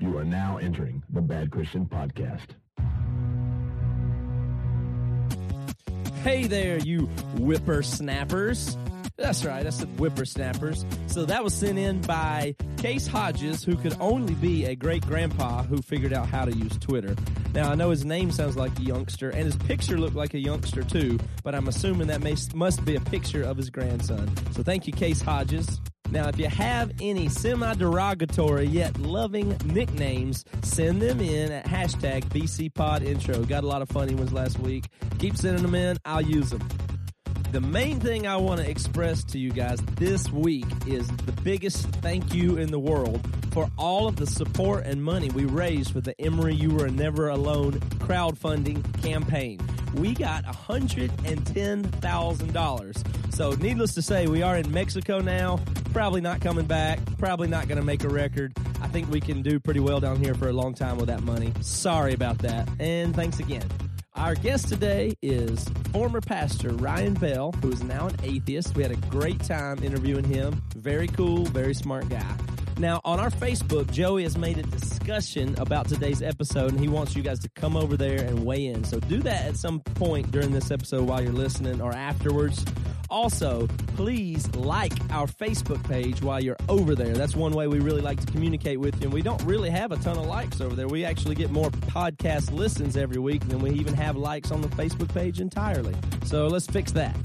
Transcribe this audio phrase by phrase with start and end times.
[0.00, 2.46] You are now entering the Bad Christian Podcast.
[6.22, 7.00] Hey there, you
[7.36, 8.78] whippersnappers.
[9.18, 10.86] That's right, I said whippersnappers.
[11.06, 15.64] So that was sent in by Case Hodges, who could only be a great grandpa
[15.64, 17.14] who figured out how to use Twitter.
[17.52, 20.38] Now, I know his name sounds like a youngster, and his picture looked like a
[20.38, 24.34] youngster too, but I'm assuming that may, must be a picture of his grandson.
[24.52, 25.78] So thank you, Case Hodges.
[26.10, 32.24] Now, if you have any semi derogatory yet loving nicknames, send them in at hashtag
[32.24, 33.46] BCPodIntro.
[33.48, 34.86] Got a lot of funny ones last week.
[35.18, 36.66] Keep sending them in, I'll use them.
[37.50, 41.84] The main thing I want to express to you guys this week is the biggest
[41.96, 46.00] thank you in the world for all of the support and money we raised for
[46.00, 49.58] the Emery You Were Never Alone crowdfunding campaign.
[49.94, 53.34] We got $110,000.
[53.34, 55.58] So, needless to say, we are in Mexico now.
[55.92, 57.00] Probably not coming back.
[57.18, 58.56] Probably not going to make a record.
[58.80, 61.24] I think we can do pretty well down here for a long time with that
[61.24, 61.52] money.
[61.62, 62.68] Sorry about that.
[62.78, 63.68] And thanks again.
[64.20, 68.76] Our guest today is former pastor Ryan Bell, who is now an atheist.
[68.76, 70.62] We had a great time interviewing him.
[70.76, 72.36] Very cool, very smart guy.
[72.76, 77.16] Now, on our Facebook, Joey has made a discussion about today's episode, and he wants
[77.16, 78.84] you guys to come over there and weigh in.
[78.84, 82.62] So do that at some point during this episode while you're listening or afterwards.
[83.10, 83.66] Also,
[83.96, 87.14] please like our Facebook page while you're over there.
[87.14, 89.04] That's one way we really like to communicate with you.
[89.04, 90.88] And we don't really have a ton of likes over there.
[90.88, 94.68] We actually get more podcast listens every week than we even have likes on the
[94.68, 95.94] Facebook page entirely.
[96.24, 97.16] So let's fix that.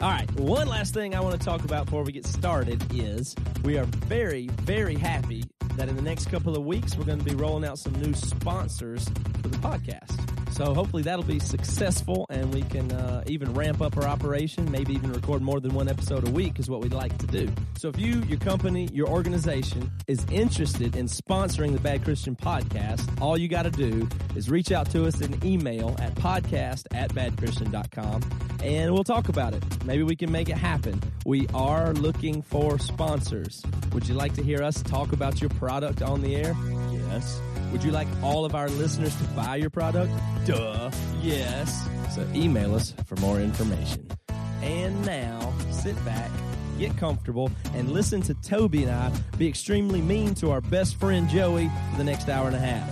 [0.00, 3.36] All right, one last thing I want to talk about before we get started is
[3.62, 5.44] we are very, very happy
[5.76, 8.14] that in the next couple of weeks we're going to be rolling out some new
[8.14, 9.08] sponsors
[9.42, 10.39] for the podcast.
[10.60, 14.92] So hopefully that'll be successful and we can uh, even ramp up our operation, maybe
[14.92, 17.50] even record more than one episode a week is what we'd like to do.
[17.78, 23.08] So if you, your company, your organization is interested in sponsoring the Bad Christian podcast,
[23.22, 27.10] all you got to do is reach out to us in email at podcast at
[27.14, 28.22] badchristian.com
[28.62, 29.64] and we'll talk about it.
[29.86, 31.00] Maybe we can make it happen.
[31.24, 33.62] We are looking for sponsors.
[33.94, 36.54] Would you like to hear us talk about your product on the air?
[36.90, 37.40] Yes.
[37.72, 40.12] Would you like all of our listeners to buy your product?
[40.44, 40.90] Duh.
[41.22, 41.88] Yes.
[42.14, 44.08] So email us for more information.
[44.62, 46.30] And now, sit back,
[46.78, 51.28] get comfortable, and listen to Toby and I be extremely mean to our best friend
[51.28, 52.90] Joey for the next hour and a half.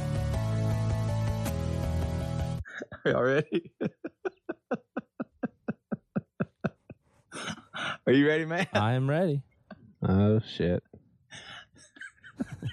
[3.04, 3.72] Are y'all ready?
[8.06, 8.66] Are you ready, man?
[8.72, 9.42] I am ready.
[10.02, 10.82] Oh shit.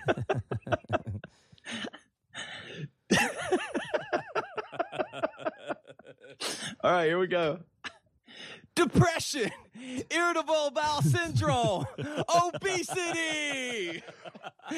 [6.83, 7.59] All right, here we go.
[8.75, 9.51] Depression,
[10.09, 11.85] irritable bowel syndrome,
[12.53, 14.03] obesity.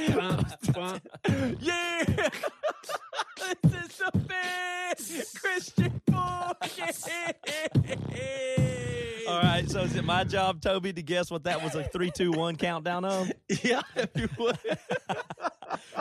[1.59, 2.03] yeah,
[3.63, 4.97] this is the bad
[5.35, 7.37] Christian bullshit.
[9.27, 12.11] All right, so is it my job, Toby, to guess what that was a three,
[12.11, 13.31] two, one countdown of?
[13.63, 14.57] Yeah, if you would.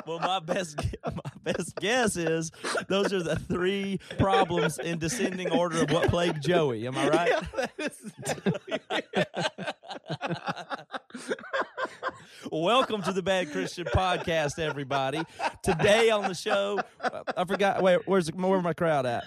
[0.07, 2.51] Well, my best my best guess is
[2.89, 6.87] those are the three problems in descending order of what plagued Joey.
[6.87, 7.33] Am I right?
[7.57, 8.13] Yeah, is-
[12.53, 15.23] Welcome to the Bad Christian Podcast, everybody.
[15.63, 16.79] Today on the show,
[17.37, 17.83] I forgot.
[17.83, 19.25] Wait, where's where's my crowd at?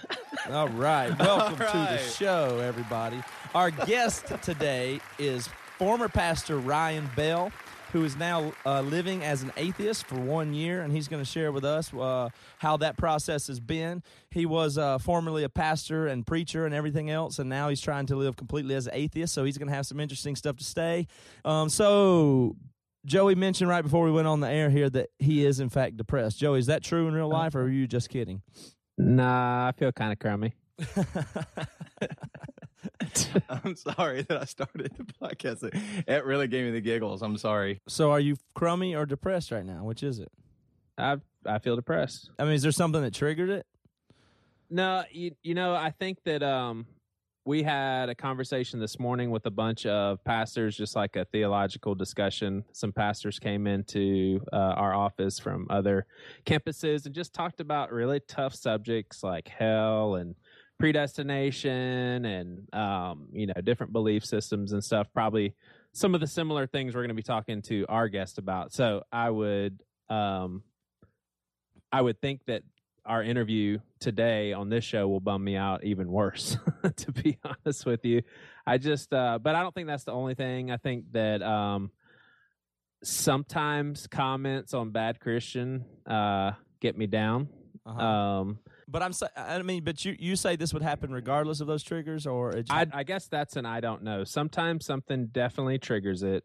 [0.50, 3.22] All right, welcome to the show, everybody.
[3.54, 5.48] Our guest today is
[5.78, 7.52] former pastor Ryan Bell,
[7.92, 11.28] who is now uh, living as an atheist for one year, and he's going to
[11.28, 12.28] share with us uh,
[12.58, 14.02] how that process has been.
[14.30, 18.06] He was uh, formerly a pastor and preacher and everything else, and now he's trying
[18.06, 19.34] to live completely as an atheist.
[19.34, 21.06] So he's going to have some interesting stuff to say.
[21.44, 22.56] Um, so
[23.06, 25.96] Joey mentioned right before we went on the air here that he is in fact
[25.96, 26.38] depressed.
[26.38, 28.42] Joey, is that true in real life, or are you just kidding?
[28.98, 30.54] Nah, I feel kind of crummy.
[33.48, 35.68] I'm sorry that I started the podcast.
[36.06, 37.22] It really gave me the giggles.
[37.22, 37.80] I'm sorry.
[37.88, 39.84] So, are you crummy or depressed right now?
[39.84, 40.30] Which is it?
[40.98, 42.30] I I feel depressed.
[42.38, 43.66] I mean, is there something that triggered it?
[44.68, 46.86] No, you you know, I think that um
[47.46, 51.94] we had a conversation this morning with a bunch of pastors, just like a theological
[51.94, 52.64] discussion.
[52.72, 56.06] Some pastors came into uh, our office from other
[56.44, 60.34] campuses and just talked about really tough subjects like hell and
[60.80, 65.06] predestination and um, you know different belief systems and stuff.
[65.14, 65.54] Probably
[65.92, 68.72] some of the similar things we're going to be talking to our guest about.
[68.72, 70.62] So I would um,
[71.92, 72.62] I would think that
[73.06, 76.56] our interview today on this show will bum me out even worse
[76.96, 78.20] to be honest with you
[78.66, 81.90] i just uh but i don't think that's the only thing i think that um
[83.02, 87.48] sometimes comments on bad Christian uh, get me down.
[87.86, 88.00] Uh-huh.
[88.00, 88.58] Um,
[88.90, 89.12] but I'm.
[89.36, 92.72] I mean, but you you say this would happen regardless of those triggers, or just,
[92.72, 94.24] I, I guess that's an I don't know.
[94.24, 96.44] Sometimes something definitely triggers it,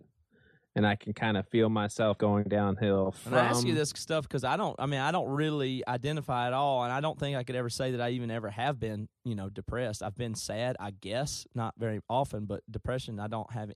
[0.75, 3.11] and I can kind of feel myself going downhill.
[3.11, 4.75] From, And I ask you this stuff because I don't.
[4.79, 7.69] I mean, I don't really identify at all, and I don't think I could ever
[7.69, 10.03] say that I even ever have been, you know, depressed.
[10.03, 13.71] I've been sad, I guess, not very often, but depression, I don't have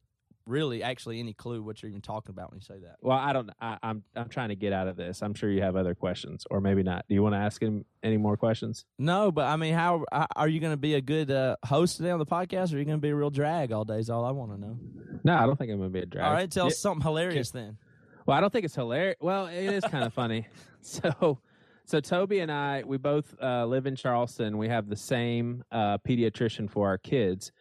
[0.49, 2.97] really actually any clue what you're even talking about when you say that.
[3.01, 3.49] Well, I don't.
[3.61, 5.21] I, I'm I'm trying to get out of this.
[5.21, 7.05] I'm sure you have other questions, or maybe not.
[7.07, 8.85] Do you want to ask him any more questions?
[8.97, 11.97] No, but I mean, how how- are you going to be a good uh, host
[11.97, 13.99] today on the podcast, or are you going to be a real drag all day?
[13.99, 14.77] Is all I want to know.
[15.23, 16.25] No, I don't think I'm going to be a drag.
[16.25, 17.77] All right, tell Yeah, us something hilarious then.
[18.25, 19.17] Well, I don't think it's hilarious.
[19.21, 20.47] Well, it is kind of funny.
[20.81, 21.39] So,
[21.85, 24.57] so Toby and I, we both uh, live in Charleston.
[24.57, 27.51] We have the same uh, pediatrician for our kids.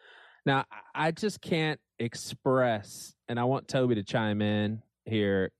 [0.47, 0.65] Now,
[0.95, 5.53] I just can't express, and I want Toby to chime in here.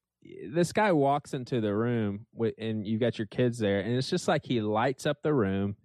[0.47, 4.11] This guy walks into the room with, and you've got your kids there, and it's
[4.11, 5.77] just like he lights up the room.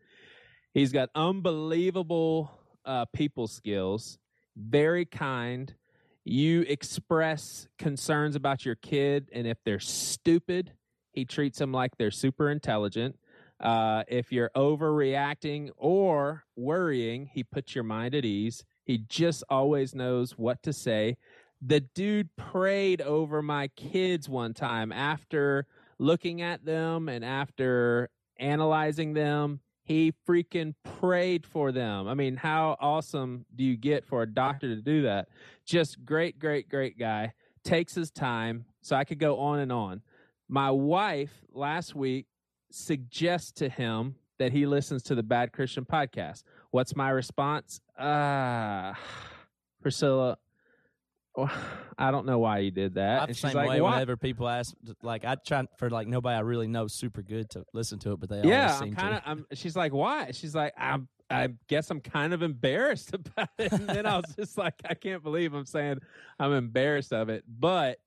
[0.74, 2.52] He's got unbelievable
[2.86, 4.18] uh, people skills,
[4.58, 5.74] very kind.
[6.26, 10.74] You express concerns about your kid, and if they're stupid,
[11.12, 13.18] he treats them like they're super intelligent.
[13.60, 18.66] Uh, if you're overreacting or worrying, he puts your mind at ease.
[18.84, 21.18] He just always knows what to say.
[21.62, 25.66] The dude prayed over my kids one time after
[25.98, 29.62] looking at them and after analyzing them.
[29.86, 32.08] He freaking prayed for them.
[32.08, 35.28] I mean, how awesome do you get for a doctor to do that?
[35.66, 37.34] Just great, great, great guy.
[37.66, 38.66] Takes his time.
[38.82, 40.02] So I could go on and on.
[40.48, 42.28] My wife last week
[42.72, 46.44] suggests to him that he listens to the Bad Christian podcast.
[46.74, 47.82] What's my response?
[48.00, 48.98] Ah,
[49.84, 50.40] Priscilla,
[51.36, 51.52] well,
[52.00, 53.22] I don't know why you did that.
[53.22, 54.74] I'm the And she's same like, way "Why?" whenever people ask,
[55.04, 58.20] like, I try for like nobody I really know super good to listen to it,
[58.20, 59.22] but they yeah, always I'm kind of.
[59.24, 59.30] to.
[59.30, 59.46] I'm.
[59.54, 60.32] She's like, why?
[60.32, 61.08] She's like, I'm.
[61.30, 63.72] I guess I'm kind of embarrassed about it.
[63.72, 66.00] And then I was just like, I can't believe I'm saying
[66.40, 67.44] I'm embarrassed of it.
[67.48, 68.00] But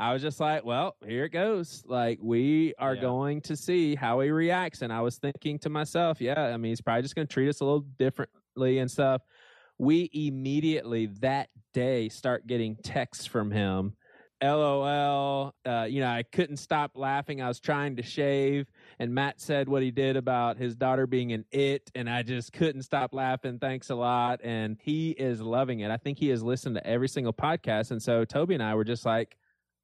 [0.00, 1.84] I was just like, well, here it goes.
[1.86, 3.02] Like we are Yeah.
[3.02, 4.80] going to see how he reacts.
[4.82, 7.48] And I was thinking to myself, yeah, I mean, he's probably just going to treat
[7.48, 9.22] us a little differently and stuff.
[9.78, 13.94] We immediately that day start getting texts from him.
[14.42, 15.54] LOL.
[15.66, 17.42] Uh, you know, I couldn't stop laughing.
[17.42, 18.66] I was trying to shave,
[18.98, 22.52] and Matt said what he did about his daughter being an it, and I just
[22.54, 23.58] couldn't stop laughing.
[23.58, 24.40] Thanks a lot.
[24.42, 25.90] And he is loving it.
[25.90, 27.90] I think he has listened to every single podcast.
[27.90, 29.36] And so Toby and I were just like,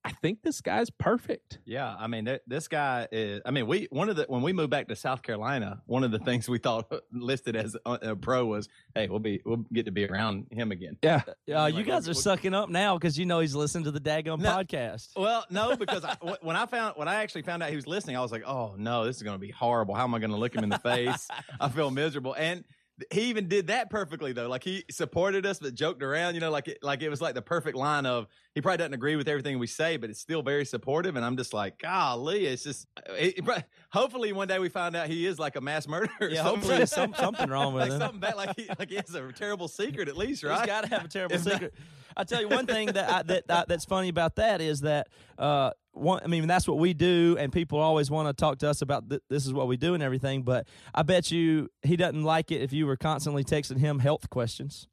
[0.06, 1.58] I think this guy's perfect.
[1.64, 3.42] Yeah, I mean, th- this guy is.
[3.44, 6.12] I mean, we one of the when we moved back to South Carolina, one of
[6.12, 9.86] the things we thought listed as a, a pro was, hey, we'll be we'll get
[9.86, 10.96] to be around him again.
[11.02, 11.22] Yeah.
[11.52, 13.90] Uh, you Like, guys are what- sucking up now because you know he's listening to
[13.90, 14.50] the daggum No.
[14.50, 15.08] podcast.
[15.16, 18.16] Well, no, because I, when I found when I actually found out he was listening,
[18.16, 19.96] I was like, oh no, this is going to be horrible.
[19.96, 21.26] How am I going to look him in the face?
[21.60, 22.34] I feel miserable.
[22.38, 22.64] And
[23.12, 24.48] he even did that perfectly though.
[24.48, 26.34] Like he supported us, but joked around.
[26.34, 28.94] You know, like it, like it was like the perfect line of he probably doesn't
[28.94, 31.14] agree with everything we say, but it's still very supportive.
[31.16, 32.86] And I'm just like, golly, it's just.
[33.10, 36.08] It, it- hopefully, one day we find out he is like a mass murderer.
[36.20, 36.44] Yeah, something.
[36.44, 37.98] hopefully there's some, something wrong with like him.
[38.00, 38.36] something bad.
[38.36, 40.58] Like he, like he has a terrible secret at least, right?
[40.60, 41.74] He's got to have a terrible If not- secret.
[42.18, 45.08] I tell you one thing that I, that I, that's funny about that is that
[45.36, 48.68] uh, one, I mean that's what we do, and people always want to talk to
[48.70, 50.42] us about th- this is what we do and everything.
[50.42, 54.28] But I bet you he doesn't like it if you were constantly texting him health
[54.30, 54.88] questions.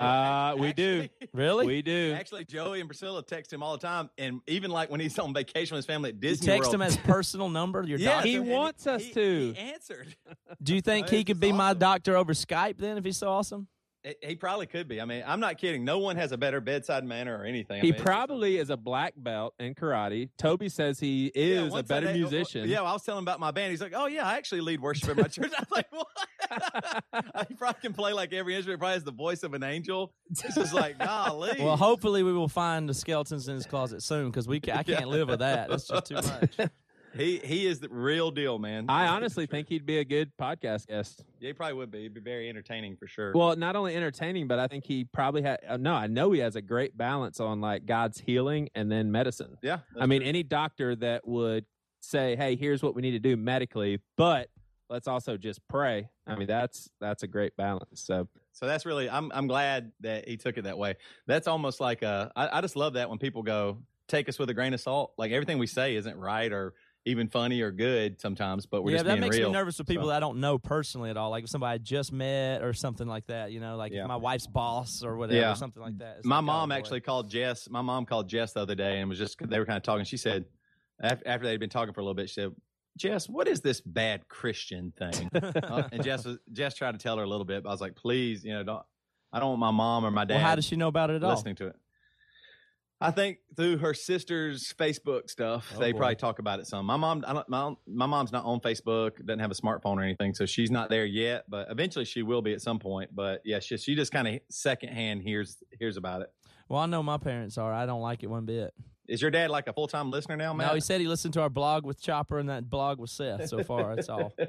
[0.00, 1.08] Uh, we do.
[1.32, 1.66] Really?
[1.66, 2.14] We do.
[2.16, 5.32] Actually, Joey and Priscilla text him all the time, and even like when he's on
[5.34, 6.74] vacation with his family at you Disney text World.
[6.76, 7.82] him as personal number.
[7.82, 8.28] Your yeah, doctor.
[8.28, 9.52] He and wants us he- to.
[9.52, 10.14] He answered.
[10.62, 13.28] Do you think Oh, he could be my doctor over Skype then if he's so
[13.28, 13.66] awesome?
[14.04, 15.00] He- He probably could be.
[15.00, 15.84] I mean, I'm not kidding.
[15.84, 17.78] No one has a better bedside manner or anything.
[17.80, 20.28] I He mean, probably is a black belt in karate.
[20.38, 22.68] Toby says he Yeah, is a better Sunday- uh, uh, musician.
[22.68, 23.70] Yeah, I was telling him about my band.
[23.70, 26.06] He's like, "Oh yeah, I actually lead worship in my church." I was like, "What?"
[27.48, 28.78] he probably can play like every instrument.
[28.80, 30.12] Probably has the voice of an angel.
[30.30, 31.56] It's just like, golly.
[31.58, 34.82] Well, hopefully we will find the skeletons in his closet soon because we ca- I
[34.82, 35.68] can't live with that.
[35.70, 36.56] That's just too much.
[37.16, 38.86] he he is the real deal, man.
[38.88, 41.24] I honestly think he'd be a good podcast guest.
[41.40, 42.02] yeah, he probably would be.
[42.02, 43.32] He'd be very entertaining for sure.
[43.34, 45.60] Well, not only entertaining, but I think he probably had.
[45.68, 49.10] Uh, no, I know he has a great balance on like God's healing and then
[49.12, 49.56] medicine.
[49.62, 51.64] yeah, I mean, any doctor that would
[52.00, 54.48] say, "Hey, here's what we need to do medically," but
[54.90, 56.08] let's also just pray.
[56.26, 58.02] I mean, that's that's a great balance.
[58.02, 60.96] So So that's really I'm I'm glad that he took it that way.
[61.26, 63.78] That's almost like a I, I just love that when people go
[64.08, 65.12] take us with a grain of salt.
[65.16, 66.74] Like everything we say isn't right or
[67.06, 69.48] even funny or good sometimes, but we're yeah, just that makes real.
[69.48, 70.08] me nervous with people so.
[70.08, 73.06] that I don't know personally at all, like if somebody I just met or something
[73.06, 73.52] like that.
[73.52, 74.06] You know, like Yeah.
[74.06, 75.54] my wife's boss or whatever, Yeah.
[75.54, 76.16] something like that.
[76.18, 76.74] It's My like, oh, mom boy.
[76.76, 77.68] actually called Jess.
[77.68, 80.04] My mom called Jess the other day and was just they were kind of talking.
[80.04, 80.46] She said
[81.00, 82.52] after, they'd been talking for a little bit, she said,
[82.96, 87.18] "Jess, what is this bad Christian thing?" Uh, and Jess was Jess tried to tell
[87.18, 88.82] her a little bit, but I was like, "Please, you know, don't.
[89.32, 91.16] I don't want my mom or my dad Well, how does she know about it
[91.16, 91.30] at all?
[91.32, 91.76] listening to it."
[93.00, 95.98] I think through her sister's Facebook stuff, Oh, they boy.
[95.98, 96.86] probably talk about it some.
[96.86, 100.02] My mom, I don't, my, my mom's not on Facebook, doesn't have a smartphone or
[100.02, 101.44] anything, so she's not there yet.
[101.48, 103.10] But eventually, she will be at some point.
[103.14, 106.32] But yeah, she, she just kind of secondhand hears hears about it.
[106.68, 107.72] Well, I know my parents are.
[107.72, 108.72] I don't like it one bit.
[109.06, 110.68] Is your dad like a full time listener now, Matt?
[110.68, 113.48] No, he said he listened to our blog with Chopper and that blog with Seth
[113.50, 113.94] so far.
[113.96, 114.32] That's all.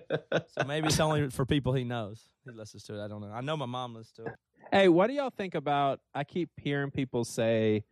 [0.48, 2.30] So maybe it's only for people he knows.
[2.46, 3.04] He listens to it.
[3.04, 3.32] I don't know.
[3.32, 4.38] I know my mom listens to it.
[4.72, 6.00] Hey, what do y'all think about?
[6.14, 7.84] I keep hearing people say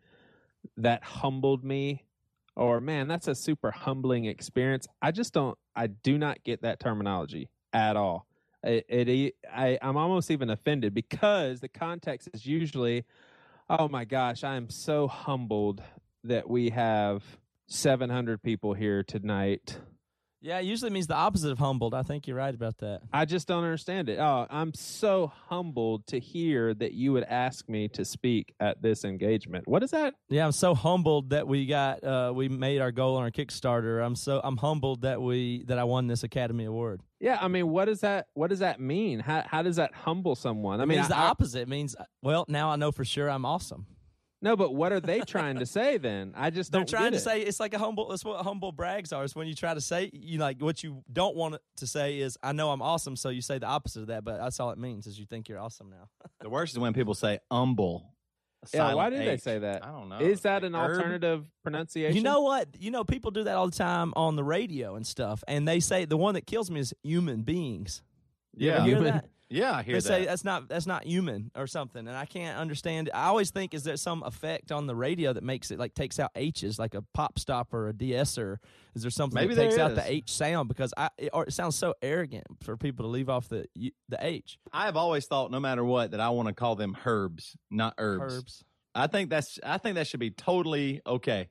[0.77, 2.05] that humbled me,
[2.55, 4.87] or man, that's a super humbling experience.
[5.01, 5.57] I just don't.
[5.75, 8.27] I do not get that terminology at all.
[8.63, 13.05] It, it I, I'm almost even offended because the context is usually,
[13.69, 15.81] oh my gosh, I am so humbled
[16.23, 17.23] that we have
[17.67, 19.77] 700 people here tonight.
[20.43, 21.93] Yeah, it usually means the opposite of humbled.
[21.93, 23.03] I think you're right about that.
[23.13, 24.19] I just don't understand it.
[24.19, 29.05] Oh, I'm so humbled to hear that you would ask me to speak at this
[29.05, 29.69] engagement.
[29.69, 30.15] What is that?
[30.27, 34.05] Yeah, I'm so humbled that we got uh, we made our goal on our Kickstarter.
[34.05, 37.01] I'm so I'm humbled that we that I won this Academy Award.
[37.21, 39.21] Yeah, I mean, what does that what does that mean?
[39.21, 40.81] How how does that humble someone?
[40.81, 41.61] I mean, it's the I- opposite.
[41.61, 43.87] It means well, now I know for sure I'm awesome.
[44.43, 46.33] No, but what are they trying to say then?
[46.35, 47.21] I just They're don't trying get to it.
[47.21, 48.09] say it's like a humble.
[48.09, 49.23] That's what humble brags are.
[49.23, 52.37] Is when you try to say you like what you don't want to say is
[52.43, 53.15] I know I'm awesome.
[53.15, 55.47] So you say the opposite of that, but that's all it means is you think
[55.49, 56.09] you're awesome now.
[56.41, 58.09] the worst is when people say humble.
[58.73, 59.83] Yeah, why silent do they say that?
[59.85, 60.19] I don't know.
[60.19, 60.91] Is that Like an herb?
[60.91, 62.15] alternative pronunciation?
[62.15, 62.69] You know what?
[62.79, 65.79] You know people do that all the time on the radio and stuff, and they
[65.81, 68.01] say the one that kills me is human beings.
[68.55, 69.25] You ever Yeah, hear Human- that?
[69.53, 70.03] Yeah, I hear they that.
[70.03, 73.11] say that's not that's not human or something, and I can't understand.
[73.13, 76.19] I always think is there some effect on the radio that makes it like takes
[76.19, 78.59] out H's, like a pop stop or a de-esser?
[78.95, 81.45] Is there something Maybe that takes there out the H sound because I it, or
[81.45, 83.67] it sounds so arrogant for people to leave off the
[84.09, 86.97] the H I have always thought, no matter what, that I want to call them
[87.05, 88.33] herbs, not herbs.
[88.33, 88.63] herbs.
[88.95, 91.49] I think that's I think that should be totally okay.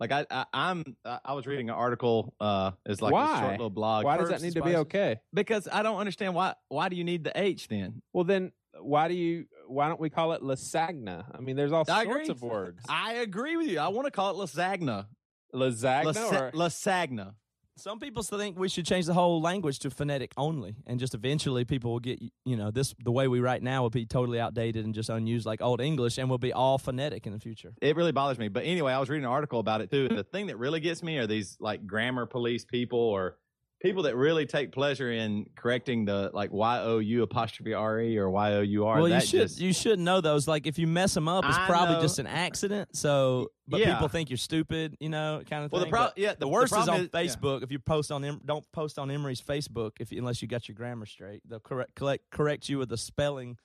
[0.00, 2.34] Like I, I I'm I was reading an article.
[2.40, 3.40] Uh, it's like a Why?
[3.40, 4.04] short little blog.
[4.04, 5.18] Why does that need to be okay?
[5.34, 8.02] Because I don't understand why why do you need the H then?
[8.12, 9.46] Well, then why do you?
[9.66, 11.24] Why don't we call it lasagna?
[11.36, 12.28] I mean, there's all I sorts agree.
[12.30, 12.84] of words.
[12.88, 13.80] I agree with you.
[13.80, 15.06] I want to call it lasagna.
[15.54, 17.34] Lasagna Lasa- or lasagna.
[17.78, 21.64] Some people think we should change the whole language to phonetic only, and just eventually
[21.64, 24.84] people will get you know this the way we write now will be totally outdated
[24.84, 27.72] and just unused like old English, and we'll be all phonetic in the future.
[27.80, 28.48] It really bothers me.
[28.48, 30.08] But anyway, I was reading an article about it too.
[30.08, 33.36] The thing that really gets me are these like grammar police people or
[33.80, 38.18] people that really take pleasure in correcting the like Y O U apostrophe R E
[38.18, 38.96] or Y O U R.
[39.00, 40.48] Well, you should just- you should know those.
[40.48, 42.00] Like if you mess them up, it's I probably know.
[42.02, 42.96] just an accident.
[42.96, 43.92] So, but Yeah.
[43.94, 45.76] people think you're stupid, you know, kind of thing.
[45.78, 45.90] Well, the thing.
[45.92, 47.20] pro- yeah, the, the- the worst is on is- yeah.
[47.20, 47.62] Facebook.
[47.62, 50.68] If you post on em- don't post on Emery's Facebook if you, unless you got
[50.68, 53.58] your grammar straight, they'll correct correct, correct you with a spelling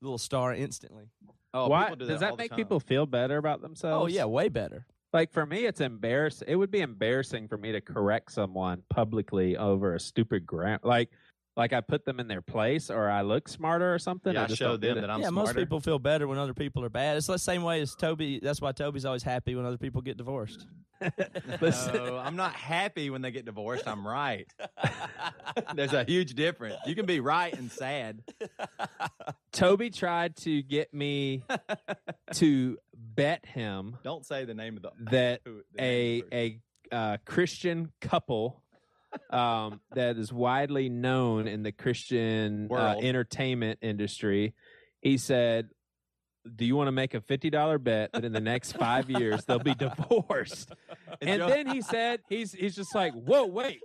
[0.00, 1.10] little star instantly.
[1.54, 4.02] oh, why people do does that make people feel better about themselves?
[4.02, 4.86] Oh yeah, way better.
[5.12, 6.46] Like for me, it's embarrassing.
[6.48, 11.10] It would be embarrassing for me to correct someone publicly over a stupid grant Like,
[11.56, 14.32] like I put them in their place, or I look smarter, or something.
[14.32, 15.48] Yeah, I just showed them that I'm yeah, smarter.
[15.48, 17.16] most people feel better when other people are bad.
[17.16, 18.38] It's the same way as Toby.
[18.40, 20.66] That's why Toby's always happy when other people get divorced.
[21.60, 23.88] Listen- No, I'm not happy when they get divorced.
[23.88, 24.46] I'm right.
[25.74, 26.76] There's a huge difference.
[26.86, 28.22] You can be right and sad.
[29.52, 31.42] Toby tried to get me
[32.34, 32.78] to
[33.20, 36.36] bet him Don't say the name of the that who- the name a of the
[36.92, 38.62] a uh, Christian couple
[39.30, 43.04] um, that is widely known in the Christian uh, World.
[43.04, 44.54] entertainment industry.
[45.00, 45.68] He said,
[46.56, 49.44] "Do you want to make a fifty dollar bet that in the next five years
[49.44, 50.72] they'll be divorced?"
[51.20, 53.80] And Joe- then he said, "He's he's just like, whoa, wait."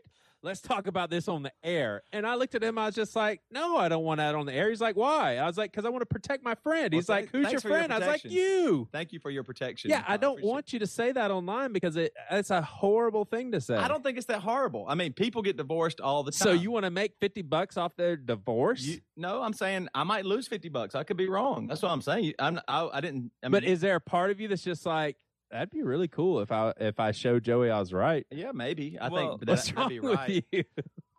[0.46, 2.04] Let's talk about this on the air.
[2.14, 2.78] And I looked at him.
[2.78, 5.38] I was just like, "No, I don't want that on the air." He's like, "Why?"
[5.38, 7.60] I was like, "Because I want to protect my friend." Well, He's like, "Who's your
[7.60, 9.90] for your friend?" I was like, "You." Thank you for your protection.
[9.90, 13.26] Yeah, I don't appreciate want you to say that online because it it's a horrible
[13.26, 13.76] thing to say.
[13.76, 14.86] I don't think it's that horrible.
[14.88, 16.46] I mean, people get divorced all the time.
[16.46, 18.82] So you want to make fifty bucks off their divorce?
[18.82, 20.94] You, no, I'm saying I might lose fifty bucks.
[20.94, 21.66] I could be wrong.
[21.66, 22.34] That's what I'm saying.
[22.38, 22.60] I'm.
[22.68, 23.32] I, I didn't.
[23.42, 25.18] I mean, but is there a part of you that's just like
[25.56, 28.26] that'd be really cool if I if I showed Joey I was right?
[28.32, 28.98] yeah, maybe.
[29.00, 30.30] I Well, think but What's that, wrong that'd be right.
[30.30, 30.64] with you?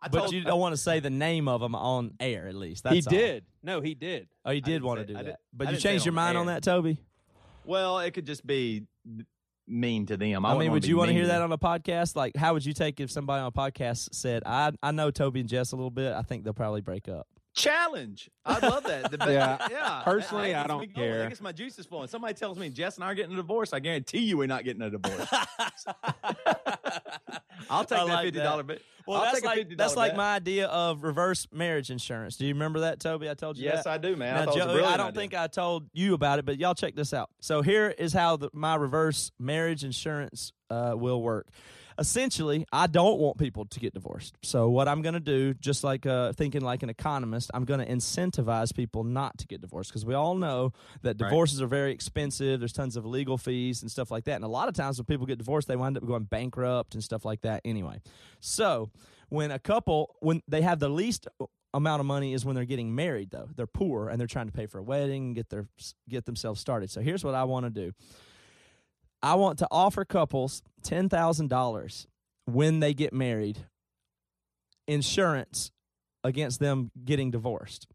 [0.03, 2.55] I But told- you don't want to say the name of them on air, at
[2.55, 2.85] least.
[2.85, 3.11] That's he all.
[3.11, 3.45] did.
[3.63, 4.29] No, he did.
[4.45, 5.83] Oh, you did didn't want say- to do I that, didn't- but I you didn't
[5.83, 6.55] say it changed your on mind on air.
[6.57, 6.99] that, Toby.
[7.65, 8.85] Well, it could just be
[9.67, 10.45] mean to them.
[10.47, 12.15] I, I, mean, would you want to hear that on a podcast?
[12.15, 15.41] Like, how would you take if somebody on a podcast said, "I I know Toby
[15.41, 16.13] and Jess a little bit.
[16.13, 18.31] I think they'll probably break up." Challenge?
[18.45, 19.11] I'd love that.
[19.11, 19.67] The- Yeah.
[19.71, 20.03] yeah.
[20.05, 20.91] Personally, I gets don't going.
[20.93, 21.19] care.
[21.19, 22.07] That gets my juices flowing.
[22.07, 23.73] Somebody tells me Jess and I are getting a divorce.
[23.73, 25.27] I guarantee you we're not getting a divorce.
[27.71, 28.81] I'll take I that like fifty dollar bet.
[29.07, 32.37] Well, I'll that's like $50 that's like my idea of reverse marriage insurance.
[32.37, 33.31] Do you remember that, Toby?
[33.31, 33.91] I told you Yes, that.
[33.91, 34.35] I do, man.
[34.37, 35.21] I, Now, thought it was a Joey, I don't idea.
[35.21, 37.31] think I told you about it, but y'all check this out.
[37.41, 41.47] So here is how the, my reverse marriage insurance uh, will work.
[41.99, 44.35] Essentially, I don't want people to get divorced.
[44.43, 47.81] So what I'm going to do, just like uh, thinking like an economist, I'm going
[47.81, 50.73] to incentivize people not to get divorced because we all know
[51.03, 51.29] that Right.
[51.31, 52.61] divorces are very expensive.
[52.61, 54.35] There's tons of legal fees and stuff like that.
[54.37, 57.03] And a lot of times when people get divorced, they wind up going bankrupt and
[57.03, 57.63] stuff like that.
[57.65, 58.01] Anyway,
[58.41, 58.91] so
[59.29, 61.27] when a couple when they have the least
[61.75, 64.53] amount of money is when they're getting married though they're poor and they're trying to
[64.53, 65.67] pay for a wedding and get their
[66.09, 67.93] get themselves started so here's what i want to do
[69.23, 72.07] i want to offer couples $10000
[72.47, 73.59] when they get married
[74.87, 75.73] insurance
[76.23, 77.87] against them getting divorced.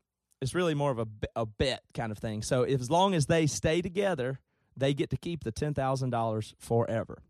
[0.41, 2.41] It's really more of a, a bet kind of thing.
[2.41, 4.39] So if, as long as they stay together
[4.75, 7.21] they get to keep the $10000 forever.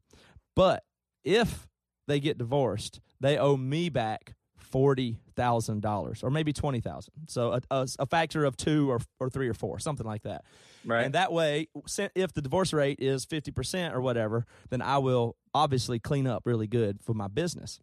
[0.55, 0.83] But
[1.23, 1.67] if
[2.07, 4.35] they get divorced, they owe me back
[4.71, 7.13] forty thousand dollars, or maybe twenty thousand.
[7.27, 10.43] So a, a, a factor of two or or three or four, something like that.
[10.85, 11.05] right.
[11.05, 11.67] And that way,
[12.15, 16.43] if the divorce rate is fifty percent or whatever, then I will obviously clean up
[16.45, 17.79] really good for my business.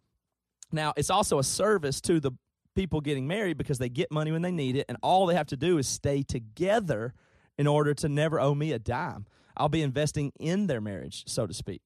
[0.71, 2.31] Now, it's also a service to the
[2.75, 5.47] people getting married because they get money when they need it, and all they have
[5.47, 7.13] to do is stay together
[7.57, 9.25] in order to never owe me a dime.
[9.57, 11.81] I'll be investing in their marriage, so to speak.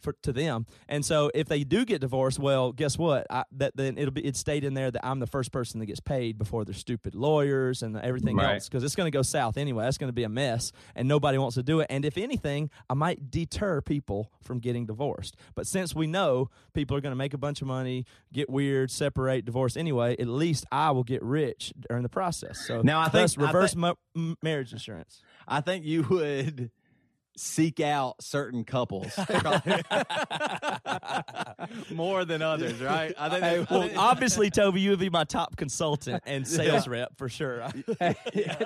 [0.00, 3.26] For, to them, and so if they do get divorced, well, guess what?
[3.30, 5.86] I, that then it'll be it stayed in there that I'm the first person that
[5.86, 8.54] gets paid before their stupid lawyers and everything Right.
[8.54, 9.82] else because it's going to go south anyway.
[9.84, 11.88] That's going to be a mess, and nobody wants to do it.
[11.90, 15.34] And if anything, I might deter people from getting divorced.
[15.56, 18.92] But since we know people are going to make a bunch of money, get weird,
[18.92, 22.64] separate, divorce anyway, at least I will get rich during the process.
[22.64, 25.20] So Now, I think- I reverse think- mo- m- marriage insurance.
[25.48, 26.70] I think you would
[27.38, 29.16] seek out certain couples
[31.90, 33.14] more than others, right?
[33.18, 33.42] I think.
[33.42, 37.66] Hey, well, obviously, Toby, you would be my top consultant and sales rep for sure.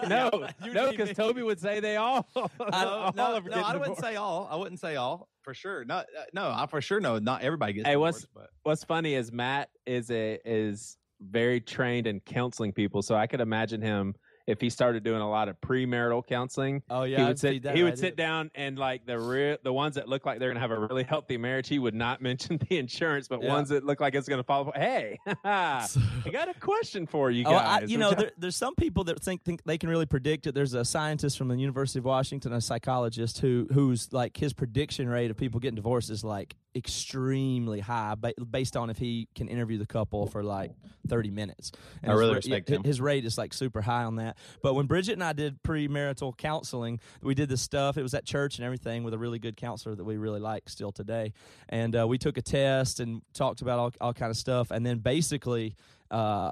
[0.08, 1.12] no, You no, because.
[1.12, 2.26] Toby would say they all.
[2.34, 4.00] no, all no, no, I wouldn't divorced.
[4.02, 4.48] say all.
[4.50, 5.84] I wouldn't say all for sure.
[5.84, 7.88] Not, uh, no, I for sure know not everybody gets.
[7.88, 13.02] Hey, what's- but What's funny is Matt is a is very trained in counseling people,
[13.02, 14.14] so I could imagine him
[14.46, 16.82] if he started doing a lot of premarital counseling.
[16.90, 17.62] Oh yeah, he I'd sit.
[17.62, 20.50] that He would sit down and like the real the ones that look like they're
[20.50, 21.68] gonna have a really healthy marriage.
[21.68, 23.48] He would not mention the insurance, but Yeah.
[23.52, 24.72] ones that look like it's gonna fall.
[24.74, 25.86] Hey, I
[26.30, 27.82] got a question for you Oh, guys.
[27.82, 30.54] I, you know, there, there's some people that think think they can really predict it.
[30.54, 35.08] There's a scientist from the University of Washington, a psychologist who who's like his prediction
[35.08, 39.46] rate of people getting divorced is like extremely high, ba- based on if he can
[39.48, 40.70] interview the couple for like
[41.08, 41.72] 30 minutes.
[42.02, 42.84] I really ra- respect hi- him.
[42.84, 44.31] His rate is like super high on that.
[44.62, 47.96] But when Bridget and I did premarital counseling, we did this stuff.
[47.96, 50.68] It was at church and everything with a really good counselor that we really like
[50.68, 51.32] still today.
[51.68, 54.70] And uh, we took a test and talked about all all kind of stuff.
[54.70, 55.76] And then basically.
[56.10, 56.50] Uh,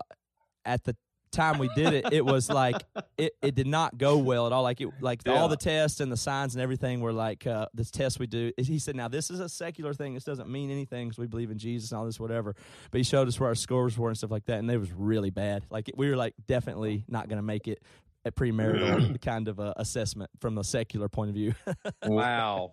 [0.65, 0.97] at the
[1.31, 2.77] time we did it, it was like
[3.19, 4.63] it, it did not go well at all.
[4.63, 5.35] Like it like Yeah.
[5.35, 8.53] all the tests and the signs and everything were like uh, this test we do.
[8.57, 10.15] He said, "Now this is a secular thing.
[10.15, 12.55] This doesn't mean anything because we believe in Jesus and all this whatever."
[12.91, 14.93] But he showed us where our scores were and stuff like that, and it was
[14.93, 15.65] really bad.
[15.71, 17.83] Like we were like definitely not going to make it
[18.25, 21.55] at premarital kind of a assessment from the secular point of view.
[22.05, 22.73] wow.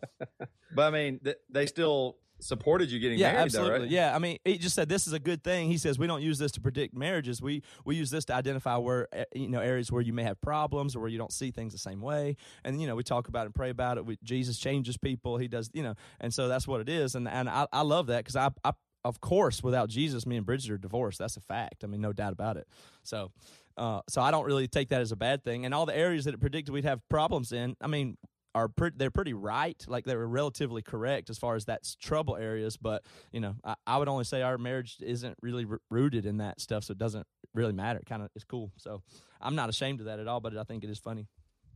[0.76, 3.74] but I mean, th- they still supported you getting yeah, married, absolutely.
[3.74, 3.92] though, right?
[3.92, 5.70] Yeah, I mean, he just said this is a good thing.
[5.70, 7.42] He says we don't use this to predict marriages.
[7.42, 10.40] We we use this to identify where eh, you know areas where you may have
[10.42, 12.36] problems or where you don't see things the same way.
[12.64, 14.06] And you know, we talk about it and pray about it.
[14.06, 15.38] We, Jesus changes people.
[15.38, 17.16] He does, you know, and so that's what it is.
[17.16, 18.74] And and I, I love that because I, I
[19.04, 21.20] of course without Jesus, me and Bridget are divorced.
[21.20, 21.84] That's a fact.
[21.84, 22.68] I mean, no doubt about it.
[23.04, 23.32] So.
[23.80, 25.64] Uh, so I don't really take that as a bad thing.
[25.64, 28.18] And all the areas that it predicted we'd have problems in, I mean,
[28.56, 29.84] are pre- they're pretty right.
[29.88, 32.78] Like they were relatively correct as far as that's trouble areas.
[32.78, 36.38] But you know, I, I would only say our marriage isn't really r- rooted in
[36.38, 38.02] that stuff, so it doesn't really matter.
[38.06, 38.72] Kind of, it's cool.
[38.78, 39.02] So
[39.42, 40.40] I'm not ashamed of that at all.
[40.40, 41.28] But I think it is funny.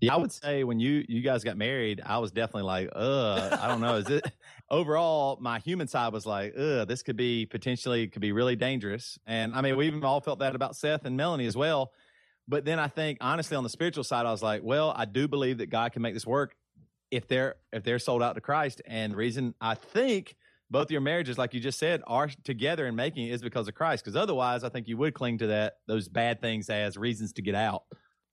[0.01, 3.55] Yeah, I would say when you you guys got married, I was definitely like, uh,
[3.61, 3.97] I don't know.
[3.97, 4.25] Is it
[4.69, 5.37] overall?
[5.39, 9.19] My human side was like, uh, this could be potentially could be really dangerous.
[9.27, 11.91] And I mean, we even all felt that about Seth and Melanie as well.
[12.47, 15.27] But then I think honestly, on the spiritual side, I was like, well, I do
[15.27, 16.55] believe that God can make this work
[17.11, 18.81] if they're if they're sold out to Christ.
[18.85, 20.35] And the reason I think
[20.69, 24.03] both your marriages, like you just said, are together and making is because of Christ.
[24.03, 27.41] Because otherwise, I think you would cling to that those bad things as reasons to
[27.41, 27.83] get out.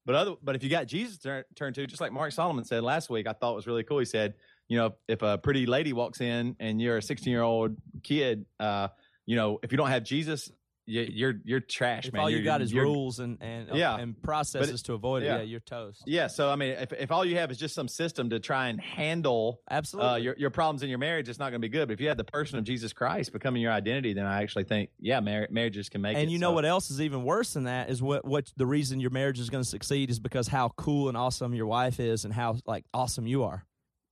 [0.06, 2.82] But other, but if you got Jesus to turn, to, just like Mark Salomon said
[2.82, 3.98] last week, I thought was really cool.
[3.98, 4.34] He said,
[4.68, 8.46] you know, if a pretty lady walks in and you're a 16 year old kid,
[8.58, 8.88] uh,
[9.26, 10.50] you know, if you don't have Jesus,
[10.88, 12.22] you're you're trash, If man.
[12.22, 13.96] all you You're- got is rules and and Yeah.
[13.96, 15.36] and processes to avoid it, yeah.
[15.36, 16.02] yeah, you're toast.
[16.06, 18.68] Yeah, so I mean, if if all you have is just some system to try
[18.68, 20.10] and handle Absolutely.
[20.10, 21.88] uh, your your problems in your marriage, it's not going to be good.
[21.88, 24.64] But if you have the person of Jesus Christ becoming your identity, then I actually
[24.64, 26.20] think, yeah, mar- marriages can make it.
[26.20, 28.66] and you know so- what else is even worse than that is what what the
[28.66, 32.00] reason your marriage is going to succeed is because how cool and awesome your wife
[32.00, 33.64] is and how like awesome you are.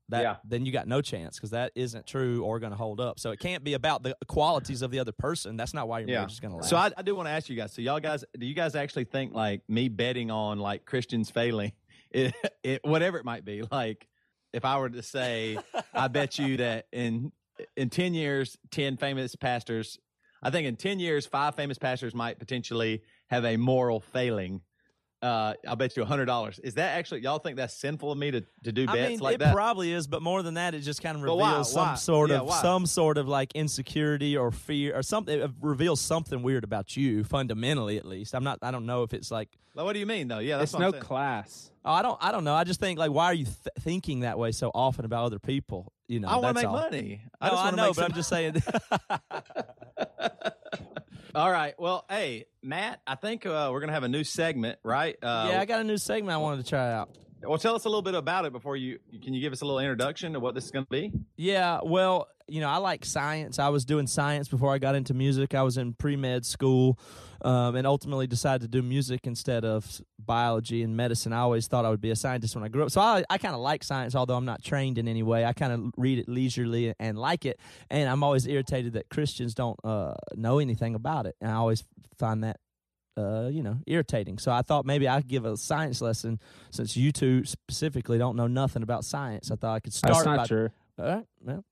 [0.08, 0.36] That Yeah.
[0.44, 3.18] then you got no chance because that isn't true or going to hold up.
[3.18, 5.56] So it can't be about the qualities of the other person.
[5.56, 6.16] That's not why your Yeah.
[6.18, 6.70] marriage is going to last.
[6.70, 7.72] So I, I do want to ask you guys.
[7.72, 11.72] So y'all guys, do you guys actually think like me betting on like Christians failing,
[12.12, 14.06] it, it, whatever it might be, like
[14.52, 15.58] if I were to say,
[15.92, 17.32] I bet you that in
[17.76, 19.98] in ten years, ten famous pastors,
[20.42, 24.60] I think in ten years, five famous pastors might potentially have a moral failing.
[25.22, 26.58] Uh, I'll bet you a hundred dollars.
[26.58, 29.18] Is that actually y'all think that's sinful of me to, to do I bets mean,
[29.20, 29.54] like it that?
[29.54, 31.48] probably is, but more than that, it just kind of But why?
[31.52, 31.94] reveals some Why?
[31.94, 32.60] sort Yeah, of why?
[32.60, 35.40] some sort of like insecurity or fear or something.
[35.40, 38.34] It reveals something weird about you, fundamentally at least.
[38.34, 38.58] I'm not.
[38.62, 39.48] I don't know if it's like.
[39.74, 40.38] Like, what do you mean though?
[40.38, 41.02] Yeah, that's It's no saying.
[41.02, 41.70] class.
[41.84, 42.18] Oh, I don't.
[42.22, 42.54] I don't know.
[42.54, 45.38] I just think like, why are you th- thinking that way so often about other
[45.38, 45.92] people?
[46.08, 46.90] You know, I want that's to make all.
[46.90, 47.20] money.
[47.40, 48.62] No, just I, wanna know, make but some- I'm just saying.
[51.36, 51.74] All right.
[51.78, 55.16] Well, hey, Matt, I think uh, we're gonna have a new segment, right?
[55.22, 57.10] Uh, yeah, I got a new segment I wanted to try out.
[57.42, 58.98] Well, tell us a little bit about it before you.
[59.22, 61.12] Can you give us a little introduction to what this is going to be?
[61.36, 63.58] Yeah, well, you know, I like science.
[63.58, 65.54] I was doing science before I got into music.
[65.54, 66.98] I was in pre med school,
[67.42, 71.32] um, and ultimately decided to do music instead of biology and medicine.
[71.32, 72.90] I always thought I would be a scientist when I grew up.
[72.90, 75.44] So I, I kind of like science, although I'm not trained in any way.
[75.44, 77.60] I kind of read it leisurely and like it.
[77.90, 81.36] And I'm always irritated that Christians don't uh, know anything about it.
[81.40, 81.84] And I always
[82.16, 82.60] find that
[83.16, 84.38] uh, you know, irritating.
[84.38, 86.38] So I thought maybe I could give a science lesson
[86.70, 89.50] since you two specifically don't know nothing about science.
[89.50, 90.68] I thought I could start That's not by true.
[90.98, 91.26] all right.
[91.40, 91.64] Well,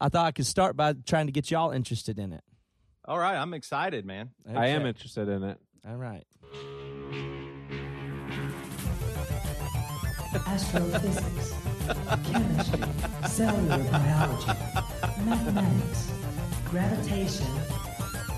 [0.00, 2.42] I thought I could start by trying to get y'all interested in it.
[3.06, 4.30] All right, I'm excited, man.
[4.54, 5.58] I am interested in it.
[5.86, 6.24] All right.
[10.46, 11.54] astrophysics,
[12.24, 12.82] chemistry,
[13.28, 14.52] cellular biology,
[15.24, 16.12] mathematics,
[16.64, 17.46] gravitation,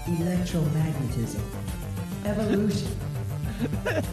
[0.06, 1.40] electromagnetism,
[2.26, 2.88] evolution.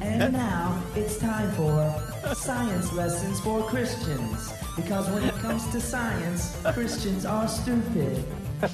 [0.02, 4.54] And now it's time for science lessons for Christians.
[4.76, 8.24] Because when it comes to science, Christians are stupid.
[8.64, 8.70] All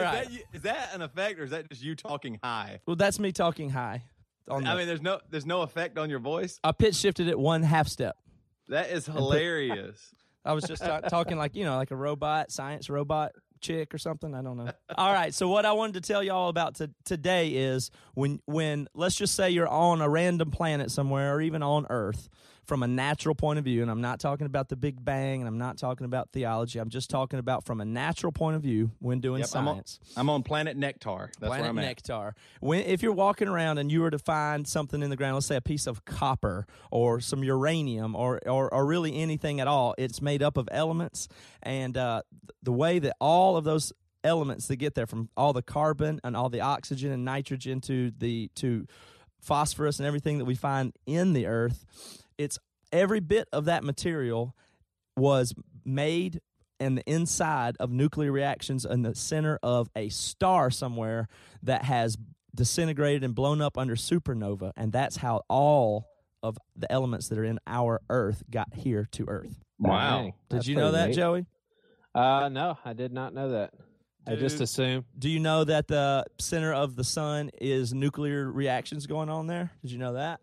[0.00, 0.22] right.
[0.24, 2.80] Is that, you- is that an effect, or is that just you talking high?
[2.86, 4.04] Well, that's me talking high.
[4.48, 6.60] On I the, mean, there's no there's no effect on your voice.
[6.62, 8.16] I pitch shifted it one half step.
[8.68, 10.14] That is hilarious.
[10.44, 13.32] I was just ta- talking like you know, like a robot, science robot
[13.64, 14.34] chick or something.
[14.34, 14.70] I don't know.
[14.96, 15.34] All right.
[15.34, 19.34] So what I wanted to tell y'all about to, today is when when let's just
[19.34, 22.28] say you're on a random planet somewhere or even on Earth
[22.66, 25.48] from a natural point of view, and I'm not talking about the Big Bang and
[25.48, 26.78] I'm not talking about theology.
[26.78, 29.74] I'm just talking about from a natural point of view when doing Yep, I'm on,
[29.74, 30.00] science.
[30.16, 31.30] I'm on planet Nectar.
[31.38, 31.84] That's Planet where I'm at.
[31.84, 32.34] Nectar.
[32.60, 35.46] When if you're walking around and you were to find something in the ground, let's
[35.46, 39.94] say a piece of copper or some uranium or or, or really anything at all,
[39.98, 41.28] it's made up of elements,
[41.62, 42.22] and uh,
[42.62, 46.34] the way that all of those elements that get there from all the carbon and
[46.34, 48.86] all the oxygen and nitrogen to the to
[49.40, 51.84] phosphorus and everything that we find in the earth,
[52.38, 52.58] it's
[52.92, 54.54] every bit of that material
[55.16, 56.40] was made
[56.80, 61.28] in the inside of nuclear reactions in the center of a star somewhere
[61.62, 62.16] that has
[62.54, 66.06] disintegrated and blown up under supernova and that's how all
[66.42, 70.18] of the elements that are in our earth got here to earth Wow.
[70.22, 71.16] Dang, did you know that neat.
[71.16, 71.46] joey
[72.14, 73.74] Uh, no, I did not know that.
[74.26, 74.62] I just Dude.
[74.62, 75.04] assumed.
[75.18, 79.70] do you know that the center of the sun is nuclear reactions going on there
[79.82, 80.40] did you know that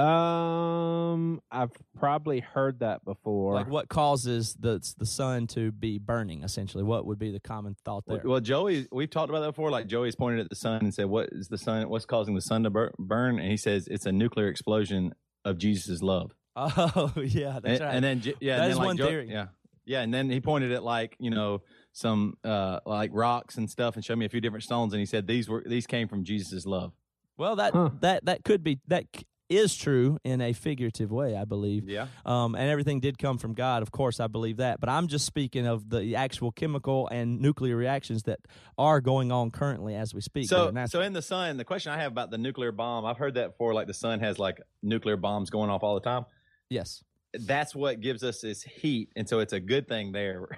[0.00, 3.54] Um, I've probably heard that before.
[3.54, 7.74] like what causes the the sun to be burning essentially what would be the common
[7.84, 9.70] thought there Well, Joey, we've talked about that before.
[9.70, 11.88] Like Joey's pointed at the sun and said, "What is the sun?
[11.88, 15.58] What's causing the sun to bur- burn?" And he says, "It's a nuclear explosion of
[15.58, 18.86] Jesus' love." oh yeah that's and, right and then, yeah, That and is then, like,
[18.86, 19.28] one Jo- theory.
[19.30, 19.46] Yeah,
[19.84, 23.94] yeah, and then he pointed at like you know some uh like rocks and stuff,
[23.96, 26.24] and showed me a few different stones, and he said these were these came from
[26.24, 26.92] Jesus' love.
[27.36, 27.90] Well, that Huh.
[28.00, 31.88] that that could be that c- is true in a figurative way, I believe.
[31.88, 34.80] Yeah, Um, and everything did come from God, of course, I believe that.
[34.80, 38.40] But I'm just speaking of the actual chemical and nuclear reactions that
[38.78, 40.48] are going on currently as we speak.
[40.48, 43.34] So, so in the sun, the question I have about the nuclear bomb, I've heard
[43.34, 43.74] that before.
[43.74, 46.24] Like the sun has like nuclear bombs going off all the time.
[46.68, 50.48] yes, that's what gives us this heat, and so it's a good thing there.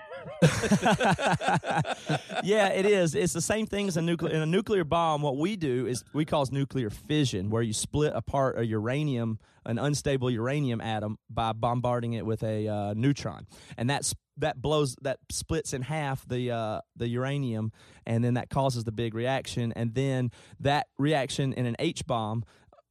[2.42, 3.14] yeah, it is.
[3.14, 4.32] It's the same thing as a nuclear.
[4.32, 8.12] In a nuclear bomb, what we do is we cause nuclear fission, where you split
[8.14, 13.90] apart a uranium, an unstable uranium atom, by bombarding it with a uh, neutron, and
[13.90, 17.72] that's that blows that splits in half the uh, the uranium,
[18.06, 20.30] and then that causes the big reaction, and then
[20.61, 22.44] that reaction in an H bomb,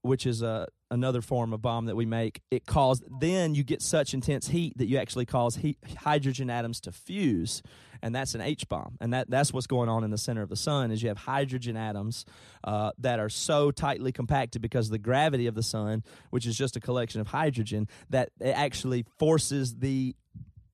[0.03, 3.81] which is a another form of bomb that we make, it causes then you get
[3.81, 7.63] such intense heat that you actually cause heat, hydrogen atoms to fuse,
[8.03, 10.49] and that's an H bomb, and that that's what's going on in the center of
[10.49, 12.25] the sun is you have hydrogen atoms
[12.63, 16.57] uh, that are so tightly compacted because of the gravity of the sun, which is
[16.57, 20.15] just a collection of hydrogen, that it actually forces the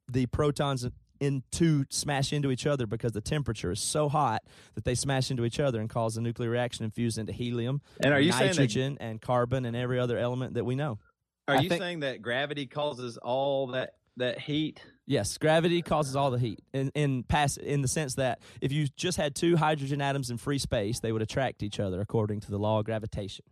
[0.10, 0.84] the protons
[1.20, 4.44] into smash into each other because the temperature is so hot
[4.76, 7.82] that they smash into each other and cause a nuclear reaction and fuse into helium
[8.04, 11.00] and are you nitrogen saying and carbon and every other element that we know
[11.48, 14.82] are I you think- saying that gravity causes all that that heat?
[15.06, 18.88] yes gravity causes all the heat in in pass in the sense that if you
[18.96, 22.52] just had two hydrogen atoms in free space they would attract each other according to
[22.52, 23.46] the law of gravitation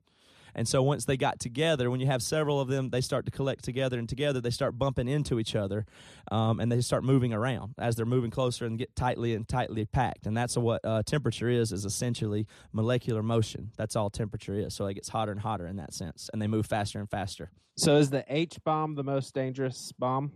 [0.55, 3.31] and so once they got together, when you have several of them, they start to
[3.31, 5.85] collect together, and together they start bumping into each other,
[6.31, 9.85] um, and they start moving around as they're moving closer and get tightly and tightly
[9.85, 10.25] packed.
[10.25, 13.71] And that's what uh, temperature is: is essentially molecular motion.
[13.77, 14.73] That's all temperature is.
[14.73, 17.51] So it gets hotter and hotter in that sense, and they move faster and faster.
[17.77, 20.31] So is the H bomb the most dangerous bomb?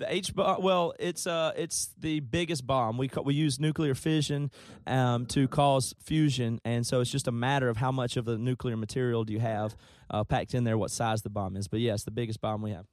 [0.00, 0.62] The H bomb.
[0.62, 2.96] Well, it's uh, it's the biggest bomb.
[2.96, 4.50] We ca- we use nuclear fission
[4.86, 8.38] um, to cause fusion, and so it's just a matter of how much of the
[8.38, 9.76] nuclear material do you have
[10.08, 11.68] uh, packed in there, what size the bomb is.
[11.68, 12.86] But yes, the biggest bomb we have.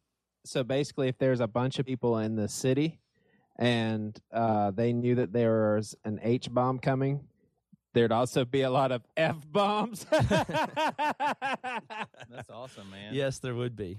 [0.43, 2.99] So basically, if there's a bunch of people in the city
[3.57, 7.21] and uh, they knew that there was an H bomb coming,
[7.93, 10.05] there'd also be a lot of F bombs.
[10.11, 10.27] That's
[12.49, 13.13] awesome, man.
[13.13, 13.97] Yes, there would be.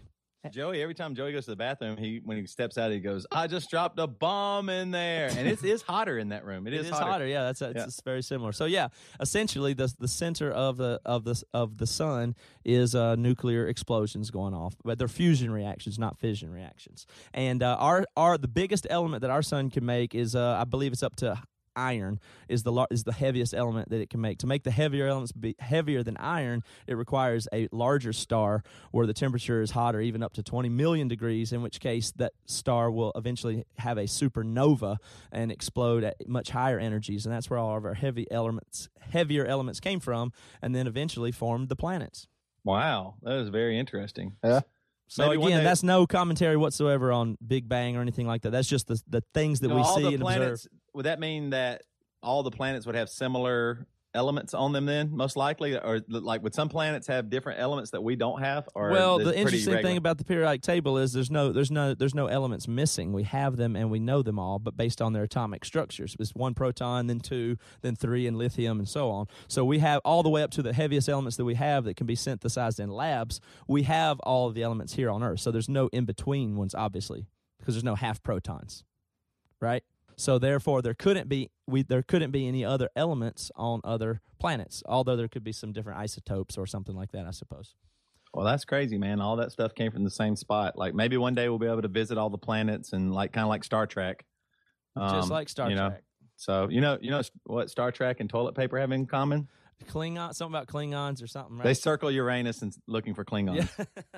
[0.52, 3.26] Joey, every time Joey goes to the bathroom, he when he steps out, he goes,
[3.32, 6.66] "I just dropped a bomb in there," and it's is hotter in that room.
[6.68, 7.04] It is, hotter.
[7.04, 7.26] hotter.
[7.26, 7.86] Yeah, that's it's, Yeah.
[8.04, 8.52] very similar.
[8.52, 8.88] So yeah,
[9.20, 14.30] essentially the the center of the of the of the sun is uh, nuclear explosions
[14.30, 17.04] going off, but they're fusion reactions, not fission reactions.
[17.34, 20.64] And uh, our our the biggest element that our sun can make is uh, I
[20.64, 21.36] believe it's up to
[21.78, 24.38] iron is the is the heaviest element that it can make.
[24.38, 29.06] To make the heavier elements be heavier than iron, it requires a larger star where
[29.06, 31.52] the temperature is hotter, even up to 20 million degrees.
[31.52, 34.96] In which case, that star will eventually have a supernova
[35.32, 39.46] and explode at much higher energies, and that's where all of our heavy elements, heavier
[39.46, 42.26] elements, came from, and then eventually formed the planets.
[42.64, 44.36] Wow, that is very interesting.
[44.42, 44.60] Yeah.
[45.10, 48.50] So Maybe again, day- that's no commentary whatsoever on Big Bang or anything like that.
[48.50, 50.77] That's just the the things that So we all see the and planets, observe.
[50.98, 51.82] Would that mean that
[52.24, 54.84] all the planets would have similar elements on them?
[54.84, 58.68] Then, most likely, or like would some planets have different elements that we don't have?
[58.74, 59.90] Or well, the interesting regular?
[59.90, 63.12] thing about the periodic table is there's no there's no there's no elements missing.
[63.12, 66.34] We have them and we know them all, but based on their atomic structures, it's
[66.34, 69.26] one proton, then two, then three, and lithium, and so on.
[69.46, 71.94] So we have all the way up to the heaviest elements that we have that
[71.94, 73.40] can be synthesized in labs.
[73.68, 76.74] We have all of the elements here on Earth, so there's no in between ones,
[76.74, 77.28] obviously,
[77.60, 78.82] because there's no half protons,
[79.60, 79.84] right?
[80.18, 84.82] So therefore, there couldn't be we there couldn't be any other elements on other planets,
[84.84, 87.76] although there could be some different isotopes or something like that, I suppose.
[88.34, 89.20] Well, that's crazy, man.
[89.20, 90.76] All that stuff came from the same spot.
[90.76, 93.44] Like maybe one day we'll be able to visit all the planets and like kind
[93.44, 94.26] of like Star Trek.
[94.98, 96.02] Just Um, like Star you know, Trek.
[96.36, 99.48] So you know, you know what Star Trek and toilet paper have in common?
[99.86, 101.64] Klingon, something about Klingons or something, right?
[101.64, 103.68] They circle Uranus and looking for Klingons.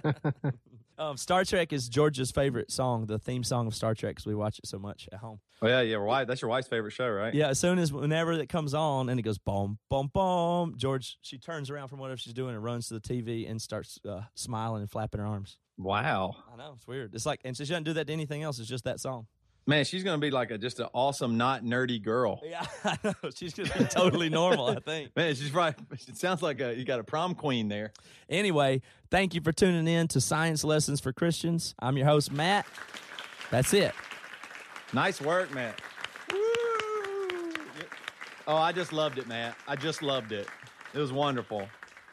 [0.05, 0.12] yeah.
[0.99, 4.35] um, Star Trek is George's favorite song, the theme song of Star Trek, because we
[4.35, 5.40] watch it so much at home.
[5.62, 5.99] Oh yeah, yeah.
[5.99, 6.25] Why?
[6.25, 7.35] That's your wife's favorite show, right?
[7.35, 11.18] Yeah, as soon as whenever it comes on and it goes boom, boom, boom, George,
[11.20, 14.23] she turns around from whatever she's doing and runs to the TV and starts uh,
[14.35, 15.59] smiling and flapping her arms.
[15.77, 17.14] Wow, I know it's weird.
[17.14, 18.59] It's like, and she doesn't do that to anything else.
[18.59, 19.27] It's just that song.
[19.70, 22.42] Man, she's gonna be like a just an awesome, not nerdy girl.
[22.44, 23.14] Yeah, I know.
[23.35, 24.66] She's gonna be totally normal.
[24.66, 25.14] I think.
[25.16, 25.74] Man, she's right.
[25.92, 27.92] It sounds like a, you got a prom queen there.
[28.28, 31.74] Anyway, thank you for tuning in to Science Lessons for Christians.
[31.78, 32.66] I'm your host Matt.
[33.50, 33.94] That's it.
[34.92, 35.80] Nice work, Matt.
[36.33, 36.38] Woo!
[38.48, 39.56] Oh, I just loved it, Matt.
[39.68, 40.48] I just loved it.
[40.92, 41.68] It was wonderful.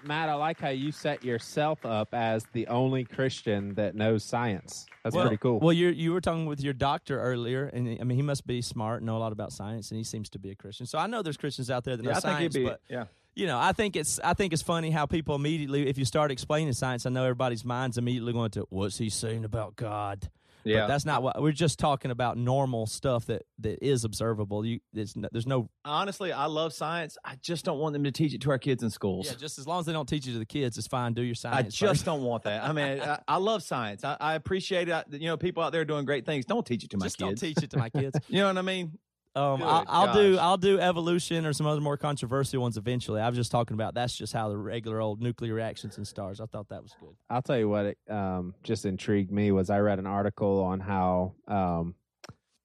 [0.08, 4.86] Matt, I like how you set yourself up as the only Christian that knows science.
[5.04, 5.60] That's well, pretty cool.
[5.60, 8.62] Well, you you were talking with your doctor earlier, and I mean he must be
[8.62, 10.86] smart, and know a lot about science, and he seems to be a Christian.
[10.86, 12.70] So I know there's Christians out there that know Yeah, I think science, he'd be.
[12.70, 13.06] but yeah.
[13.36, 16.32] you know, I think it's I think it's funny how people immediately, if you start
[16.32, 20.30] explaining science, I know everybody's minds immediately going to what's he saying about God.
[20.68, 20.82] Yeah.
[20.82, 22.38] But that's not what we're just talking about.
[22.38, 24.66] Normal stuff that that is observable.
[24.66, 25.70] You, there's no, there's no.
[25.86, 27.18] Honestly, I love science.
[27.24, 29.28] I just don't want them to teach it to our kids in schools.
[29.28, 31.14] Yeah, just as long as they don't teach it to the kids, it's fine.
[31.14, 31.58] Do your science.
[31.58, 32.06] I just first.
[32.06, 32.64] don't want that.
[32.64, 34.04] I mean, I, I love science.
[34.04, 34.94] I, I appreciate it.
[34.94, 36.46] I- You know, people out there doing great things.
[36.46, 37.42] Don't teach it to my just kids.
[37.42, 38.18] don't teach it to my kids.
[38.28, 38.98] You know what I mean?
[39.36, 40.38] Um, Good I'll, I'll do.
[40.38, 43.22] I'll do evolution or some other more controversial ones eventually.
[43.22, 46.42] I was just talking about that's just how the regular old nuclear reactions in stars.
[46.42, 47.16] I thought that was good.
[47.30, 50.80] I'll tell you what it um, just intrigued me was I read an article on
[50.80, 51.96] how um,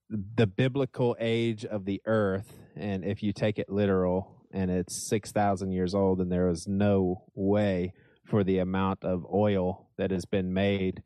[0.09, 5.31] the biblical age of the earth, and if you take it literal, and it's six
[5.33, 7.92] thousand years old, and there is no way
[8.25, 11.03] for the amount of oil that has been made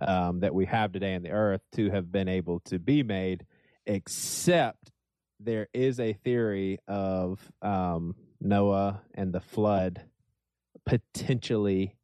[0.00, 3.44] um, that we have today in the earth to have been able to be made,
[3.86, 4.92] except
[5.40, 10.02] there is a theory of um, Noah and the flood
[10.86, 11.96] potentially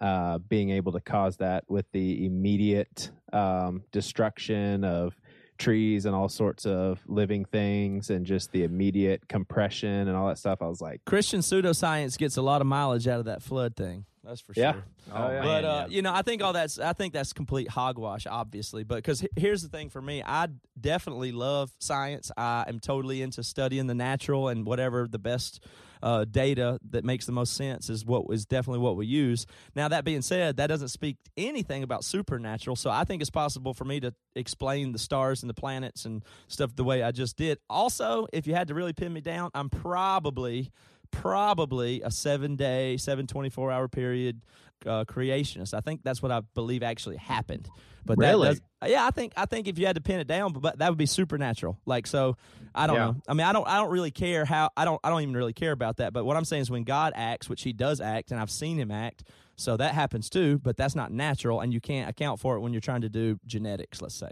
[0.00, 5.14] uh, being able to cause that with the immediate um, destruction of
[5.58, 10.38] trees and all sorts of living things and just the immediate compression and all that
[10.38, 10.62] stuff.
[10.62, 14.04] I was like, Christian pseudoscience gets a lot of mileage out of that flood thing.
[14.28, 14.72] That's for Yeah.
[14.72, 14.84] sure.
[15.12, 15.38] Oh, yeah.
[15.40, 15.86] But man, uh, yeah.
[15.96, 18.84] you know, I think all that's I think that's complete hogwash, obviously.
[18.84, 22.30] But because here's the thing for me, I definitely love science.
[22.36, 25.64] I am totally into studying the natural and whatever the best
[26.02, 29.46] uh, data that makes the most sense is what is definitely what we use.
[29.74, 32.76] Now that being said, that doesn't speak anything about supernatural.
[32.76, 36.22] So I think it's possible for me to explain the stars and the planets and
[36.48, 37.58] stuff the way I just did.
[37.70, 40.70] Also, if you had to really pin me down, I'm probably
[41.10, 44.40] probably a seven day, seven 24 hour period
[44.86, 45.74] uh, creationist.
[45.74, 47.68] I think that's what I believe actually happened.
[48.04, 48.48] But that Really?
[48.48, 50.78] does, yeah, I think I think if you had to pin it down, but, but
[50.78, 51.78] that would be supernatural.
[51.84, 52.36] Like so,
[52.74, 53.04] I don't Yeah.
[53.06, 53.16] know.
[53.28, 55.52] I mean, I don't I don't really care how I don't I don't even really
[55.52, 56.12] care about that.
[56.12, 58.78] But what I'm saying is when God acts, which He does act, and I've seen
[58.78, 59.24] Him act,
[59.56, 60.58] so that happens too.
[60.58, 63.38] But that's not natural, and you can't account for it when you're trying to do
[63.46, 64.00] genetics.
[64.00, 64.30] Let's say.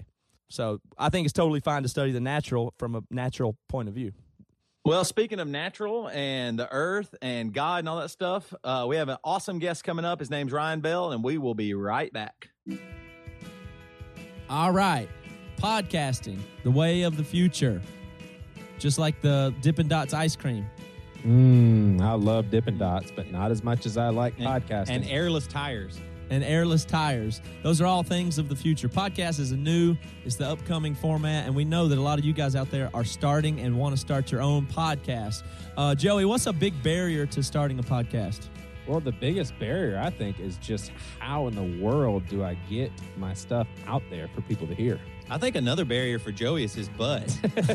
[0.48, 3.94] So I think it's totally fine to study the natural from a natural point of
[3.94, 4.12] view.
[4.86, 8.94] Well, speaking of natural and the earth and God and all that stuff, uh, we
[8.94, 10.20] have an awesome guest coming up.
[10.20, 12.50] His name's Ryan Bell, and we will be right back.
[14.48, 15.08] All right.
[15.58, 17.82] Podcasting, the way of the future.
[18.78, 20.64] Just like the Dippin' Dots ice cream.
[21.24, 24.90] mm, I love Dippin' Dots, but not as much as I like And- podcasting.
[24.90, 25.98] And airless tires.
[26.30, 27.40] And airless tires.
[27.62, 28.88] Those are all things of the future.
[28.88, 32.24] Podcast is a new, it's the upcoming format, and we know that a lot of
[32.24, 35.42] you guys out there are starting and want to start your own podcast.
[35.76, 38.48] Uh, Joey, what's a big barrier to starting a podcast?
[38.86, 42.92] Well, the biggest barrier, I think, is just how in the world do I get
[43.16, 45.00] my stuff out there for people to hear?
[45.28, 47.36] I think another barrier for Joey is his butt.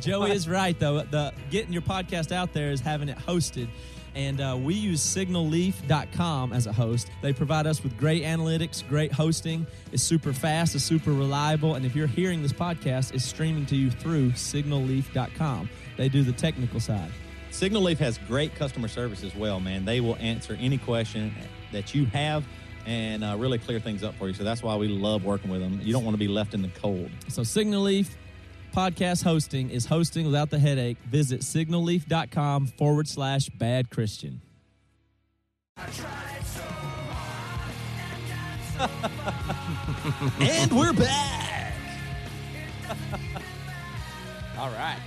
[0.00, 1.02] Joey is right though.
[1.02, 3.68] The getting your podcast out there is having it hosted.
[4.16, 7.10] And uh, we use signalleaf.com as a host.
[7.20, 9.66] They provide us with great analytics, great hosting.
[9.92, 11.74] It's super fast, it's super reliable.
[11.74, 15.68] And if you're hearing this podcast, it's streaming to you through signalleaf.com.
[15.98, 17.12] They do the technical side.
[17.50, 19.84] Signal Leaf has great customer service as well, man.
[19.84, 21.34] They will answer any question
[21.72, 22.44] that you have
[22.86, 24.34] and uh, really clear things up for you.
[24.34, 25.78] So that's why we love working with them.
[25.82, 27.10] You don't want to be left in the cold.
[27.28, 28.16] So Signal Leaf
[28.76, 30.98] podcast hosting is hosting without the headache.
[31.06, 34.42] Visit signalleaf.com forward slash bad Christian.
[40.40, 41.72] and we're back.
[44.58, 44.98] All right.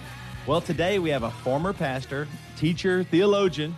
[0.48, 2.28] Well, today we have a former pastor,
[2.58, 3.78] teacher, theologian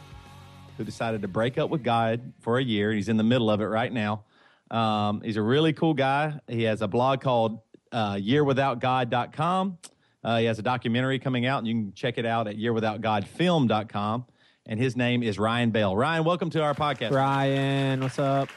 [0.78, 2.94] who decided to break up with God for a year.
[2.94, 4.24] He's in the middle of it right now.
[4.70, 6.40] Um, he's a really cool guy.
[6.48, 7.60] He has a blog called
[7.92, 9.78] uh, yearwithoutgod.com.
[10.24, 14.26] Uh, he has a documentary coming out, and you can check it out at yearwithoutgodfilm.com.
[14.68, 15.96] And his name is Ryan Bell.
[15.96, 17.12] Ryan, welcome to our podcast.
[17.12, 18.50] Ryan, what's up?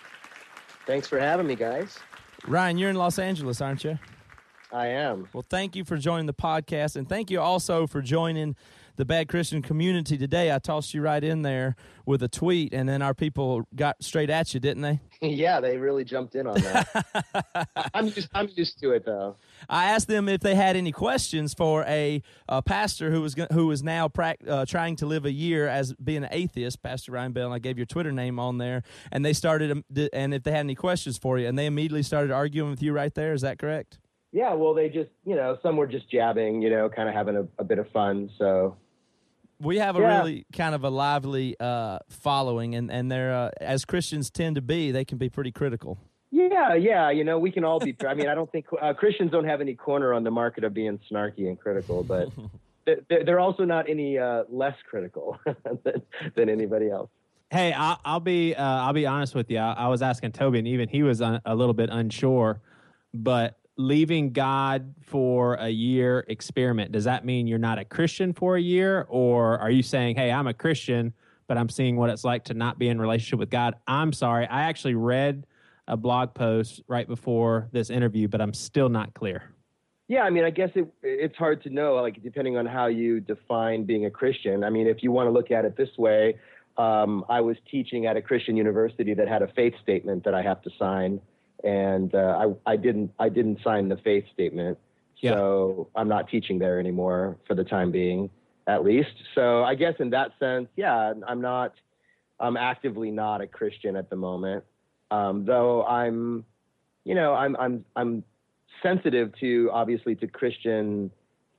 [0.87, 1.99] Thanks for having me, guys.
[2.47, 3.99] Ryan, you're in Los Angeles, aren't you?
[4.71, 5.29] I am.
[5.33, 8.57] Well, thank you for joining the podcast, and thank you also for joining
[8.97, 10.53] the Bad Christian community today.
[10.53, 11.77] I tossed you right in there
[12.07, 15.01] with a tweet, and then our people got straight at you, didn't they?
[15.23, 17.69] yeah, they really jumped in on that.
[17.95, 18.29] I'm used.
[18.35, 19.37] I'm used to it though.
[19.69, 23.71] I asked them if they had any questions for a, uh pastor who was who
[23.71, 27.33] is now prac- uh, trying to live a year as being an atheist, Pastor Ryan
[27.33, 27.47] Bell.
[27.47, 29.71] And I gave your Twitter name on there, and they started.
[29.71, 32.83] um, And if they had any questions for you, and they immediately started arguing with
[32.83, 33.33] you right there.
[33.33, 33.99] Is that correct?
[34.33, 34.53] Yeah.
[34.55, 37.47] Well, they just, you know, some were just jabbing, you know, kind of having a,
[37.59, 38.29] a bit of fun.
[38.37, 38.77] So
[39.61, 40.19] we have a Yeah.
[40.19, 44.63] really kind of a lively uh, following, and and they're uh, as Christians tend to
[44.63, 45.99] be, they can be pretty critical.
[46.31, 47.95] yeah, yeah, you know, we can all be.
[48.07, 50.75] I mean, I don't think uh, Christians don't have any corner on the market of
[50.75, 52.29] being snarky and critical, but
[53.09, 55.39] they're, they're also not any uh, less critical
[55.85, 56.03] than,
[56.37, 57.09] than anybody else.
[57.51, 59.59] Hey, I'll, I'll be uh, I'll be honest with you.
[59.59, 62.61] I, I was asking Toby, and even he was un, a little bit unsure.
[63.13, 68.57] But leaving God for a year experiment does that mean you're not a Christian for
[68.57, 71.13] a year, or are you saying, "Hey, I'm a Christian,
[71.47, 73.75] but I'm seeing what it's like to not be in relationship with God"?
[73.87, 74.47] I'm sorry.
[74.47, 75.47] I actually read
[75.87, 79.55] a blog post right before this interview, but I'm still not clear.
[80.07, 83.21] Yeah, I mean, I guess it, it's hard to know, like depending on how you
[83.21, 84.63] define being a Christian.
[84.63, 86.39] I mean, if you want to look at it this way,
[86.77, 90.43] um, I was teaching at a Christian university that had a faith statement that I
[90.43, 91.21] have to sign,
[91.65, 94.79] and uh, I, I didn't I didn't sign the faith statement,
[95.23, 98.31] so I'm not teaching there anymore for the time being,
[98.67, 99.15] at least.
[99.35, 101.73] So I guess in that sense, yeah, I'm not
[102.39, 104.65] I'm actively not a Christian at the moment,
[105.11, 106.45] um, though I'm,
[107.05, 108.25] you know, I'm I'm I'm
[108.83, 111.11] sensitive to obviously to Christian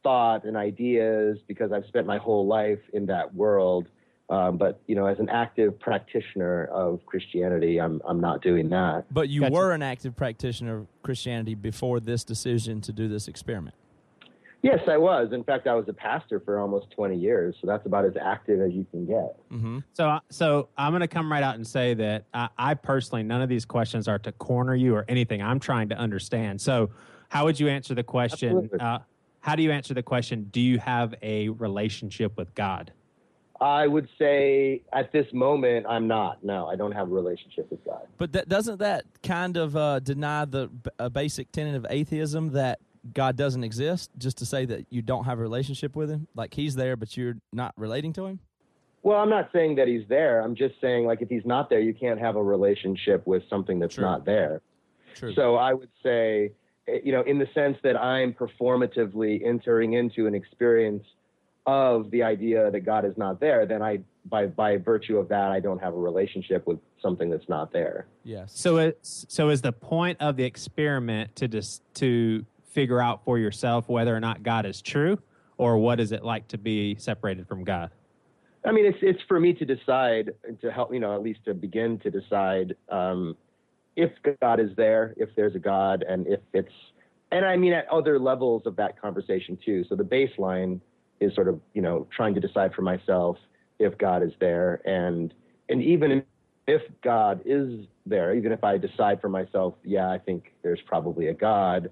[0.03, 3.87] thought and ideas because I've spent my whole life in that world.
[4.29, 9.05] Um, but you know, as an active practitioner of Christianity, I'm I'm not doing that.
[9.11, 9.53] But you Gotcha.
[9.53, 13.75] were an active practitioner of Christianity before this decision to do this experiment.
[14.65, 15.31] Yes, I was.
[15.31, 18.61] In fact, I was a pastor for almost 20 years, so that's about as active
[18.61, 19.37] as you can get.
[19.51, 19.79] Mm-hmm.
[19.93, 23.43] So, so I'm going to come right out and say that I, I personally, none
[23.43, 25.39] of these questions are to corner you or anything.
[25.39, 26.59] I'm trying to understand.
[26.61, 26.89] So,
[27.29, 28.71] how would you answer the question?
[28.79, 28.99] Uh,
[29.41, 30.49] how do you answer the question?
[30.51, 32.91] Do you have a relationship with God?
[33.61, 36.43] I would say at this moment, I'm not.
[36.43, 38.07] No, I don't have a relationship with God.
[38.17, 40.69] But that, doesn't that kind of uh, deny the
[41.11, 42.79] basic tenet of atheism that
[43.13, 44.11] God doesn't exist?
[44.17, 47.15] Just to say that you don't have a relationship with Him, like He's there, but
[47.15, 48.39] you're not relating to Him.
[49.05, 50.41] Well, I'm not saying that he's there.
[50.41, 53.77] I'm just saying, like, if he's not there, you can't have a relationship with something
[53.77, 54.03] that's True.
[54.03, 54.61] not there.
[55.13, 55.31] True.
[55.35, 56.53] So I would say,
[56.87, 61.03] eh, you know, in the sense that I'm performatively entering into an experience
[61.65, 65.51] of the idea that God is not there, then I, by by virtue of that,
[65.51, 68.07] I don't have a relationship with something that's not there.
[68.23, 68.51] yes.
[68.55, 73.39] So, it's, so is the point of the experiment to just to figure out for
[73.39, 75.17] yourself whether or not God is true,
[75.57, 77.91] or what is it like to be separated from God?
[78.65, 81.53] I mean, it's it's for me to decide to help, you know, at least to
[81.53, 83.37] begin to decide um,
[83.95, 84.11] if
[84.41, 86.73] God is there, if there's a God, and if it's,
[87.31, 89.85] and I mean at other levels of that conversation too.
[89.87, 90.81] So the baseline
[91.19, 93.37] is sort of, you know, trying to decide for myself
[93.79, 95.33] if God is there, and
[95.69, 96.23] and even
[96.67, 101.27] if God is there, even if I decide for myself, yeah, I think there's probably
[101.27, 101.89] a God.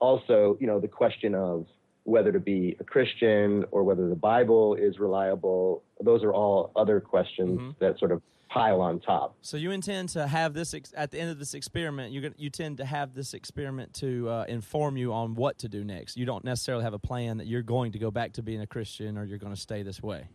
[0.00, 1.66] Also, you know, the question of
[2.04, 7.00] whether to be a Christian or whether the Bible is reliable, those are all other
[7.00, 7.78] questions Mhm.
[7.80, 9.36] that sort of pile on top.
[9.42, 12.12] So you intend to have this ex- at the end of this experiment.
[12.12, 15.84] You you tend to have this experiment to uh, inform you on what to do
[15.84, 16.16] next.
[16.16, 18.66] You don't necessarily have a plan that you're going to go back to being a
[18.66, 20.28] Christian or you're going to stay this way.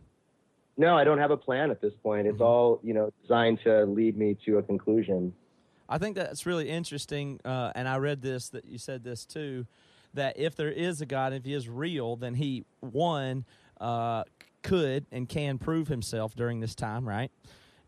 [0.76, 2.26] No, I don't have a plan at this point.
[2.26, 2.44] It's Mhm.
[2.46, 5.32] all, you know, designed to lead me to a conclusion.
[5.88, 9.66] I think that's really interesting, uh, and I read this that you said this too,
[10.14, 13.44] that if there is a God, if He is real, then He one
[13.80, 14.24] uh,
[14.62, 17.30] could and can prove Himself during this time, right?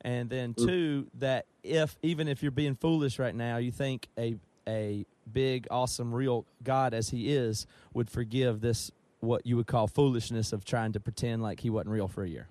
[0.03, 4.37] And then two, that if even if you're being foolish right now, you think a
[4.69, 8.91] a big, awesome, real God as He is would forgive this
[9.21, 12.29] what you would call foolishness of trying to pretend like He wasn't real for a
[12.29, 12.49] year.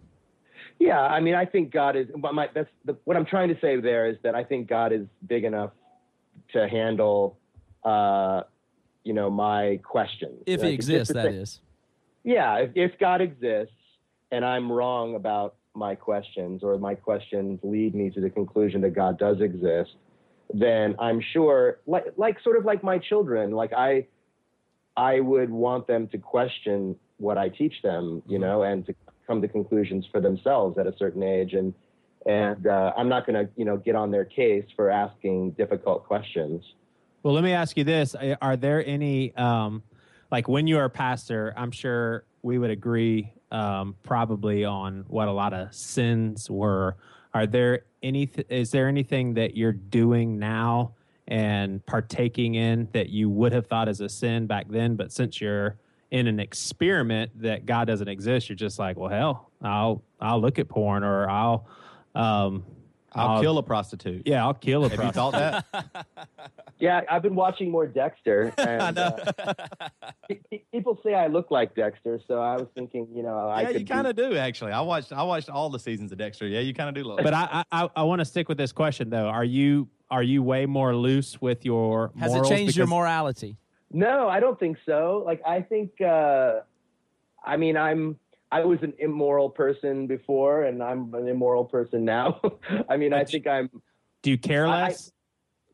[0.80, 2.08] Yeah, I mean, I think God is.
[2.18, 4.92] but My, that's the, what I'm trying to say there is that I think God
[4.92, 5.72] is big enough
[6.54, 7.38] to handle,
[7.84, 8.42] uh,
[9.04, 10.42] you know, my questions.
[10.46, 11.62] If He Like, just exists, that thing- is.
[12.24, 13.76] Yeah, if, if God exists
[14.32, 18.92] and I'm wrong about my questions or my questions lead me to the conclusion that
[18.96, 19.92] God does exist,
[20.54, 24.08] then I'm sure, like, like sort of like my children, like I,
[24.96, 28.96] I would want them to question what I teach them, you know, and to
[29.28, 31.54] come to conclusions for themselves at a certain age.
[31.54, 31.74] And
[32.26, 36.06] and uh, I'm not going to, you know, get on their case for asking difficult
[36.06, 36.64] questions.
[37.22, 39.84] Well, let me ask you this: Are- there any, um,
[40.32, 41.54] like, when you are a pastor?
[41.56, 46.98] I'm sure we would agree, um, probably on what a lot of sins were.
[47.34, 48.30] Are there any?
[48.50, 50.94] Is there anything that you're doing now
[51.28, 55.42] and partaking in that you would have thought as a sin back then, but since
[55.42, 55.78] you're
[56.12, 60.60] in an experiment that God doesn't exist, you're just like, well, hell, I'll I'll look
[60.60, 61.68] at porn or I'll.
[62.14, 62.64] Um,
[63.16, 64.24] I'll kill a prostitute.
[64.28, 65.16] Yeah, I'll kill a Have you prostitute.
[65.16, 66.06] thought that?
[66.78, 69.16] Yeah, I've been watching more Dexter, and uh,
[70.28, 73.62] pe- pe- people say I look like Dexter, so I was thinking, you know, I
[73.62, 74.74] yeah, could you kind of do actually.
[74.74, 76.46] I watched I watched all the seasons of Dexter.
[76.48, 77.24] Yeah, you kind of do look.
[77.24, 79.28] but I I, I want to stick with this question though.
[79.30, 82.52] Are you are you way more loose with your Has morals?
[82.52, 83.56] it changed your morality?
[83.90, 85.24] No, I don't think so.
[85.26, 86.60] Like I think uh
[87.44, 88.20] I mean I'm
[88.56, 92.40] I was an immoral person before, and I'm an immoral person now.
[92.90, 93.70] I mean, I think I'm.
[94.22, 95.12] Do you care I- less?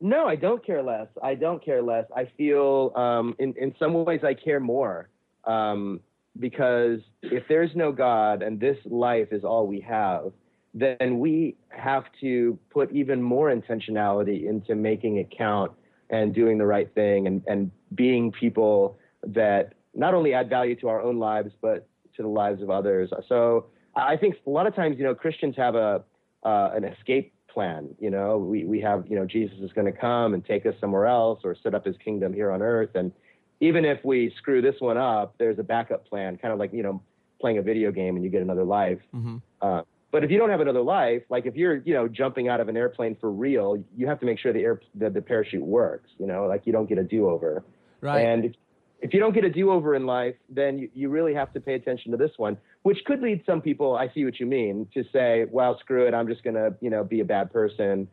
[0.00, 1.06] No, I don't care less.
[1.22, 2.06] I don't care less.
[2.16, 5.08] I feel, um, in in some ways, I care more,
[5.44, 6.00] um,
[6.40, 10.32] because if there's no God and this life is all we have,
[10.74, 15.70] then we have to put even more intentionality into making it count
[16.10, 20.88] and doing the right thing and and being people that not only add value to
[20.88, 21.86] our own lives but
[22.16, 23.10] to the lives of others.
[23.28, 26.02] So I think a lot of times, you know, Christians have a
[26.44, 27.88] uh, an escape plan.
[28.00, 30.74] You know, we we have you know Jesus is going to come and take us
[30.80, 33.12] somewhere else or set up His kingdom here on earth, and
[33.60, 36.82] even if we screw this one up, there's a backup plan, kind of like you
[36.82, 37.02] know
[37.40, 39.00] playing a video game and you get another life.
[39.10, 39.82] hmm Uh,
[40.12, 42.68] but if you don't have another life, like if you're, you know, jumping out of
[42.68, 46.10] an airplane for real, you have to make sure the air the, the parachute works.
[46.18, 47.64] You know, like you don't get a do over.
[48.02, 48.20] Right.
[48.20, 48.56] And
[49.02, 51.60] if, you don't get a do over in life, then you, you really have to
[51.60, 53.96] pay attention to this one, which could lead some people.
[53.96, 57.04] I see what you mean to say, well, screw it, I'm just gonna, you know,
[57.04, 58.08] be a bad person.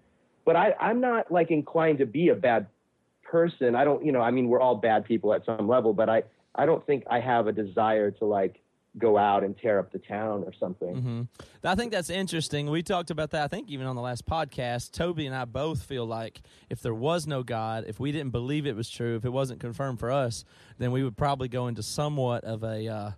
[0.45, 2.67] But I, I'm not like inclined to be a bad
[3.23, 3.75] person.
[3.75, 6.23] I don't, you know, I mean, we're all bad people at some level, but I,
[6.55, 8.59] I don't think I have a desire to like
[8.97, 10.95] go out and tear up the town or something.
[10.95, 11.21] hmm
[11.63, 12.69] I think that's interesting.
[12.69, 14.91] We talked about that, I think, even on the last podcast.
[14.91, 18.65] Toby and I both feel like if there was no God, if we didn't believe
[18.65, 20.43] it was true, if it wasn't confirmed for us,
[20.77, 23.11] then we would probably go into somewhat of a, uh,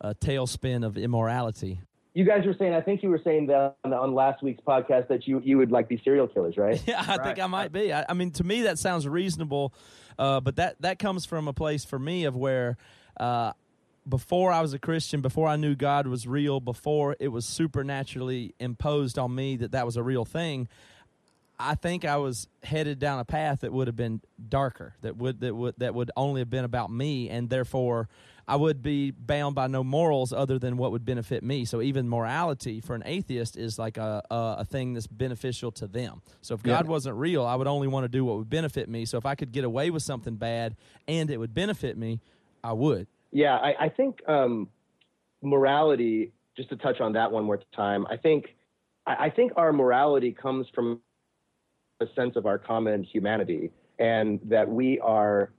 [0.00, 1.80] a tailspin of immorality.
[2.14, 5.08] You guys were saying, I think you were saying that on, on last week's podcast
[5.08, 6.82] that you, you would like be serial killers, right?
[6.86, 7.92] Yeah, I think I might be.
[7.92, 9.74] I, I mean, to me, that sounds reasonable,
[10.18, 12.76] uh, but that that comes from a place for me of where.
[13.18, 13.52] Uh,
[14.08, 18.54] before I was a Christian, before I knew God was real, before it was supernaturally
[18.58, 20.68] imposed on me that that was a real thing,
[21.58, 25.40] I think I was headed down a path that would have been darker, that would
[25.40, 28.08] that would that would only have been about me, and therefore
[28.46, 31.64] I would be bound by no morals other than what would benefit me.
[31.64, 35.86] So even morality for an atheist is like a a, a thing that's beneficial to
[35.86, 36.22] them.
[36.42, 39.04] So if God wasn't real, I would only want to do what would benefit me.
[39.04, 40.74] So if I could get away with something bad
[41.06, 42.20] and it would benefit me,
[42.62, 43.06] I would.
[43.34, 44.70] Yeah, I, I think um,
[45.42, 46.32] morality.
[46.56, 48.54] Just to touch on that one more time, I think
[49.06, 51.00] I, I think our morality comes from
[52.00, 55.50] a sense of our common humanity, and that we are.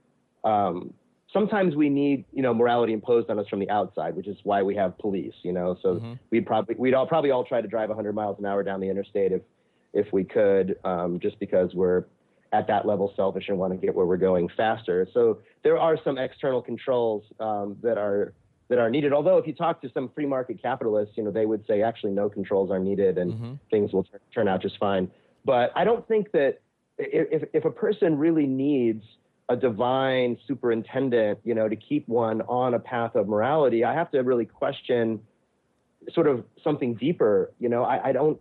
[0.42, 0.94] Um,
[1.30, 4.62] sometimes we need, you know, morality imposed on us from the outside, which is why
[4.62, 5.34] we have police.
[5.42, 6.18] You know, so Mhm.
[6.30, 8.88] we'd probably we'd all probably all try to drive 100 miles an hour down the
[8.88, 9.42] interstate if
[9.92, 12.04] if we could, um, just because we're
[12.56, 15.06] at that level selfish and want to get where we're going faster.
[15.12, 18.32] So there are some external controls um, that are
[18.68, 19.12] that are needed.
[19.12, 22.12] Although if you talk to some free market capitalists, you know, they would say actually
[22.12, 23.58] no controls are needed and Mhm.
[23.70, 25.08] things will tur- turn out just fine.
[25.44, 26.58] But I don't think that
[26.98, 29.04] if if a person really needs
[29.48, 34.10] a divine superintendent, you know, to keep one on a path of morality, I have
[34.12, 35.20] to really question
[36.12, 37.52] sort of something deeper.
[37.60, 38.40] You know, I, I don't.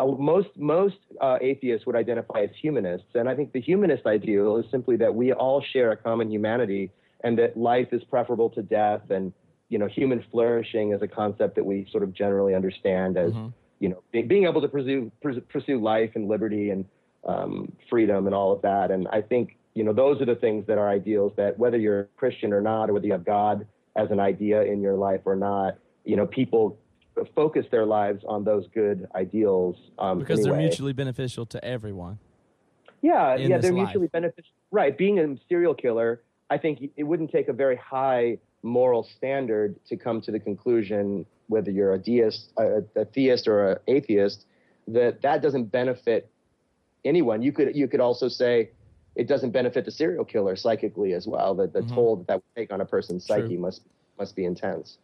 [0.00, 4.56] Uh, most most uh, atheists would identify as humanists, and I think the humanist ideal
[4.56, 6.90] is simply that we all share a common humanity,
[7.22, 9.32] and that life is preferable to death, and
[9.68, 13.52] you know, human flourishing is a concept that we sort of generally understand as Mhm.
[13.78, 15.10] you know, be, being able to pursue
[15.52, 16.84] pursue life and liberty and
[17.24, 18.90] um, freedom and all of that.
[18.90, 21.32] And I think you know those are the things that are ideals.
[21.36, 24.80] That whether you're Christian or not, or whether you have God as an idea in
[24.80, 26.78] your life or not, you know, people
[27.34, 32.18] focus their lives on those good ideals um, because they're mutually beneficial to everyone.
[33.02, 33.86] Yeah, yeah, they're life.
[33.86, 34.52] mutually beneficial.
[34.70, 34.96] Right.
[34.96, 39.96] Being a serial killer, I think it wouldn't take a very high moral standard to
[39.96, 44.46] come to the conclusion, whether you're a deist, a, a theist, or an atheist,
[44.88, 46.30] that that doesn't benefit
[47.04, 47.40] anyone.
[47.42, 48.70] You could you could also say
[49.16, 51.54] it doesn't benefit the serial killer psychically as well.
[51.54, 51.94] That the Mhm.
[51.94, 53.40] toll that that would take on a person's True.
[53.42, 53.82] psyche must
[54.18, 54.98] must be intense.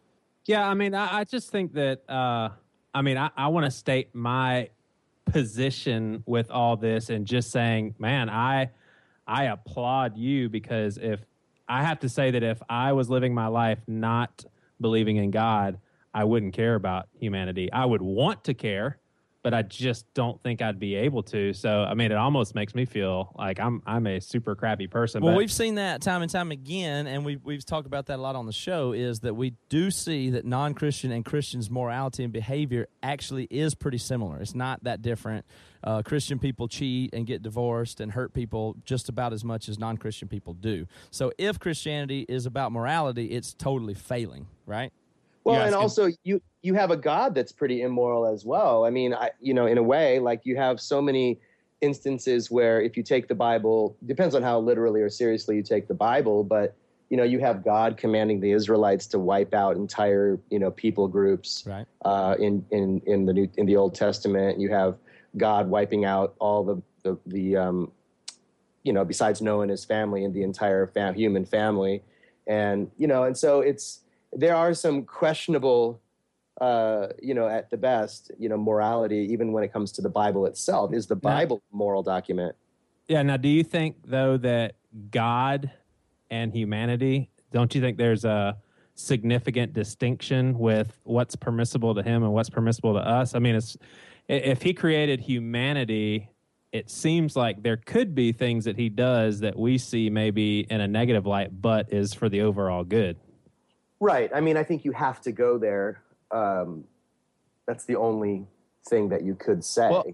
[0.47, 2.09] Yeah, I mean, I, I just think that.
[2.09, 2.49] Uh,
[2.93, 4.69] I mean, I, I want to state my
[5.25, 8.71] position with all this, and just saying, man, I
[9.27, 11.19] I applaud you because if
[11.67, 14.45] I have to say that if I was living my life not
[14.79, 15.79] believing in God,
[16.13, 17.69] I wouldn't care about humanity.
[17.71, 18.99] I would want to care,
[19.43, 21.53] but I just don't think I'd be able to.
[21.53, 25.21] So, I mean, it almost makes me feel like I'm I'm a super crappy person.
[25.21, 28.17] Well, but we've seen that time and time again, and we we've talked about that
[28.17, 28.91] a lot on the show.
[28.91, 33.99] Is that we do see that non-Christian and Christians' morality and behavior actually is pretty
[33.99, 34.39] similar.
[34.39, 35.45] It's not that different.
[35.83, 39.77] Uh, Christian people cheat and get divorced and hurt people just about as much as
[39.77, 40.87] non-Christian people do.
[41.11, 44.91] So, if Christianity is about morality, it's totally failing, right?
[45.47, 48.85] Well, and also you you have a God that's pretty immoral as well.
[48.85, 51.39] I mean, I, you know, in a way, like you have so many
[51.79, 55.87] instances where if you take the Bible, depends on how literally or seriously you take
[55.87, 56.75] the Bible, but
[57.09, 61.07] you know, you have God commanding the Israelites to wipe out entire, you know, people
[61.07, 61.87] groups Right.
[62.03, 64.59] uh, in in in the new in the Old Testament.
[64.59, 64.97] You have
[65.37, 67.91] God wiping out all the the, the um,
[68.83, 72.03] you know, besides Noah and his family and the entire fam- human family,
[72.47, 74.01] and you know, and so it's
[74.37, 75.99] there are some questionable,
[76.61, 80.09] uh, you know, at the best, you know, morality even when it comes to the
[80.09, 80.93] Bible itself.
[80.93, 82.55] Is the Bible a moral document?
[83.07, 83.23] Yeah.
[83.23, 84.75] Now, do you think though that
[85.09, 85.71] God
[86.29, 87.31] and humanity?
[87.51, 88.57] Don't you think there's a
[88.93, 93.33] significant distinction with what's permissible to him and what's permissible to us?
[93.33, 93.75] I mean, it's
[94.27, 96.29] if he created humanity,
[96.71, 100.81] it seems like there could be things that he does that we see maybe in
[100.81, 103.17] a negative light, but is for the overall good.
[103.99, 104.29] Right.
[104.33, 106.03] I mean, I think you have to go there.
[106.31, 106.83] Um,
[107.65, 108.47] that's the only
[108.87, 109.89] thing that you could say.
[109.89, 110.05] Well,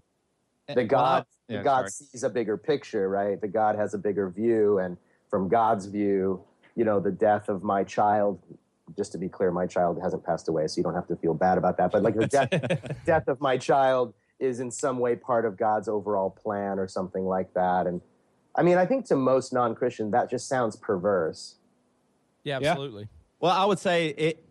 [0.73, 1.89] the God, Yeah, the God sorry.
[1.89, 3.39] sees a bigger picture, right?
[3.39, 4.97] The God has a bigger view, and
[5.29, 6.43] from God's view,
[6.75, 8.39] you know, the death of my child.
[8.97, 11.33] Just to be clear, my child hasn't passed away, so you don't have to feel
[11.33, 11.91] bad about that.
[11.91, 12.49] But like the death,
[13.05, 17.23] death of my child is in some way part of God's overall plan, or something
[17.25, 17.87] like that.
[17.87, 18.01] And
[18.55, 21.55] I mean, I think to most non-Christian, that just sounds perverse.
[22.43, 22.75] Yeah, Yeah.
[23.43, 24.45] Well, I would say it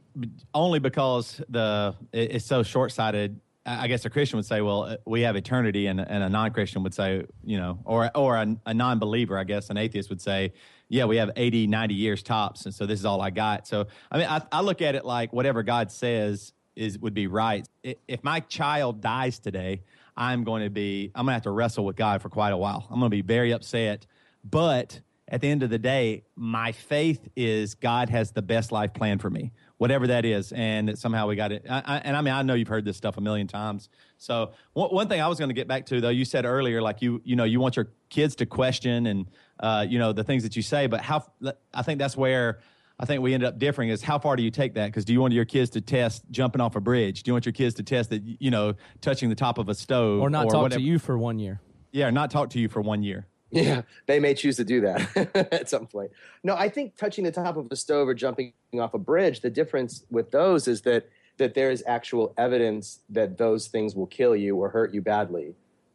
[0.52, 3.40] only because the it, it's so short sighted.
[3.64, 6.28] I I guess a Christian would say, "Well, uh, we have eternity," and, and a
[6.28, 10.20] non-Christian would say, you know, or or a, a non-believer, I guess, an atheist would
[10.20, 10.52] say,
[10.90, 13.86] "Yeah, we have 80, 90 years tops, and so this is all I got." So,
[14.10, 17.66] I mean, I, I look at it like whatever God says is would be right.
[17.82, 19.84] If my child dies today,
[20.18, 22.58] I'm going to be I'm going to have to wrestle with God for quite a
[22.58, 22.86] while.
[22.90, 24.06] I'm going to be very upset,
[24.44, 25.00] but
[25.32, 29.18] at the end of the day, my faith is God has the best life plan
[29.18, 31.64] for me, whatever that is, and that somehow we got it.
[31.68, 33.88] I, I, and I mean, I know you've heard this stuff a million times.
[34.18, 36.82] So one, one thing I was going to get back to, though, you said earlier,
[36.82, 40.22] like you, you know, you want your kids to question and, uh, you know, the
[40.22, 41.24] things that you say, but how?
[41.72, 42.60] I think that's where.
[43.00, 44.86] I think we ended up differing is how far do you take that?
[44.86, 47.24] Because do you want your kids to test jumping off a bridge?
[47.24, 49.74] Do you want your kids to test that you know touching the top of a
[49.74, 50.78] stove Or not talk whatever?
[50.78, 51.60] to you for one year.
[51.90, 53.26] Yeah, not talk to you for one year.
[53.52, 56.10] Yeah, they may choose to do that at some point.
[56.42, 59.50] No, I think touching the top of a stove or jumping off a bridge, the
[59.50, 64.34] difference with those is that that there is actual evidence that those things will kill
[64.34, 65.54] you or hurt you badly.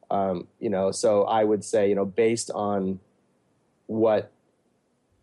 [0.09, 2.99] Um, you know, so I would say, you know, based on
[3.87, 4.31] what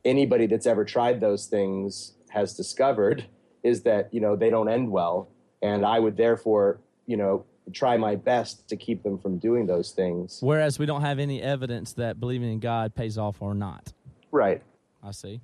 [0.05, 3.27] anybody that's ever tried those things has discovered
[3.63, 5.29] is that you know they don't end well,
[5.63, 9.93] and I would therefore, you know, try my best to keep them from doing those
[9.93, 10.39] things.
[10.43, 13.93] Whereas we don't have any evidence that believing in God pays off or not.
[14.31, 14.63] Right.
[15.03, 15.41] I see.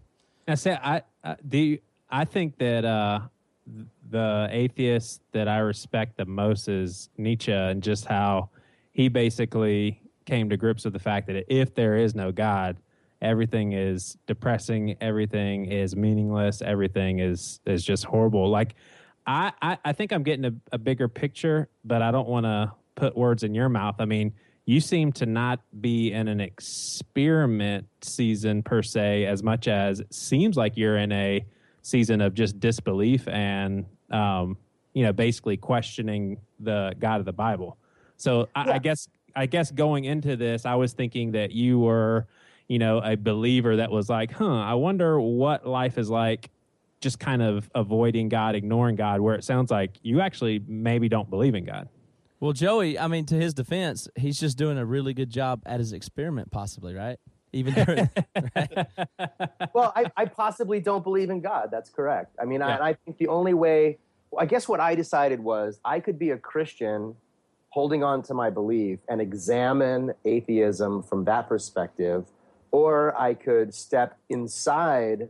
[0.48, 3.20] I say I, I the I think that uh,
[4.10, 8.50] the atheist that I respect the most is Nietzsche, and just how
[8.92, 12.78] he basically came to grips with the fact that if there is no God,
[13.22, 18.50] everything is depressing, everything is meaningless, everything is is just horrible.
[18.50, 18.74] Like
[19.26, 22.72] I I, I think I'm getting a, a bigger picture, but I don't want to
[22.94, 23.96] put words in your mouth.
[23.98, 24.32] I mean,
[24.66, 30.14] you seem to not be in an experiment season per se as much as it
[30.14, 31.44] seems like you're in a
[31.82, 34.56] season of just disbelief and um,
[34.92, 37.78] you know basically questioning the god of the bible
[38.16, 42.26] so I, I guess i guess going into this i was thinking that you were
[42.68, 46.50] you know a believer that was like huh i wonder what life is like
[47.00, 51.30] just kind of avoiding god ignoring god where it sounds like you actually maybe don't
[51.30, 51.88] believe in god
[52.40, 55.78] Well, Joey, I mean, to his defense, he's just doing a really good job at
[55.78, 57.18] his experiment, possibly, right?
[57.52, 58.08] Even during,
[58.56, 58.86] right?
[59.74, 61.68] well, I, I possibly don't believe in God.
[61.70, 62.34] That's correct.
[62.40, 62.78] I mean, Yeah.
[62.78, 63.98] I, I think the only way,
[64.38, 67.14] I guess what I decided was I could be a Christian
[67.68, 72.24] holding on to my belief and examine atheism from that perspective,
[72.70, 75.28] or I could step inside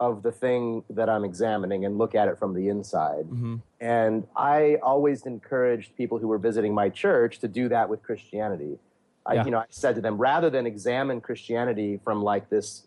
[0.00, 3.26] of the thing that I'm examining and look at it from the inside.
[3.30, 3.60] Mhm.
[3.80, 8.78] And I always encouraged people who were visiting my church to do that with Christianity.
[9.24, 9.44] I, Yeah.
[9.44, 12.86] you know, I said to them, rather than examine Christianity from like this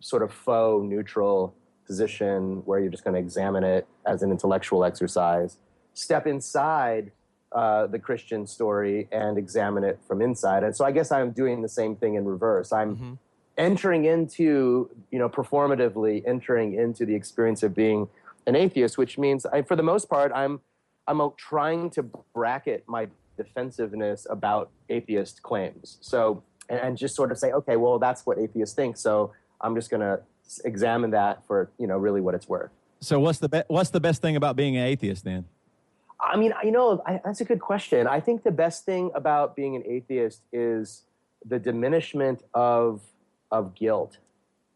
[0.00, 1.54] sort of faux neutral
[1.86, 5.58] position where you're just going to examine it as an intellectual exercise,
[5.94, 7.10] step inside
[7.50, 10.62] uh, the Christian story and examine it from inside.
[10.64, 12.72] And so I guess I'm doing the same thing in reverse.
[12.72, 13.18] I'm Mhm.
[13.56, 18.08] Entering into, you know, performatively entering into the experience of being
[18.46, 20.60] an atheist, which means, I, for the most part, I'm
[21.06, 25.98] I'm trying to bracket my defensiveness about atheist claims.
[26.00, 28.96] So and, and just sort of say, okay, well, that's what atheists think.
[28.96, 30.20] So I'm just going to
[30.64, 32.70] examine that for you know really what it's worth.
[33.00, 35.44] So what's the be- what's the best thing about being an atheist then?
[36.20, 38.06] I mean, you know, I, that's a good question.
[38.06, 41.02] I think the best thing about being an atheist is
[41.44, 43.00] the diminishment of
[43.52, 44.18] of guilt.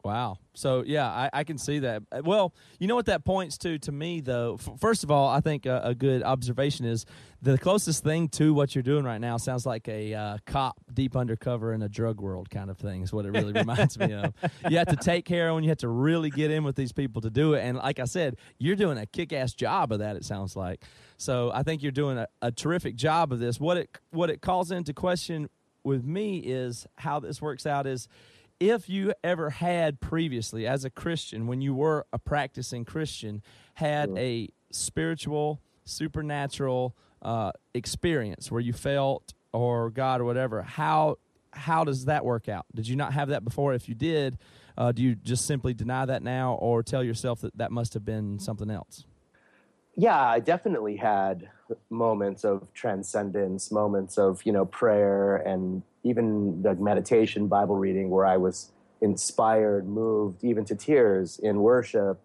[0.07, 0.39] Wow.
[0.55, 2.05] So yeah, I, I, can see that.
[2.13, 4.57] Uh, well, you know what that points to to me though.
[4.61, 7.05] F- first of all, I think a, a, good observation is
[7.43, 11.17] the closest thing to what you're doing right now sounds like a uh, cop deep
[11.17, 13.03] undercover in a drug world kind of thing.
[13.03, 14.33] Is what it really reminds me of.
[14.71, 15.65] You have to take care of, heroin.
[15.65, 17.63] You have to really get in with these people to do it.
[17.63, 20.15] And like I said, you're doing a kick ass job of that.
[20.15, 20.85] It sounds like.
[21.17, 23.59] So I think you're doing a, a terrific job of this.
[23.59, 25.51] What it what it calls into question
[25.83, 28.07] with me is how this works out is
[28.61, 33.43] if you ever had previously as a Christian, when you were a practicing Christian,
[33.75, 34.19] had sure.
[34.19, 41.19] a spiritual, supernatural uh, experience where you felt or God or whatever, how
[41.53, 42.67] how does that work out?
[42.75, 43.73] Did you not have that before?
[43.73, 44.37] If you did,
[44.77, 48.05] uh, do you just simply deny that now, or tell yourself that that must have
[48.05, 49.05] been something else?
[49.95, 51.49] Yeah, I definitely had
[51.89, 58.27] moments of transcendence, moments of you know prayer and even like meditation Bible reading where
[58.27, 62.21] I was inspired, moved, even to tears in worship,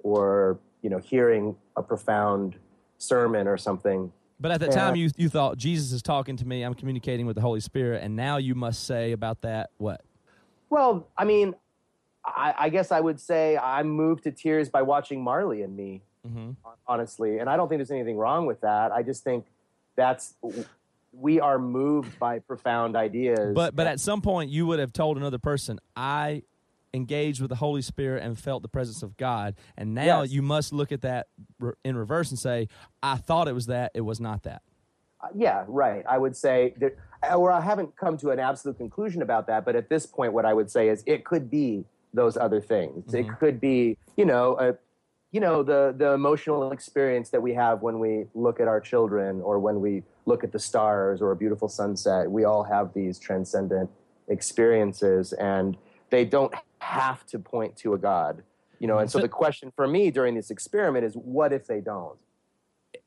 [0.00, 2.56] or you know, hearing a profound
[2.98, 4.12] sermon or something.
[4.38, 6.62] But at that time, you you thought Jesus is talking to me.
[6.62, 10.02] I'm communicating with the Holy Spirit, and now you must say about that what?
[10.68, 11.54] Well, I mean,
[12.24, 16.02] I, I guess I would say I'm moved to tears by watching Marley and me,
[16.26, 16.50] mm-hmm.
[16.86, 18.92] honestly, and I don't think there's anything wrong with that.
[18.92, 19.46] I just think
[19.96, 20.34] that's
[21.18, 23.54] we are moved by profound ideas.
[23.54, 26.42] But but at some point you would have told another person, I
[26.94, 29.54] engaged with the Holy Spirit and felt the presence of God.
[29.76, 30.32] And now yes.
[30.32, 31.28] you must look at that
[31.84, 32.68] in reverse and say,
[33.02, 34.62] I thought it was that, it was not that.
[35.20, 36.04] Uh, yeah, right.
[36.08, 36.96] I would say that,
[37.34, 40.44] or I haven't come to an absolute conclusion about that, but at this point, what
[40.44, 43.06] I would say is it could be those other things.
[43.06, 43.30] Mm-hmm.
[43.30, 44.76] It could be, you know, a,
[45.32, 49.40] you know, the the emotional experience that we have when we look at our children
[49.42, 52.30] or when we look at the stars or a beautiful sunset.
[52.30, 53.88] We all have these transcendent
[54.28, 55.76] experiences, and
[56.10, 58.42] they don't have to point to a God.
[58.78, 61.80] You know, and so the question for me during this experiment is what if they
[61.80, 62.18] don't?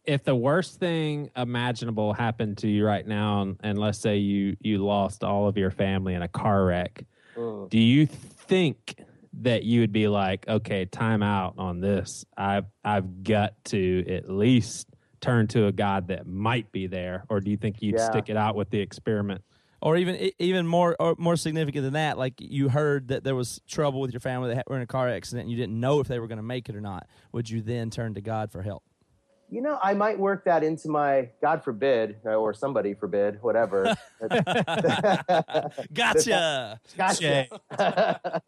[0.05, 4.57] If the worst thing imaginable happened to you right now, and, and let's say you
[4.61, 7.05] you lost all of your family in a car wreck,
[7.35, 7.69] mm.
[7.69, 8.95] do you think
[9.41, 12.25] that you would be like, okay, time out on this.
[12.37, 14.87] I've I've got to at least
[15.21, 18.09] turn to a God that might be there, or do you think you'd yeah.
[18.09, 19.43] stick it out with the experiment?
[19.81, 23.61] Or even even more or more significant than that, like you heard that there was
[23.65, 26.07] trouble with your family that were in a car accident, and you didn't know if
[26.07, 27.07] they were going to make it or not.
[27.31, 28.83] Would you then turn to God for help?
[29.51, 33.95] You know, I might work that into my God forbid, uh, or somebody forbid, whatever.
[35.93, 36.79] gotcha.
[36.95, 37.47] gotcha.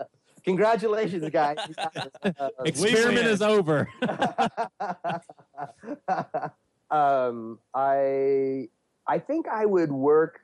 [0.43, 1.57] Congratulations, guys.
[2.23, 3.89] Uh, Experiment is over.
[6.91, 8.69] um, I
[9.07, 10.41] I think I would work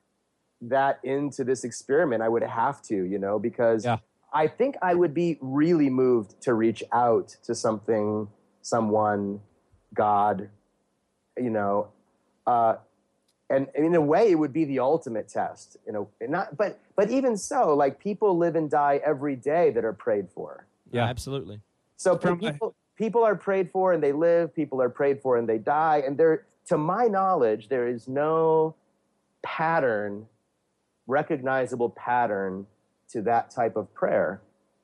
[0.62, 2.24] that into this experiment.
[2.24, 3.98] I would have to, you know, because yeah.
[4.34, 8.28] I think I would be really moved to reach out to something,
[8.62, 9.42] someone,
[9.94, 10.50] God,
[11.38, 11.90] you know,
[12.46, 12.78] uh,
[13.50, 15.78] and in a way, it would be the ultimate test.
[15.86, 19.86] You know, not but but even so, like people live and die every day that
[19.86, 20.66] are prayed for.
[20.92, 21.62] Yeah, absolutely.
[21.96, 24.54] So people people are prayed for and they live.
[24.54, 26.04] People are prayed for and they die.
[26.06, 28.76] And there, to my knowledge, there is no
[29.44, 30.26] pattern,
[31.06, 32.66] recognizable pattern
[33.12, 34.42] to that type of prayer.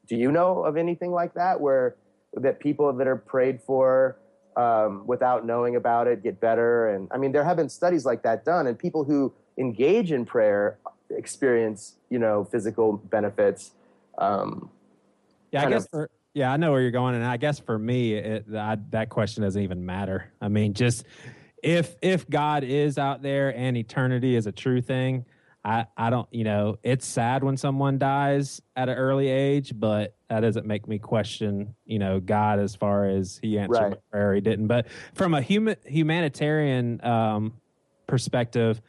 [0.07, 1.95] Do you know of anything like that where
[2.33, 4.17] that people that are prayed for
[4.55, 6.89] um, without knowing about it get better.
[6.89, 10.25] And I mean, there have been studies like that done, and people who engage in
[10.25, 10.77] prayer
[11.09, 13.71] experience, you know, physical benefits.
[14.17, 14.69] Um,
[15.51, 15.85] yeah, I guess.
[15.85, 18.77] Of, for, yeah, I know where you're going, and I guess for me, it, I,
[18.89, 20.31] that question doesn't even matter.
[20.41, 21.05] I mean, just
[21.61, 25.25] if if God is out there and eternity is a true thing,
[25.65, 30.15] I, I don't, you know, it's sad when someone dies at an early age, but
[30.29, 33.91] that doesn't make me question, you know, God as far as he answered right.
[33.91, 34.67] my prayer, he didn't.
[34.67, 37.53] But from a human humanitarian um,
[38.07, 38.81] perspective,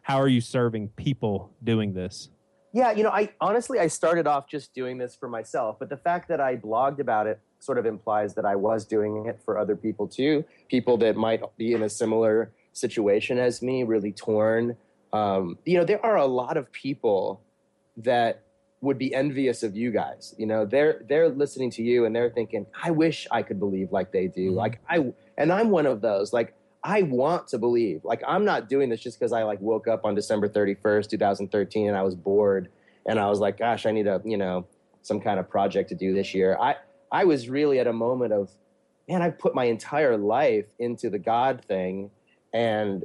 [0.00, 2.30] how are you serving people doing this?
[2.72, 5.98] Yeah, you know, I honestly I started off just doing this for myself, but the
[5.98, 9.58] fact that I blogged about it sort of implies that I was doing it for
[9.58, 14.76] other people too, people that might be in a similar situation as me, really torn
[15.12, 17.42] um, you know, there are a lot of people
[17.98, 18.42] that
[18.80, 20.34] would be envious of you guys.
[20.38, 23.92] You know, they're they're listening to you and they're thinking, I wish I could believe
[23.92, 24.48] like they do.
[24.48, 24.56] Mm-hmm.
[24.56, 26.32] Like I and I'm one of those.
[26.32, 28.04] Like I want to believe.
[28.04, 31.88] Like I'm not doing this just because I like woke up on December 31st, 2013,
[31.88, 32.68] and I was bored
[33.06, 34.66] and I was like, gosh, I need a you know
[35.02, 36.56] some kind of project to do this year.
[36.60, 36.76] I
[37.10, 38.50] I was really at a moment of,
[39.08, 42.10] man, I put my entire life into the God thing,
[42.52, 43.04] and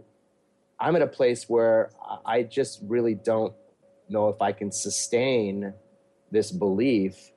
[0.79, 1.91] I'm at a place where
[2.25, 3.53] I just really don't
[4.09, 5.73] know if I can sustain
[6.31, 7.31] this belief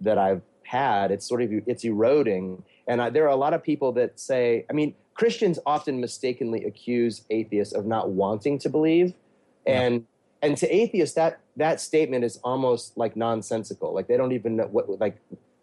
[0.00, 1.10] that I've had.
[1.10, 4.64] It's sort of it's eroding, and I, there are a lot of people that say,
[4.70, 9.14] I mean, Christians often mistakenly accuse atheists of not wanting to believe,
[9.66, 10.06] and
[10.42, 13.94] and to atheists that that statement is almost like nonsensical.
[13.94, 15.18] Like they don't even know what like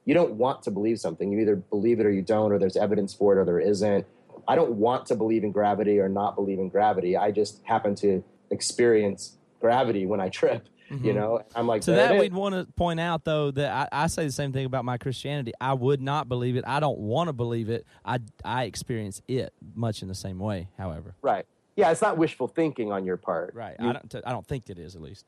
[0.06, 1.32] you don't want to believe something.
[1.32, 4.06] You either believe it or you don't, or there's evidence for it or there isn't.
[4.48, 7.16] I don't want to believe in gravity or not believe in gravity.
[7.18, 10.68] I just happen to experience gravity when I trip.
[10.92, 11.06] Mm-hmm.
[11.06, 14.08] You know, I'm like "There that, we'd want to point out though that I, I
[14.08, 15.54] say the same thing about my Christianity.
[15.60, 16.66] I would not believe it.
[16.68, 17.86] I don't want to believe it.
[18.06, 20.68] I I experience it much in the same way.
[20.78, 21.46] However, right.
[21.76, 23.56] Yeah, it's not wishful thinking on your part.
[23.56, 23.76] right?
[23.80, 24.16] You- I don't.
[24.26, 25.26] I don't think it is at least.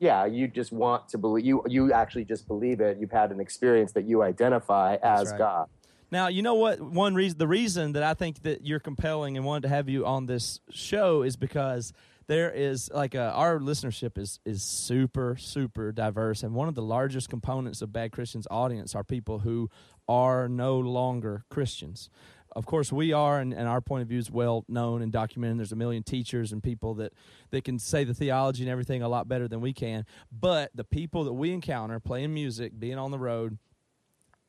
[0.00, 1.44] yeah, you just want to believe.
[1.44, 2.98] You you actually just believe it.
[2.98, 5.38] You've had an experience that you identify as right.
[5.38, 5.68] God.
[6.10, 6.80] Now, you know what?
[6.80, 10.06] One reason, the reason that I think that you're compelling and wanted to have you
[10.06, 11.92] on this show is because
[12.28, 16.82] there is like a, our listenership is is super super diverse, and one of the
[16.82, 19.68] largest components of Bad Christians audience are people who
[20.08, 22.08] are no longer Christians.
[22.54, 25.58] Of course, we are, and, and our point of view is well known and documented.
[25.58, 27.12] There's a million teachers and people that,
[27.50, 30.06] that can say the theology and everything a lot better than we can.
[30.32, 33.58] But the people that we encounter playing music, being on the road,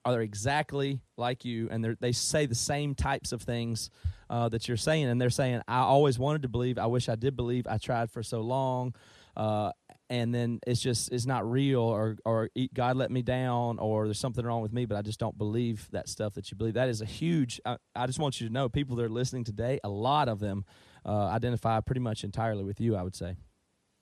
[0.07, 3.89] are they exactly like you, and they say the same types of things
[4.29, 5.05] uh, that you're saying.
[5.05, 6.77] And they're saying, "I always wanted to believe.
[6.77, 7.67] I wish I did believe.
[7.67, 8.95] I tried for so long,
[9.35, 9.71] uh,
[10.09, 14.19] and then it's just it's not real, or or God let me down, or there's
[14.19, 14.85] something wrong with me.
[14.85, 16.75] But I just don't believe that stuff that you believe.
[16.75, 17.59] That is a huge.
[17.65, 20.39] I, I just want you to know, people that are listening today, a lot of
[20.39, 20.63] them
[21.05, 22.95] uh, identify pretty much entirely with you.
[22.95, 23.35] I would say.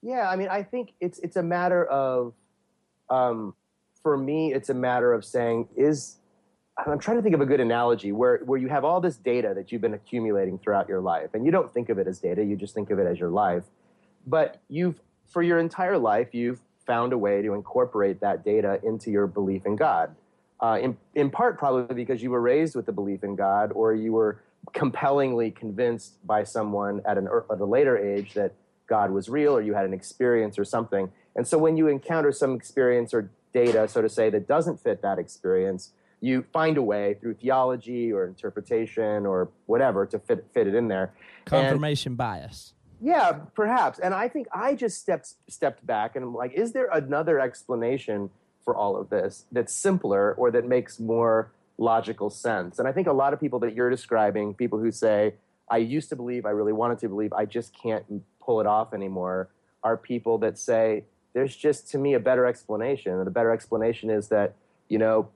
[0.02, 2.34] Yeah, I mean, I think it's it's a matter of,
[3.10, 3.56] um,
[4.06, 6.18] for me, it's a matter of saying is.
[6.78, 9.54] I'm trying to think of a good analogy where where you have all this data
[9.56, 12.44] that you've been accumulating throughout your life, and you don't think of it as data,
[12.44, 13.64] you just think of it as your life.
[14.28, 19.10] But you've for your entire life, you've found a way to incorporate that data into
[19.10, 20.16] your belief in God.
[20.60, 23.96] Uh, in in part, probably because you were raised with the belief in God, or
[23.96, 24.44] you were
[24.74, 28.54] compellingly convinced by someone at an at a later age that
[28.86, 31.10] God was real, or you had an experience or something.
[31.38, 35.02] And so, when you encounter some experience or data, so to say, that doesn't fit
[35.02, 40.68] that experience, you find a way through theology or interpretation or whatever to fit fit
[40.68, 41.14] it in there.
[41.46, 42.74] And- Confirmation bias.
[43.02, 44.00] yeah, perhaps.
[44.00, 48.30] And I think I just stepped stepped back and I'm like, is there another explanation
[48.64, 52.80] for all of this that's simpler or that makes more logical sense?
[52.80, 55.36] And I think a lot of people that you're describing, people who say,
[55.70, 58.04] I used to believe, I really wanted to believe, I just can't
[58.44, 59.50] pull it off anymore,
[59.84, 61.04] are people that say,
[61.36, 63.12] there's just to me a better explanation.
[63.12, 64.56] And the better explanation is that,
[64.88, 65.28] you know,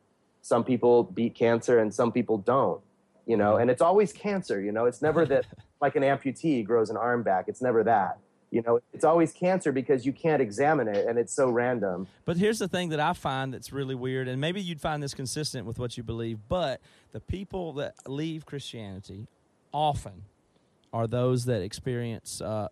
[0.41, 2.81] some people beat cancer and some people don't.
[3.27, 5.45] You know, and it's always cancer, you know, it's never that
[5.81, 7.45] like an amputee grows an arm back.
[7.47, 8.17] It's never that.
[8.49, 12.07] You know, it's always cancer because you can't examine it and it's so random.
[12.25, 15.13] But here's the thing that I find that's really weird, and maybe you'd find this
[15.13, 16.81] consistent with what you believe, but
[17.11, 19.27] the people that leave Christianity
[19.71, 20.23] often
[20.91, 22.69] are those that experience uh,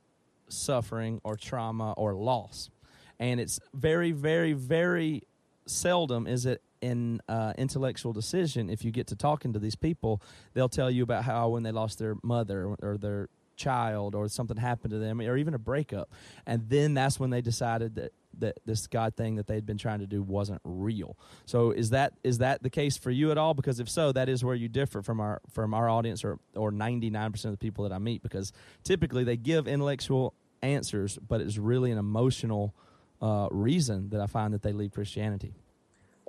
[0.47, 2.71] suffering or trauma or loss.
[3.19, 5.23] And it's very, very, very
[5.65, 8.69] seldom is it an uh, intellectual decision.
[8.69, 10.21] If you get to talking to these people,
[10.53, 14.55] they'll tell you about how when they lost their mother or their child or something
[14.57, 16.11] happened to them or even a breakup.
[16.45, 19.97] And then that's when they decided that that this god thing that they'd been trying
[19.97, 21.17] to do wasn't real.
[21.45, 23.55] So is that is that the case for you at all?
[23.55, 26.71] Because if so that is where you differ from our from our audience or or
[26.71, 28.21] 99% of the people that i meet.
[28.21, 28.53] Because
[28.83, 32.75] typically they give intellectual answers but it's really an emotional
[33.21, 35.53] uh, reason that i find that they leave christianity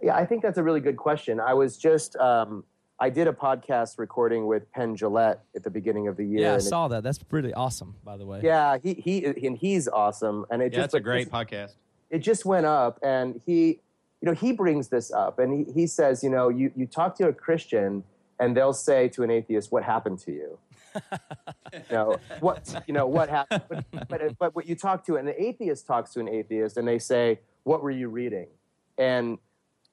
[0.03, 1.41] Yeah, I think that's a really good question.
[1.41, 2.63] I was just, um,
[3.01, 6.41] I did a podcast recording with Penn Jillette at the beginning of the year.
[6.43, 9.25] yeah i and it- saw that that's pretty awesome by the way yeah, he, he,
[9.47, 10.47] and he's awesome.
[10.51, 11.73] And it Yeah, just, that's a great podcast.
[12.11, 13.81] it just went up and he
[14.21, 17.11] you know he brings this up and he, he says you know you, you talk
[17.17, 18.03] to a christian
[18.41, 20.59] and they'll say to an atheist what happened to you
[21.73, 25.29] you know what you know what happened but, but, but what you talk to and
[25.29, 28.47] an atheist talks to an atheist and they say what were you reading
[28.99, 29.39] and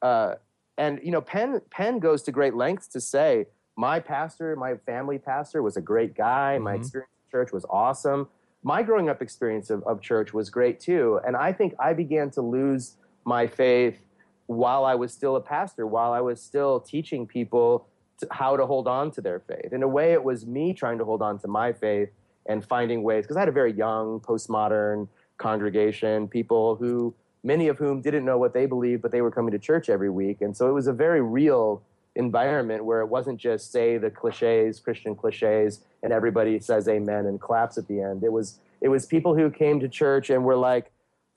[0.01, 0.35] uh,
[0.77, 3.45] and you know penn penn goes to great lengths to say
[3.75, 6.79] my pastor my family pastor was a great guy my Mhm.
[6.79, 8.27] experience in church was awesome
[8.63, 11.19] my growing up experience of, of church was great too.
[11.23, 13.99] And I think I began to lose my faith
[14.47, 17.87] while I was still a pastor, while I was still teaching people
[18.19, 19.73] to, how to hold on to their faith.
[19.73, 22.09] In a way, it was me trying to hold on to my faith
[22.47, 25.07] and finding ways, because I had a very young, postmodern
[25.37, 27.13] congregation, people who,
[27.43, 30.09] many of whom didn't know what they believed, but they were coming to church every
[30.09, 30.41] week.
[30.41, 31.81] And so it was a very real
[32.15, 37.41] environment where it wasn't just say the cliches, Christian cliches, and everybody says amen and
[37.41, 38.23] claps at the end.
[38.23, 40.91] It was it was people who came to church and were like,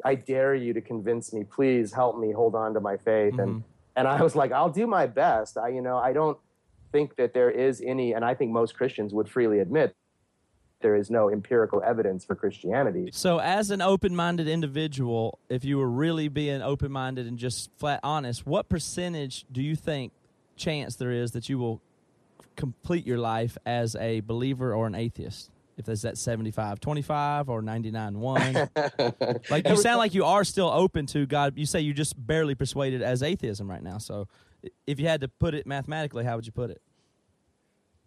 [0.04, 3.38] I dare you to convince me, please help me hold on to my faith.
[3.38, 3.96] And mm-hmm.
[3.96, 5.58] and I was like, I'll do my best.
[5.58, 6.38] I, you know, I don't
[6.92, 9.94] think that there is any, and I think most Christians would freely admit
[10.80, 13.10] there is no empirical evidence for Christianity.
[13.12, 17.70] So, as an open minded individual, if you were really being open minded and just
[17.76, 20.12] flat honest, what percentage do you think
[20.56, 21.80] chance there is that you will
[22.56, 25.50] complete your life as a believer or an atheist?
[25.76, 28.70] If there's that 75 25 or 99 1.
[29.50, 31.56] like, you sound like you are still open to God.
[31.56, 33.98] You say you just barely persuaded as atheism right now.
[33.98, 34.26] So,
[34.86, 36.80] if you had to put it mathematically, how would you put it?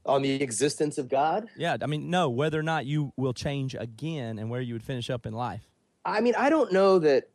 [0.06, 1.48] On the existence of God?
[1.56, 4.84] Yeah, I mean, no, whether or not you will change again and where you would
[4.84, 5.70] finish up in life.
[6.04, 7.30] I mean, I don't know that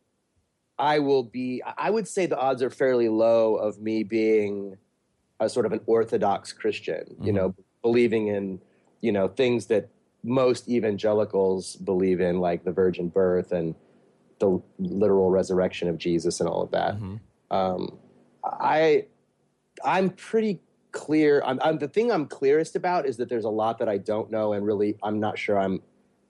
[0.77, 4.77] I will be, I would say the odds are fairly low of me being
[5.39, 7.25] a sort of an orthodox Christian, mm-hmm.
[7.25, 8.59] you know, believing in,
[9.01, 9.89] you know, things that
[10.23, 13.75] most evangelicals believe in, like the virgin birth and
[14.39, 16.95] the literal resurrection of Jesus and all of that.
[16.95, 17.15] Mm-hmm.
[17.49, 17.97] Um,
[18.59, 19.05] I,
[19.83, 20.59] I'm pretty
[20.91, 21.41] clear.
[21.45, 24.31] I'm, I'm, the thing I'm clearest about is that there's a lot that I don't
[24.31, 25.81] know, and really, I'm not sure I'm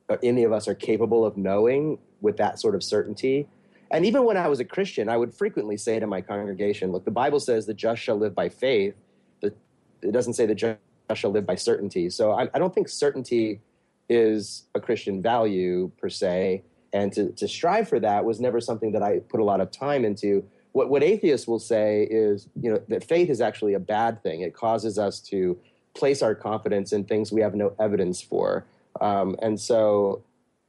[0.10, 3.48] uh, any of us are capable of knowing with that sort of certainty.
[3.92, 7.06] And even when I was a Christian, I would frequently say to my congregation, "Look,
[7.06, 8.96] the Bible says the just shall live by faith.
[9.42, 10.80] It doesn't say the just
[11.16, 12.10] shall live by certainty.
[12.10, 13.62] So I, I don't think certainty
[14.10, 16.64] is a Christian value per se,
[16.94, 19.72] and to, to strive for that was never something that I put a lot of
[19.72, 20.46] time into.
[20.78, 24.42] What, what atheists will say is, you know, that faith is actually a bad thing.
[24.42, 25.58] It causes us to
[25.96, 28.64] place our confidence in things we have no evidence for.
[29.02, 30.22] Um, and so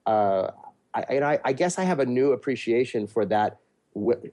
[0.06, 0.52] uh,
[0.94, 3.59] I, and I, I, guess I have a new appreciation for that.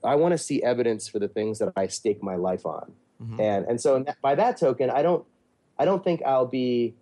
[0.01, 2.93] I want to see evidence for the things that I stake my life on.
[3.21, 3.41] Mm-hmm.
[3.41, 5.26] And, and so by that token, I don't,
[5.78, 6.95] I don't think I'll be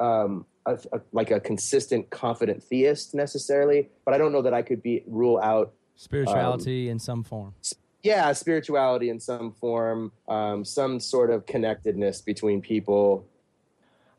[0.00, 4.62] um, a, a, like a consistent, confident theist necessarily, but I don't know that I
[4.62, 7.54] could be rule out spirituality um, in some form.
[8.02, 13.26] Yeah, spirituality in some form, um, some sort of connectedness between people.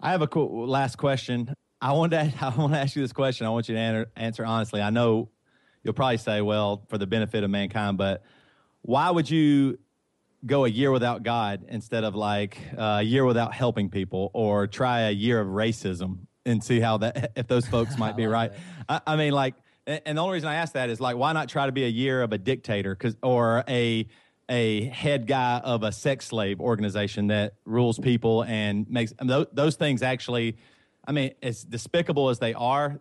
[0.02, 1.54] I have a cool last question.
[1.82, 3.46] I want to I want to ask you this question.
[3.46, 4.82] I want you to answer, answer honestly.
[4.82, 5.30] I know
[5.84, 8.24] you'll probably say, "Well, for the benefit of mankind," but
[8.84, 9.80] why would you
[10.46, 14.68] go a year without God instead of like uh, a year without helping people, or
[14.68, 18.52] try a year of racism and see how that if those folks might be right.
[18.88, 19.56] I, I, mean, like,
[19.86, 21.90] and the only reason I ask that is like, why not try to be a
[21.90, 24.08] year of a dictator, cause or a
[24.50, 29.76] a head guy of a sex slave organization that rules people and makes those, those
[29.76, 30.58] things actually.
[31.08, 33.00] I mean, as despicable as they are,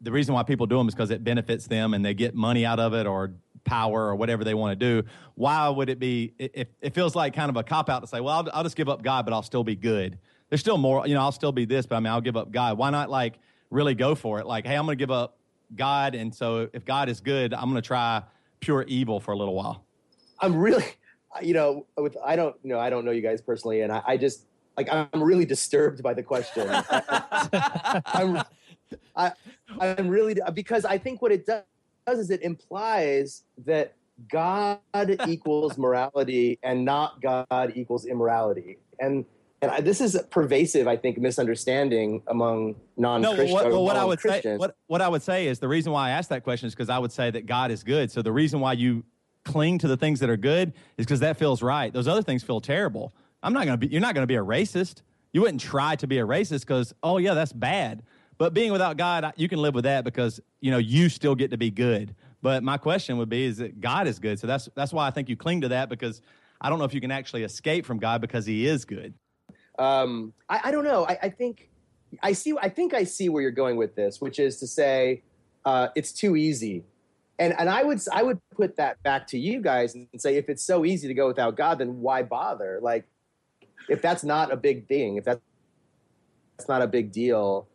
[0.00, 2.64] the reason why people do them is because it benefits them and they get money
[2.64, 5.06] out of it or power or whatever they want to do.
[5.34, 6.32] Why would it be?
[6.38, 8.76] It, it feels like kind of a cop out to say, well, I'll, I'll just
[8.76, 10.18] give up God, but I'll still be good
[10.48, 12.50] there's still more, you know, I'll still be this, but I mean, I'll give up
[12.50, 12.78] God.
[12.78, 13.38] Why not like
[13.70, 14.46] really go for it?
[14.46, 15.37] Like, hey, I'm going to give up
[15.74, 16.14] God.
[16.14, 18.22] And so if God is good, I'm going to try
[18.60, 19.84] pure evil for a little while.
[20.40, 20.84] I'm really,
[21.42, 23.82] you know, with, I don't, you know, I don't know you guys personally.
[23.82, 24.46] And I, I just,
[24.76, 26.68] like, I'm really disturbed by the question.
[28.06, 28.42] I'm,
[29.16, 29.32] I,
[29.80, 31.64] I'm really, because I think what it does
[32.18, 33.94] is it implies that
[34.30, 34.78] God
[35.28, 38.78] equals morality and not God equals immorality.
[38.98, 39.24] And
[39.60, 43.50] and I, this is a pervasive, I think, misunderstanding among non-Christians.
[43.50, 46.08] No, what, what I would say, what, what I would say is the reason why
[46.08, 48.10] I asked that question is because I would say that God is good.
[48.10, 49.04] So the reason why you
[49.44, 51.92] cling to the things that are good is because that feels right.
[51.92, 53.12] Those other things feel terrible.
[53.42, 53.92] I'm not going to be.
[53.92, 55.02] You're not going to be a racist.
[55.32, 58.02] You wouldn't try to be a racist because oh yeah, that's bad.
[58.36, 61.50] But being without God, you can live with that because you know you still get
[61.50, 62.14] to be good.
[62.42, 64.38] But my question would be: Is that God is good?
[64.38, 66.22] So that's that's why I think you cling to that because
[66.60, 69.14] I don't know if you can actually escape from God because He is good.
[69.78, 71.06] Um, I, I, don't know.
[71.06, 71.70] I, I, think
[72.22, 72.54] I see.
[72.60, 75.22] I think I see where you're going with this, which is to say
[75.64, 76.84] uh, it's too easy.
[77.38, 80.48] And and I would I would put that back to you guys and say if
[80.48, 82.80] it's so easy to go without God, then why bother?
[82.82, 83.06] Like
[83.88, 85.40] if that's not a big thing, if that's,
[86.56, 87.68] that's not a big deal,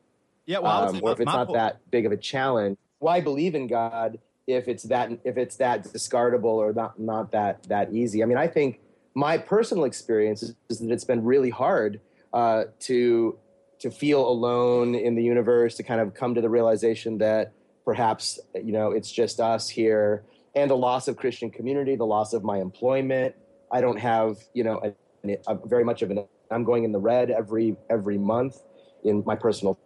[0.46, 1.58] yeah, well, um, or if it's not point.
[1.58, 5.86] that big of a challenge, why believe in God if it's that if it's that
[5.86, 8.22] discardable or not not that that easy?
[8.22, 8.82] I mean, I think
[9.16, 12.00] my personal experience is, is that it's been really hard
[12.34, 13.38] uh, to
[13.80, 17.52] to feel alone in the universe, to kind of come to the realization that
[17.86, 20.24] perhaps you know it's just us here,
[20.56, 23.36] and the loss of Christian community, the loss of my employment.
[23.72, 26.26] I don't have you know a, a very much of an.
[26.50, 28.58] I'm going in the red every every month
[29.04, 29.80] in my personal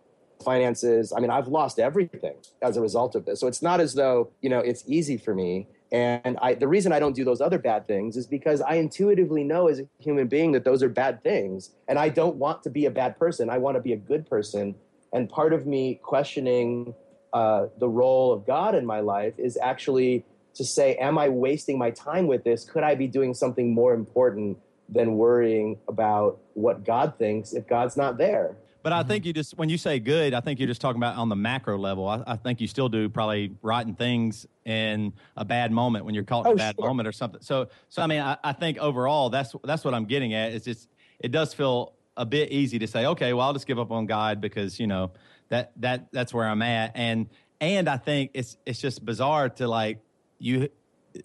[0.44, 1.12] finances.
[1.16, 3.40] I mean, I've lost everything as a result of this.
[3.40, 6.92] So it's not as though you know it's easy for me and I, the reason
[6.92, 10.28] I don't do those other bad things is because I intuitively know as a human
[10.28, 11.72] being that those are bad things.
[11.88, 13.50] And I don't want to be a bad person.
[13.50, 14.76] I want to be a good person.
[15.14, 16.94] And part of me questioning
[17.32, 20.26] uh, the role of God in my life is actually
[20.56, 22.66] to say, Am I wasting my time with this?
[22.66, 24.58] Could I be doing something more important
[24.90, 28.58] than worrying about what God thinks if God's not there?
[28.88, 29.10] But I mm-hmm.
[29.10, 31.36] think you just when you say good, I think you're just talking about on the
[31.36, 32.08] macro level.
[32.08, 36.24] I, I think you still do probably rotten things in a bad moment when you're
[36.24, 36.88] caught in Oh, a bad sure.
[36.88, 37.42] moment or something.
[37.42, 40.54] So, so I mean, I, I think overall that's that's what I'm getting at.
[40.54, 40.88] Is just
[41.20, 44.06] it does feel a bit easy to say, okay, well, I'll just give up on
[44.06, 45.12] God because you know
[45.50, 47.28] that that that's where I'm at, and
[47.60, 50.00] and I think it's it's just bizarre to like
[50.40, 50.70] you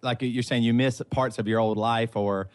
[0.03, 2.49] like you're saying you miss parts of your old life or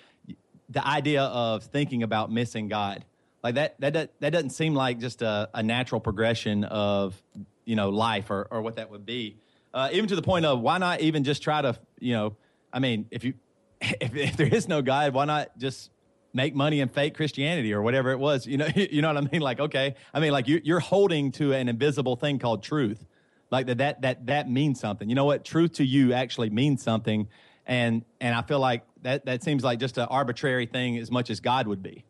[0.67, 3.05] the idea of thinking about missing God.
[3.43, 7.21] Like that, that, that, doesn't seem like just a, a natural progression of,
[7.65, 9.37] you know, life or, or what that would be.
[9.73, 12.35] Uh, even to the point of why not even just try to, you know,
[12.73, 13.35] I mean, if you,
[13.81, 15.91] if, if there is no God, why not just
[16.33, 18.47] make money and fake Christianity or whatever it was?
[18.47, 19.41] You know, you know what I mean?
[19.41, 23.05] Like, okay, I mean, like you, you're holding to an invisible thing called truth.
[23.49, 25.07] Like that, that, that, that means something.
[25.07, 25.45] You know what?
[25.45, 27.27] Truth to you actually means something.
[27.65, 31.29] And, and I feel like that, that seems like just an arbitrary thing as much
[31.29, 32.03] as God would be.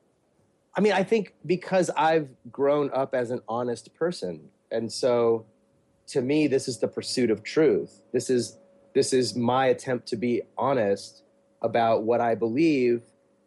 [0.77, 5.45] I mean, I think because I've grown up as an honest person, and so
[6.09, 8.03] to me, this is the pursuit of truth.
[8.13, 8.59] This is
[8.93, 11.23] this is my attempt to be honest
[11.63, 13.01] about what I believe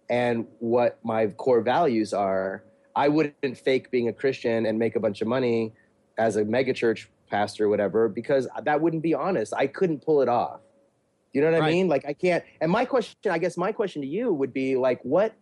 [0.09, 2.65] and what my core values are.
[2.97, 5.73] I wouldn't fake being a Christian and make a bunch of money
[6.19, 9.55] as a megachurch pastor or whatever because that wouldn't be honest.
[9.55, 10.61] I couldn't pull it off.
[11.33, 11.87] You know what I mean?
[11.87, 12.43] Like I can't.
[12.61, 15.33] And my question, I guess, my question to you would be like, what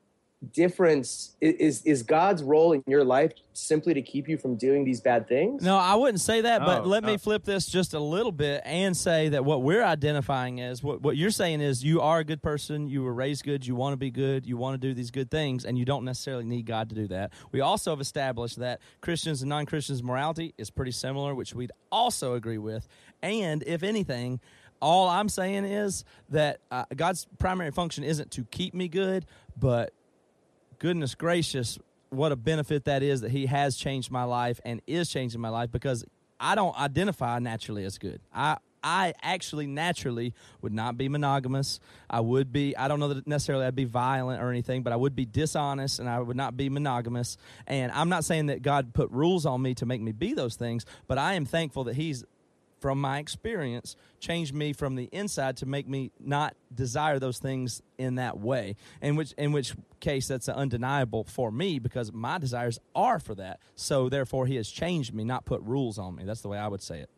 [0.53, 5.01] difference is is God's role in your life simply to keep you from doing these
[5.01, 5.63] bad things?
[5.63, 7.19] No, I wouldn't say that, but Oh, let me no.
[7.19, 11.17] flip this just a little bit and say that what we're identifying as what, what
[11.17, 13.97] you're saying is you are a good person, you were raised good, you want to
[13.97, 16.89] be good, you want to do these good things, and you don't necessarily need God
[16.91, 17.33] to do that.
[17.51, 21.73] We also have established that Christians and non Christians' morality is pretty similar, which we'd
[21.91, 22.87] also agree with.
[23.23, 24.41] And if anything,
[24.81, 29.27] all I'm saying is that uh, God's primary function isn't to keep me good,
[29.59, 29.93] but
[30.79, 31.79] goodness gracious,
[32.11, 35.49] what a benefit that is that he has changed my life and is changing my
[35.49, 36.05] life because
[36.41, 38.21] I don't identify naturally as good.
[38.33, 41.81] I I actually naturally would not be monogamous.
[42.09, 44.97] I would be I don't know that necessarily I'd be violent or anything, but I
[44.97, 47.37] would be dishonest and I would not be monogamous.
[47.67, 50.57] And I'm not saying that God put rules on me to make me be those
[50.57, 52.25] things, but I am thankful that he's
[52.81, 57.83] from my experience changed me from the inside to make me not desire those things
[57.99, 58.77] in that way.
[59.03, 63.61] In which in which case that's undeniable for me because my desires are for that.
[63.75, 66.25] So therefore he has changed me not put rules on me.
[66.25, 67.11] That's the way i would say it.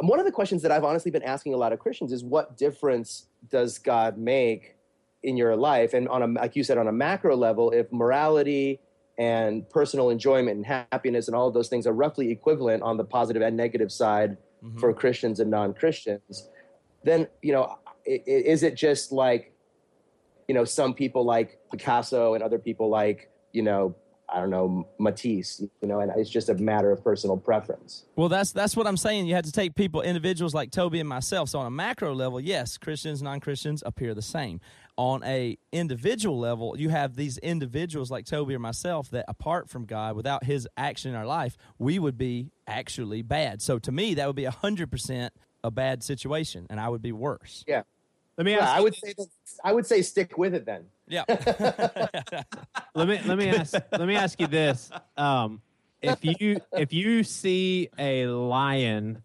[0.00, 2.56] One of the questions that I've honestly been asking a lot of Christians is what
[2.56, 4.76] difference does God make
[5.24, 5.92] in your life?
[5.92, 8.80] And on a like you said on a macro level, if morality
[9.18, 13.04] and personal enjoyment and happiness and all of those things are roughly equivalent on the
[13.04, 14.78] positive and negative side Mm-hmm.
[14.78, 16.48] for Christians and non-Christians,
[17.04, 19.52] then you know, is it just like
[20.48, 23.94] you know some people like Picasso and other people like you know
[24.28, 28.04] I don't know Matisse, you know, and it's just a matter of personal preference.
[28.14, 29.26] Well, that's that's what I'm saying.
[29.26, 31.48] You have to take people, individuals like Toby and myself.
[31.48, 34.60] So on a macro level, yes, Christians, non-Christians appear the same.
[34.98, 39.86] On a individual level, you have these individuals like Toby or myself that apart from
[39.86, 43.62] God, without his action in our life, we would be actually bad.
[43.62, 45.30] So to me, that would be 100%
[45.62, 47.64] a bad situation and I would be worse.
[47.68, 47.82] Yeah.
[48.36, 48.76] Let me Yeah, ask.
[48.76, 49.26] I would say that,
[49.64, 50.86] I would say stick with it then.
[51.06, 51.24] Yeah.
[52.94, 55.62] let me let me ask let me ask you this um
[56.02, 59.22] if you if you see a lion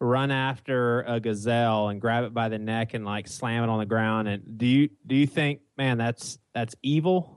[0.00, 3.78] run after a gazelle and grab it by the neck and like slam it on
[3.78, 7.36] the ground and do you do you think man that's that's evil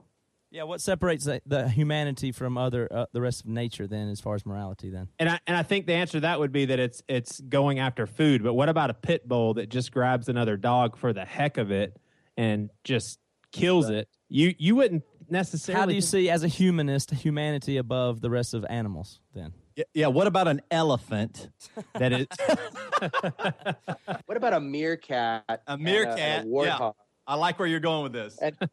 [0.52, 4.20] yeah, what separates the, the humanity from other uh, the rest of nature then as
[4.20, 5.08] far as morality then?
[5.18, 7.78] and I and I think the answer to that would be that it's it's going
[7.78, 8.42] after food.
[8.42, 11.70] But what about a pit bull that just grabs another dog for the heck of
[11.70, 11.96] it
[12.36, 13.20] and just
[13.52, 14.08] kills it?
[14.28, 15.80] You you wouldn't necessarily.
[15.80, 19.52] How do you see as a humanist humanity above the rest of animals then?
[19.80, 20.06] Yeah, yeah.
[20.08, 21.48] What about an elephant
[21.94, 22.26] that is
[24.26, 25.44] What about a meerkat?
[25.48, 26.18] a and meerkat?
[26.18, 26.78] and a yeah.
[26.78, 26.92] warthog?
[27.26, 28.38] I like where you're going with this.
[28.42, 28.58] And-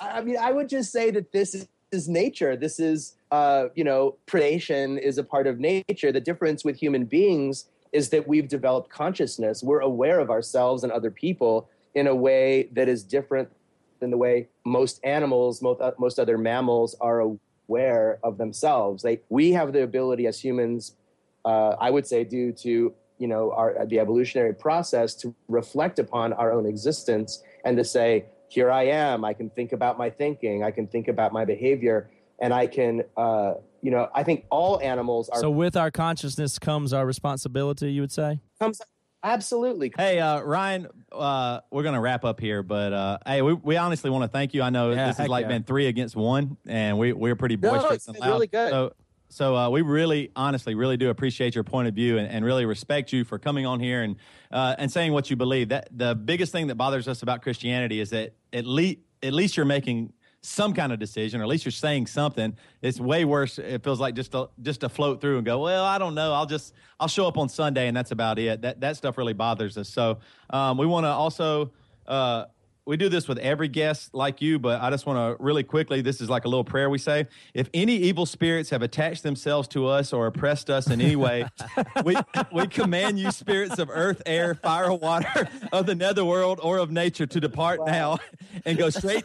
[0.00, 2.56] I mean, I would just say that this is, is nature.
[2.56, 6.10] This is, uh, you know, predation is a part of nature.
[6.10, 9.62] The difference with human beings is that we've developed consciousness.
[9.62, 13.50] We're aware of ourselves and other people in a way that is different
[13.98, 17.38] than the way most animals, most, uh, most other mammals are aware
[17.78, 19.02] of themselves.
[19.02, 20.96] They, we have the ability as humans,
[21.44, 26.32] uh, I would say, due to you know our the evolutionary process to reflect upon
[26.32, 30.64] our own existence and to say here i am i can think about my thinking
[30.64, 32.10] i can think about my behavior
[32.40, 33.52] and i can uh,
[33.82, 38.00] you know i think all animals are So with our consciousness comes our responsibility, you
[38.00, 38.40] would say?
[38.58, 38.80] comes
[39.22, 39.92] Absolutely.
[39.96, 43.76] Hey, uh, Ryan, uh, we're going to wrap up here, but uh, hey, we, we
[43.76, 44.62] honestly want to thank you.
[44.62, 45.48] I know Yeah, this has like yeah.
[45.48, 48.32] been three against one, and we, we're pretty No, boisterous it's and been loud.
[48.32, 48.70] really good.
[48.70, 48.92] So,
[49.28, 52.64] so uh, we really, honestly, really do appreciate your point of view and, and really
[52.64, 54.16] respect you for coming on here and
[54.50, 55.68] uh, and saying what you believe.
[55.68, 59.56] That the biggest thing that bothers us about Christianity is that at least at least
[59.56, 62.56] you're making some kind of decision, or at least you're saying something.
[62.80, 63.58] It's way worse.
[63.58, 66.32] It feels like just to, just to float through and go, well, I don't know.
[66.32, 68.62] I'll just I'll show up on Sunday and that's about it.
[68.62, 69.88] That that stuff really bothers us.
[69.88, 70.18] So
[70.50, 71.72] um, we want to also.
[72.06, 72.46] Uh,
[72.86, 76.00] we do this with every guest like you, but I just want to really quickly.
[76.00, 77.26] This is like a little prayer we say.
[77.54, 81.46] If any evil spirits have attached themselves to us or oppressed us in any way,
[82.04, 82.16] we,
[82.52, 87.26] we command you, spirits of earth, air, fire, water, of the netherworld or of nature,
[87.26, 88.18] to depart now
[88.64, 89.24] and go straight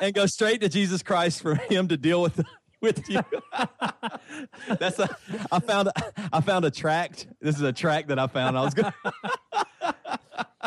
[0.00, 2.40] and go straight to Jesus Christ for Him to deal with
[2.80, 3.20] with you.
[4.78, 5.16] That's a.
[5.50, 5.90] I found.
[6.32, 7.26] I found a tract.
[7.40, 8.56] This is a tract that I found.
[8.56, 8.92] I was going.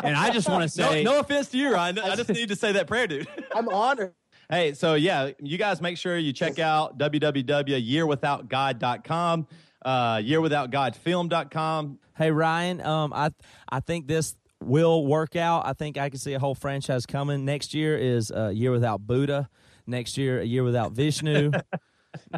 [0.02, 1.98] And I just want to say, no offense to you, Ryan.
[1.98, 3.28] I just need to say that prayer, dude.
[3.54, 4.14] I'm honored.
[4.50, 9.46] Hey, so yeah, you guys make sure you check out www.yearwithoutgod.com,
[9.84, 11.98] uh, yearwithoutgodfilm.com.
[12.16, 13.30] Hey Ryan, um, I
[13.68, 15.66] I think this will work out.
[15.66, 17.44] I think I can see a whole franchise coming.
[17.44, 19.48] Next year is a year without Buddha.
[19.86, 21.50] Next year, a year without Vishnu.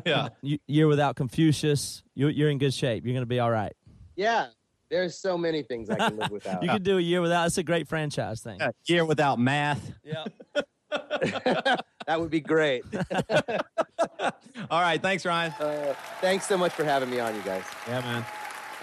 [0.06, 0.28] Yeah.
[0.42, 2.02] y- year without Confucius.
[2.14, 3.04] You, you're in good shape.
[3.04, 3.74] You're going to be all right.
[4.16, 4.46] Yeah,
[4.90, 6.62] there's so many things I can live without.
[6.62, 7.46] You could do a year without.
[7.46, 8.60] It's a great franchise thing.
[8.60, 9.92] Uh, Year without math.
[10.04, 10.24] Yeah.
[12.06, 12.84] that would be great.
[14.70, 15.00] All right.
[15.00, 15.52] Thanks, Ryan.
[15.52, 17.64] Uh, thanks so much for having me on, you guys.
[17.88, 18.24] Yeah, man.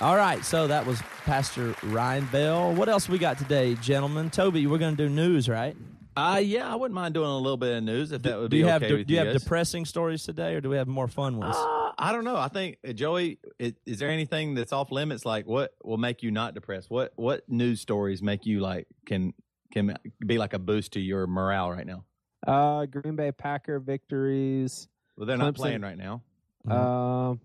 [0.02, 0.44] All right.
[0.44, 2.74] So that was Pastor Ryan Bell.
[2.74, 4.30] What else we got today, gentlemen?
[4.30, 5.76] Toby, we're going to do news, right?
[6.16, 8.56] Uh, yeah, I wouldn't mind doing a little bit of news if that would do
[8.56, 9.42] be you okay have with do you have guys.
[9.44, 11.56] depressing stories today, or do we have more fun ones?
[11.58, 12.36] Uh, I don't know.
[12.36, 15.26] I think uh, Joey, i- is there anything that's off limits?
[15.26, 16.90] Like, what will make you not depressed?
[16.90, 19.34] What what news stories make you like can
[19.72, 22.04] can be like a boost to your morale right now?
[22.46, 24.88] Uh, Green Bay Packer victories.
[25.16, 26.24] Well, they're not playing right now.
[26.68, 27.40] Um,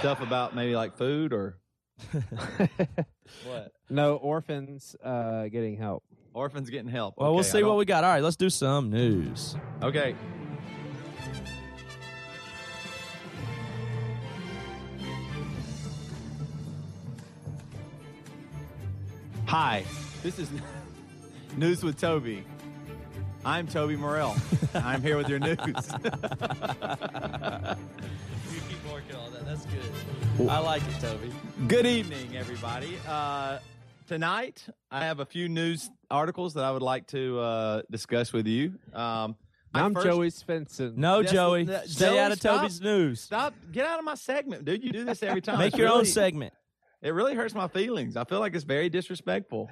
[0.00, 1.58] Stuff about maybe like food or
[3.44, 3.72] what?
[3.88, 6.02] No orphans uh, getting help.
[6.34, 7.14] Orphans getting help.
[7.16, 8.04] well, we'll see what we got.
[8.04, 9.56] All right, let's do some news.
[9.82, 10.14] Okay.
[19.46, 19.84] Hi,
[20.22, 20.48] this is
[21.56, 22.44] News with Toby.
[23.44, 24.34] I'm Toby Morrell.
[24.74, 25.56] I'm here with your news.
[28.52, 29.44] You keep working on that.
[29.44, 30.48] That's good.
[30.48, 31.30] I like it, Toby.
[31.68, 32.96] Good evening, everybody.
[33.06, 33.58] Uh,
[34.06, 38.46] tonight, I have a few news articles that I would like to uh, discuss with
[38.46, 38.74] you.
[38.92, 39.36] Um,
[39.74, 40.96] I'm first- Joey Svensson.
[40.96, 41.64] No, That's- Joey.
[41.64, 42.60] that- Stay Joey, out of stop.
[42.60, 43.20] Toby's news.
[43.20, 43.54] Stop!
[43.72, 44.82] Get out of my segment, dude.
[44.82, 45.58] You do this every time.
[45.58, 46.54] Make It's your own segment.
[47.02, 48.16] It really hurts my feelings.
[48.16, 49.68] I feel like it's very disrespectful.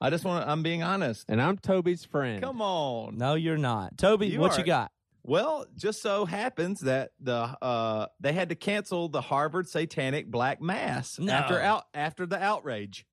[0.00, 1.26] I just want to, I'm being honest.
[1.28, 2.42] And I'm Toby's friend.
[2.42, 3.18] Come on.
[3.18, 3.96] No, you're not.
[3.98, 4.90] Toby, You what are- you got?
[5.22, 10.62] Well, just so happens that the uh they had to cancel the Harvard Satanic Black
[10.62, 11.30] Mass No.
[11.32, 13.04] after out after the outrage.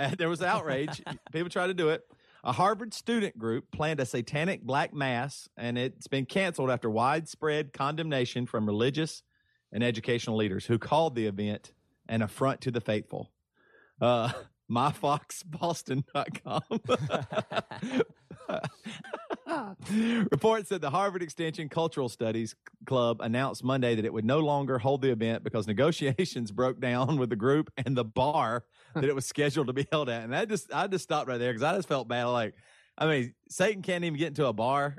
[0.00, 1.02] Uh, there was outrage.
[1.32, 2.02] People tried to do it.
[2.42, 7.74] A Harvard student group planned a satanic black mass, and it's been canceled after widespread
[7.74, 9.22] condemnation from religious
[9.72, 11.72] and educational leaders who called the event
[12.08, 13.30] an affront to the faithful.
[14.00, 14.32] Uh,
[14.70, 16.62] myfoxboston.com.
[20.30, 22.54] Reports that the Harvard Extension Cultural Studies
[22.86, 27.16] Club announced Monday that it would no longer hold the event because negotiations broke down
[27.18, 28.64] with the group and the bar
[28.94, 30.24] that it was scheduled to be held at.
[30.24, 32.24] And I just, I just stopped right there because I just felt bad.
[32.26, 32.54] Like,
[32.96, 34.96] I mean, Satan can't even get into a bar.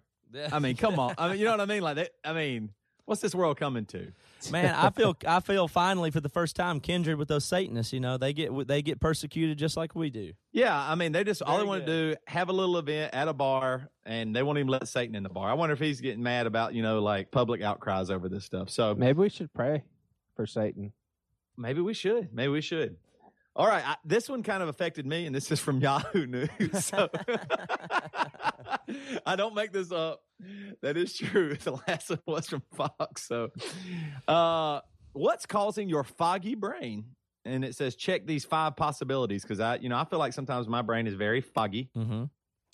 [0.51, 1.15] I mean, come on.
[1.17, 1.81] I mean, you know what I mean?
[1.81, 2.69] Like, that, I mean,
[3.11, 4.13] what's this world coming to?
[4.51, 7.91] Man, I feel I feel finally for the first time kindred with those Satanists.
[7.91, 10.31] You know, they get they get persecuted just like we do.
[10.53, 13.27] Yeah, I mean, they just all they want to do have a little event at
[13.27, 15.49] a bar, and they won't even let Satan in the bar.
[15.49, 18.69] I wonder if he's getting mad about you know like public outcries over this stuff.
[18.69, 19.83] So Maybe we should pray
[20.37, 20.93] for Satan.
[21.57, 22.33] maybe we should.
[22.33, 22.95] Maybe we should.
[23.53, 26.85] All right, I, this one kind of affected me, and this is from Yahoo News.
[26.85, 27.09] So
[29.25, 30.23] I don't make this up.
[30.81, 31.55] That is true.
[31.63, 33.27] The last one was from Fox.
[33.27, 33.49] So,
[34.27, 34.81] uh,
[35.13, 37.05] what's causing your foggy brain?
[37.43, 40.67] And it says check these five possibilities because I, you know, I feel like sometimes
[40.67, 41.89] my brain is very foggy.
[41.97, 42.25] Mm-hmm.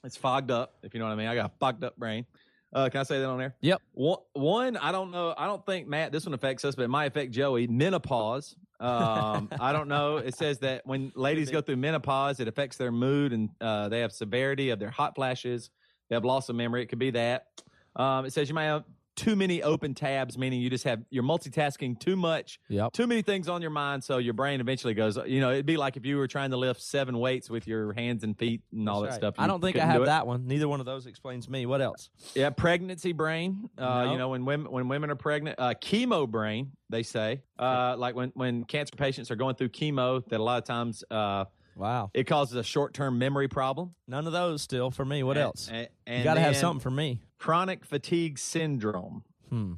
[0.04, 1.28] It's fogged up, if you know what I mean.
[1.28, 2.26] I got a fogged up brain.
[2.74, 3.56] Uh, can I say that on there?
[3.62, 3.82] Yep.
[3.94, 5.34] One, one, I don't know.
[5.38, 6.12] I don't think Matt.
[6.12, 7.68] This one affects us, but it might affect Joey.
[7.68, 8.56] Menopause.
[8.80, 10.18] Um, I don't know.
[10.18, 14.02] It says that when ladies go through menopause, it affects their mood and uh, they
[14.02, 15.70] have severity of their hot flashes.
[16.10, 16.84] They have loss of memory.
[16.84, 17.48] It could be that.
[17.96, 18.84] Um, it says you may have
[19.18, 22.94] too many open tabs, meaning you just have you're multitasking too much, Yep.
[22.94, 25.18] too many things on your mind, so your brain eventually goes.
[25.26, 27.92] You know, it'd be like if you were trying to lift seven weights with your
[27.94, 29.36] hands and feet and all that That's stuff.
[29.38, 30.48] I don't think I have that one.
[30.48, 31.66] Neither one of those explains me.
[31.66, 32.10] What else?
[32.36, 33.70] Yeah, pregnancy brain.
[33.78, 34.12] Uh, No.
[34.14, 36.72] You know, when women when women are pregnant, uh, chemo brain.
[36.90, 40.58] They say, uh, like when when cancer patients are going through chemo, that a lot
[40.60, 41.44] of times uh,
[41.76, 42.10] Wow.
[42.14, 43.92] it causes a short term memory problem.
[44.08, 45.22] None of those still for me.
[45.24, 45.70] What And- else?
[45.70, 47.22] And, you got to have something for me.
[47.38, 49.24] Chronic fatigue syndrome.
[49.50, 49.74] Hmm.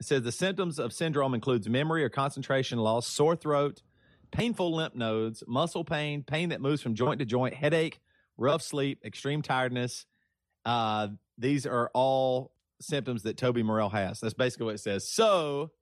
[0.00, 3.82] It says the symptoms of syndrome includes memory or concentration loss, sore throat,
[4.30, 7.98] painful lymph nodes, muscle pain, pain that moves from joint to joint, headache,
[8.36, 10.06] rough sleep, extreme tiredness.
[10.64, 14.20] Uh, these are all symptoms that Toby Morrell has.
[14.20, 15.08] That's basically what it says.
[15.10, 15.72] So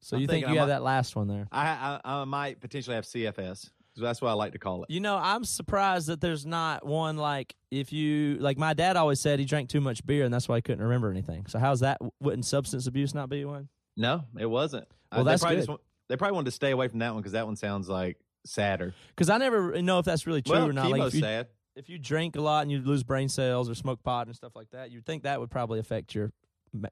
[0.00, 1.48] So I'm you think you I have might- that last one there?
[1.50, 3.70] I, I, I might potentially have CFS.
[3.96, 4.90] So that's what I like to call it.
[4.90, 9.20] You know, I'm surprised that there's not one like if you like my dad always
[9.20, 11.46] said he drank too much beer and that's why he couldn't remember anything.
[11.46, 11.98] So how's that?
[12.20, 13.68] Wouldn't substance abuse not be one?
[13.96, 14.86] No, it wasn't.
[15.10, 15.66] Well, Uh, they that's probably good.
[15.66, 15.78] Just,
[16.08, 18.94] they probably wanted to stay away from that one because that one sounds like sadder.
[19.08, 20.90] Because I never know if that's really true well, or not.
[20.90, 21.48] Like if you, sad.
[21.74, 24.54] if you drink a lot and you lose brain cells or smoke pot and stuff
[24.54, 26.32] like that, you'd think that would probably affect your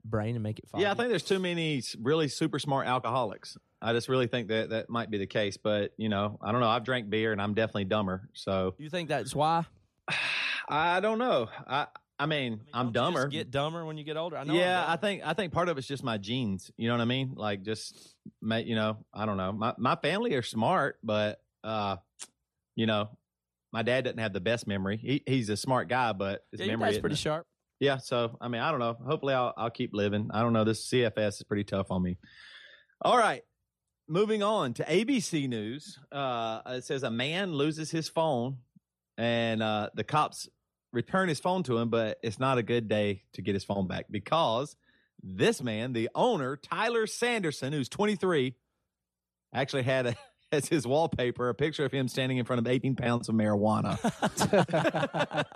[0.05, 0.83] brain and make it foggy.
[0.83, 3.57] Yeah, I think there's too many really super smart alcoholics.
[3.81, 5.57] I just really think that that might be the case.
[5.57, 6.69] But you know, I don't know.
[6.69, 8.29] I've drank beer and I'm definitely dumber.
[8.33, 9.65] So You think that's why?
[10.69, 11.49] I don't know.
[11.67, 11.87] I
[12.19, 13.29] I mean, I am Don't you just dumber.
[13.29, 14.37] Get dumber when you get older.
[14.37, 14.55] I know.
[14.55, 16.71] Yeah, I think I think part of it's just my genes.
[16.77, 17.35] You know what I mean?
[17.37, 19.53] Like just, ma- you know, I don't know.
[19.53, 21.97] My my family are smart, but uh,
[22.77, 23.11] you know,
[23.73, 24.97] my dad doesn't have the best memory.
[24.97, 27.47] He, he's a smart guy, but his yeah, memory isn't pretty sharp.
[27.85, 28.97] Yeah, so I mean, I don't know.
[29.07, 30.31] Hopefully, I'll I'll keep living.
[30.33, 30.65] I don't know.
[30.65, 32.17] This CFS is pretty tough on me.
[33.03, 33.43] All right,
[34.09, 35.99] moving on to ABC News.
[36.11, 38.57] Uh, it says a man loses his phone,
[39.19, 40.49] and uh, the cops
[40.95, 43.87] return his phone to him, but it's not a good day to get his phone
[43.87, 44.77] back because
[45.23, 48.55] this man, the owner Tyler Sanderson, who's 23,
[49.53, 50.17] actually had a,
[50.55, 54.01] as his wallpaper a picture of him standing in front of 18 pounds of marijuana.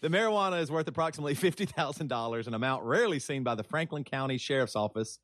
[0.00, 4.76] the marijuana is worth approximately $50,000, an amount rarely seen by the Franklin County Sheriff's
[4.76, 5.18] Office.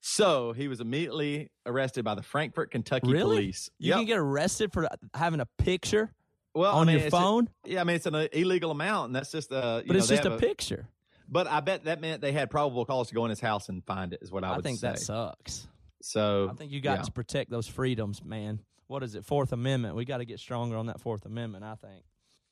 [0.00, 3.36] So he was immediately arrested by the Frankfort, Kentucky Really?
[3.36, 3.70] police.
[3.78, 3.96] You Yep.
[3.98, 6.12] can get arrested for having a picture
[6.54, 9.06] well, I on mean, your a- phone, yeah, I mean, it's an uh, illegal amount,
[9.06, 10.86] and that's just uh, you but know, it's just have a picture.
[11.28, 13.84] But I bet that meant they had probable cause to go in his house and
[13.84, 14.20] find it.
[14.22, 14.88] Is what I I, would think say.
[14.88, 15.66] that sucks.
[16.04, 17.04] So I think you got yeah.
[17.04, 18.60] to protect those freedoms, man.
[18.88, 19.24] What is it?
[19.24, 19.96] Fourth Amendment.
[19.96, 21.64] We got to get stronger on that Fourth Amendment.
[21.64, 22.04] I think.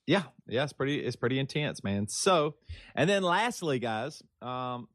[0.07, 2.09] Yeah, yeah, it's pretty it's pretty intense, man.
[2.09, 2.55] So,
[2.95, 4.89] and then lastly, guys, um,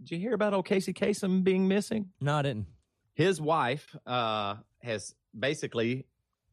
[0.00, 2.12] did you hear about old Casey Kasem being missing?
[2.18, 2.66] No, I didn't.
[3.12, 6.06] His wife uh, has basically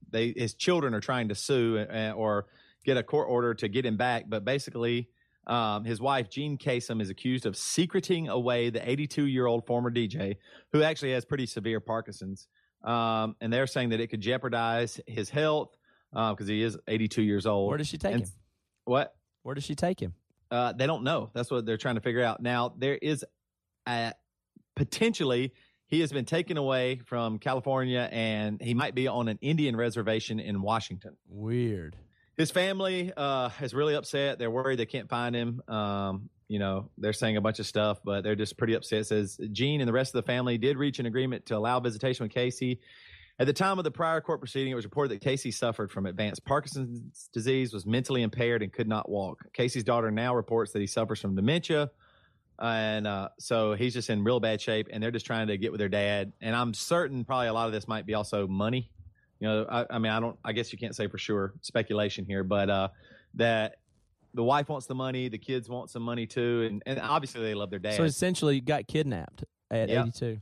[0.10, 2.48] they his children are trying to sue uh, or
[2.84, 5.08] get a court order to get him back, but basically.
[5.46, 9.92] Um, his wife, Jean Kasem, is accused of secreting away the 82 year old former
[9.92, 10.38] DJ
[10.72, 12.48] who actually has pretty severe Parkinson's.
[12.84, 15.76] Um, and they're saying that it could jeopardize his health
[16.12, 17.70] because he is 82 years old.
[17.70, 18.30] Where does she take And- him?
[18.86, 19.14] What?
[19.44, 20.14] Where does she take him?
[20.52, 21.30] Uh, they don't know.
[21.34, 22.42] That's what they're trying to figure out.
[22.42, 23.26] Now, there is
[23.88, 24.14] a,
[24.76, 25.54] potentially
[25.88, 30.40] he has been taken away from California and he might be on an Indian reservation
[30.40, 31.16] in Washington.
[31.28, 31.96] Weird.
[32.38, 34.40] His family uh, is really upset.
[34.40, 35.62] They're worried they can't find him.
[35.68, 39.02] Um, you know, they're saying a bunch of stuff, but they're just pretty upset.
[39.02, 41.80] It says Jean and the rest of the family did reach an agreement to allow
[41.80, 42.80] visitation with Casey.
[43.40, 46.06] At the time of the prior court proceeding, it was reported that Casey suffered from
[46.06, 49.46] advanced Parkinson's disease, was mentally impaired, and could not walk.
[49.54, 51.90] Casey's daughter now reports that he suffers from dementia.
[52.60, 55.72] And uh, so he's just in real bad shape, and they're just trying to get
[55.72, 56.34] with their dad.
[56.42, 58.92] And I'm certain probably a lot of this might be also money.
[59.44, 62.24] You know, I, I mean, I don't, I guess you can't say for sure, speculation
[62.24, 62.88] here, but uh,
[63.34, 63.76] that
[64.34, 66.66] the wife wants the money, the kids want some money too.
[66.72, 67.96] And, and obviously they love their dad.
[67.96, 70.04] So essentially, you got kidnapped at Yeah.
[70.04, 70.40] 82.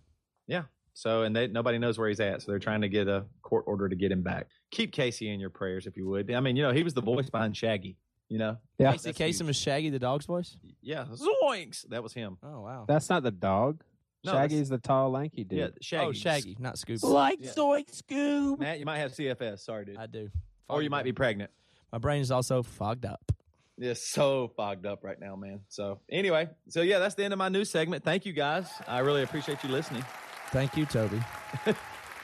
[0.93, 2.41] So, and they, nobody knows where he's at.
[2.41, 4.47] So they're trying to get a court order to get him back.
[4.71, 6.29] Keep Casey in your prayers if you would.
[6.31, 7.97] I mean, you know, he was the voice behind Shaggy,
[8.27, 8.57] you know?
[8.77, 8.91] Yeah.
[8.91, 9.49] Casey That's Kasem huge.
[9.51, 10.57] is Shaggy the dog's voice.
[10.81, 11.05] Yeah.
[11.05, 11.87] Zoinks.
[11.89, 12.37] That was him.
[12.43, 12.85] Oh wow.
[12.89, 13.83] That's not the dog.
[14.23, 15.59] No, Shaggy's the tall, lanky dude.
[15.59, 15.67] Yeah.
[15.81, 16.05] Shaggy.
[16.05, 17.03] Oh, Shaggy, not Scooby.
[17.03, 17.51] Like Yeah.
[17.51, 18.59] Zoink Scoob.
[18.59, 19.59] Matt, you might have CFS.
[19.59, 19.97] Sorry, dude.
[19.97, 20.29] I do.
[20.69, 21.51] Or you might be pregnant.
[21.91, 23.31] My brain is also fogged up.
[23.77, 25.61] It's so fogged up right now, man.
[25.67, 28.03] So, anyway, so yeah, that's the end of my news segment.
[28.03, 28.67] Thank you guys.
[28.87, 30.05] I really appreciate you listening.
[30.51, 31.19] Thank you, Toby.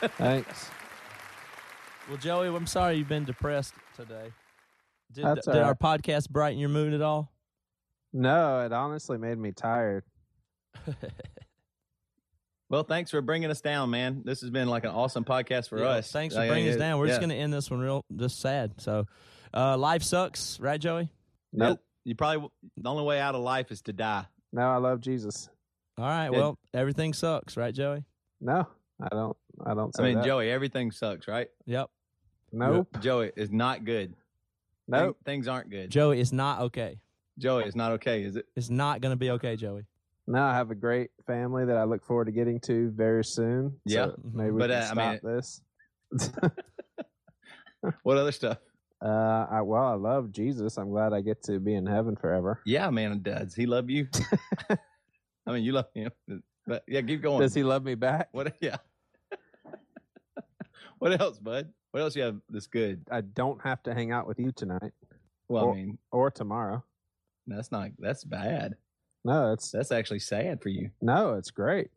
[0.02, 0.70] Thanks.
[2.08, 4.32] Well, Joey, I'm sorry you've been depressed today.
[5.12, 7.32] Did, That's did all our podcast brighten your mood at all?
[8.14, 10.04] No, it honestly made me tired.
[12.70, 14.24] Well, thanks for bringing us down, man.
[14.26, 16.12] This has been like an awesome podcast for Yeah, us.
[16.12, 17.00] Thanks for bringing us down.
[17.00, 18.74] We're just going to end this one real just sad.
[18.82, 19.06] So,
[19.54, 21.10] uh, life sucks, right, Joey?
[21.54, 21.80] Nope.
[22.04, 24.26] You probably the only way out of life is to die.
[24.52, 25.50] No, I love Jesus.
[25.98, 26.30] All right.
[26.32, 26.38] Yeah.
[26.38, 28.04] Well, everything sucks, right, Joey?
[28.42, 28.68] No,
[29.02, 29.38] I don't.
[29.66, 29.96] I don't.
[29.98, 30.26] I mean, that.
[30.26, 31.48] Joey, everything sucks, right?
[31.66, 31.90] Yep.
[32.52, 32.88] Nope.
[33.02, 34.14] Joey is not good.
[34.88, 35.18] Nope.
[35.26, 35.90] Thing- things aren't good.
[35.90, 37.00] Joey, is not okay.
[37.38, 38.46] Joey, it's not okay, is it?
[38.56, 39.86] It's not going to be okay, Joey.
[40.28, 43.80] No, I have a great family that I look forward to getting to very soon.
[43.86, 44.08] Yeah.
[44.08, 45.62] So maybe we But, can uh, I stop mean- this.
[48.04, 48.58] What other stuff?
[49.00, 50.76] Uh, I, well, I love Jesus.
[50.78, 52.62] I'm glad I get to be in heaven forever.
[52.66, 54.08] Yeah, man, does he love you?
[55.46, 56.10] I mean, you love him,
[56.66, 57.42] but yeah, keep going.
[57.42, 58.30] Does he love me back?
[58.32, 58.56] What?
[58.60, 58.78] Yeah.
[60.98, 61.70] what else, bud?
[61.92, 63.04] What else you have that's good?
[63.12, 64.94] I don't have to hang out with you tonight
[65.48, 66.84] Well, Or- I mean, or tomorrow.
[67.46, 68.78] that's not that's bad.
[69.28, 70.90] No, it's That's actually sad for you.
[71.02, 71.90] no, it's great.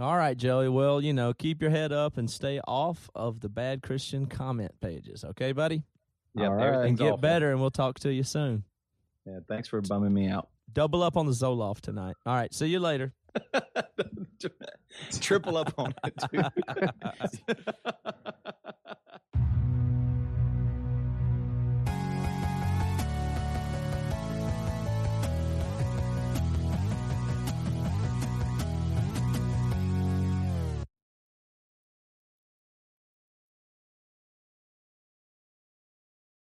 [0.00, 0.70] All right, Joey.
[0.70, 4.72] Well, you know, keep your head up and stay off of the bad Christian comment
[4.80, 5.22] pages.
[5.22, 5.82] Okay, buddy?
[6.34, 6.86] Yeah, All right.
[6.88, 7.16] And get awful.
[7.18, 8.64] better, and we'll talk to you soon.
[9.26, 10.48] Yeah, thanks for bumming me out.
[10.72, 12.14] Double up on the Zoloft tonight.
[12.24, 12.52] All right.
[12.54, 13.12] See you later.
[15.20, 16.14] Triple up on it.
[16.32, 16.42] Too.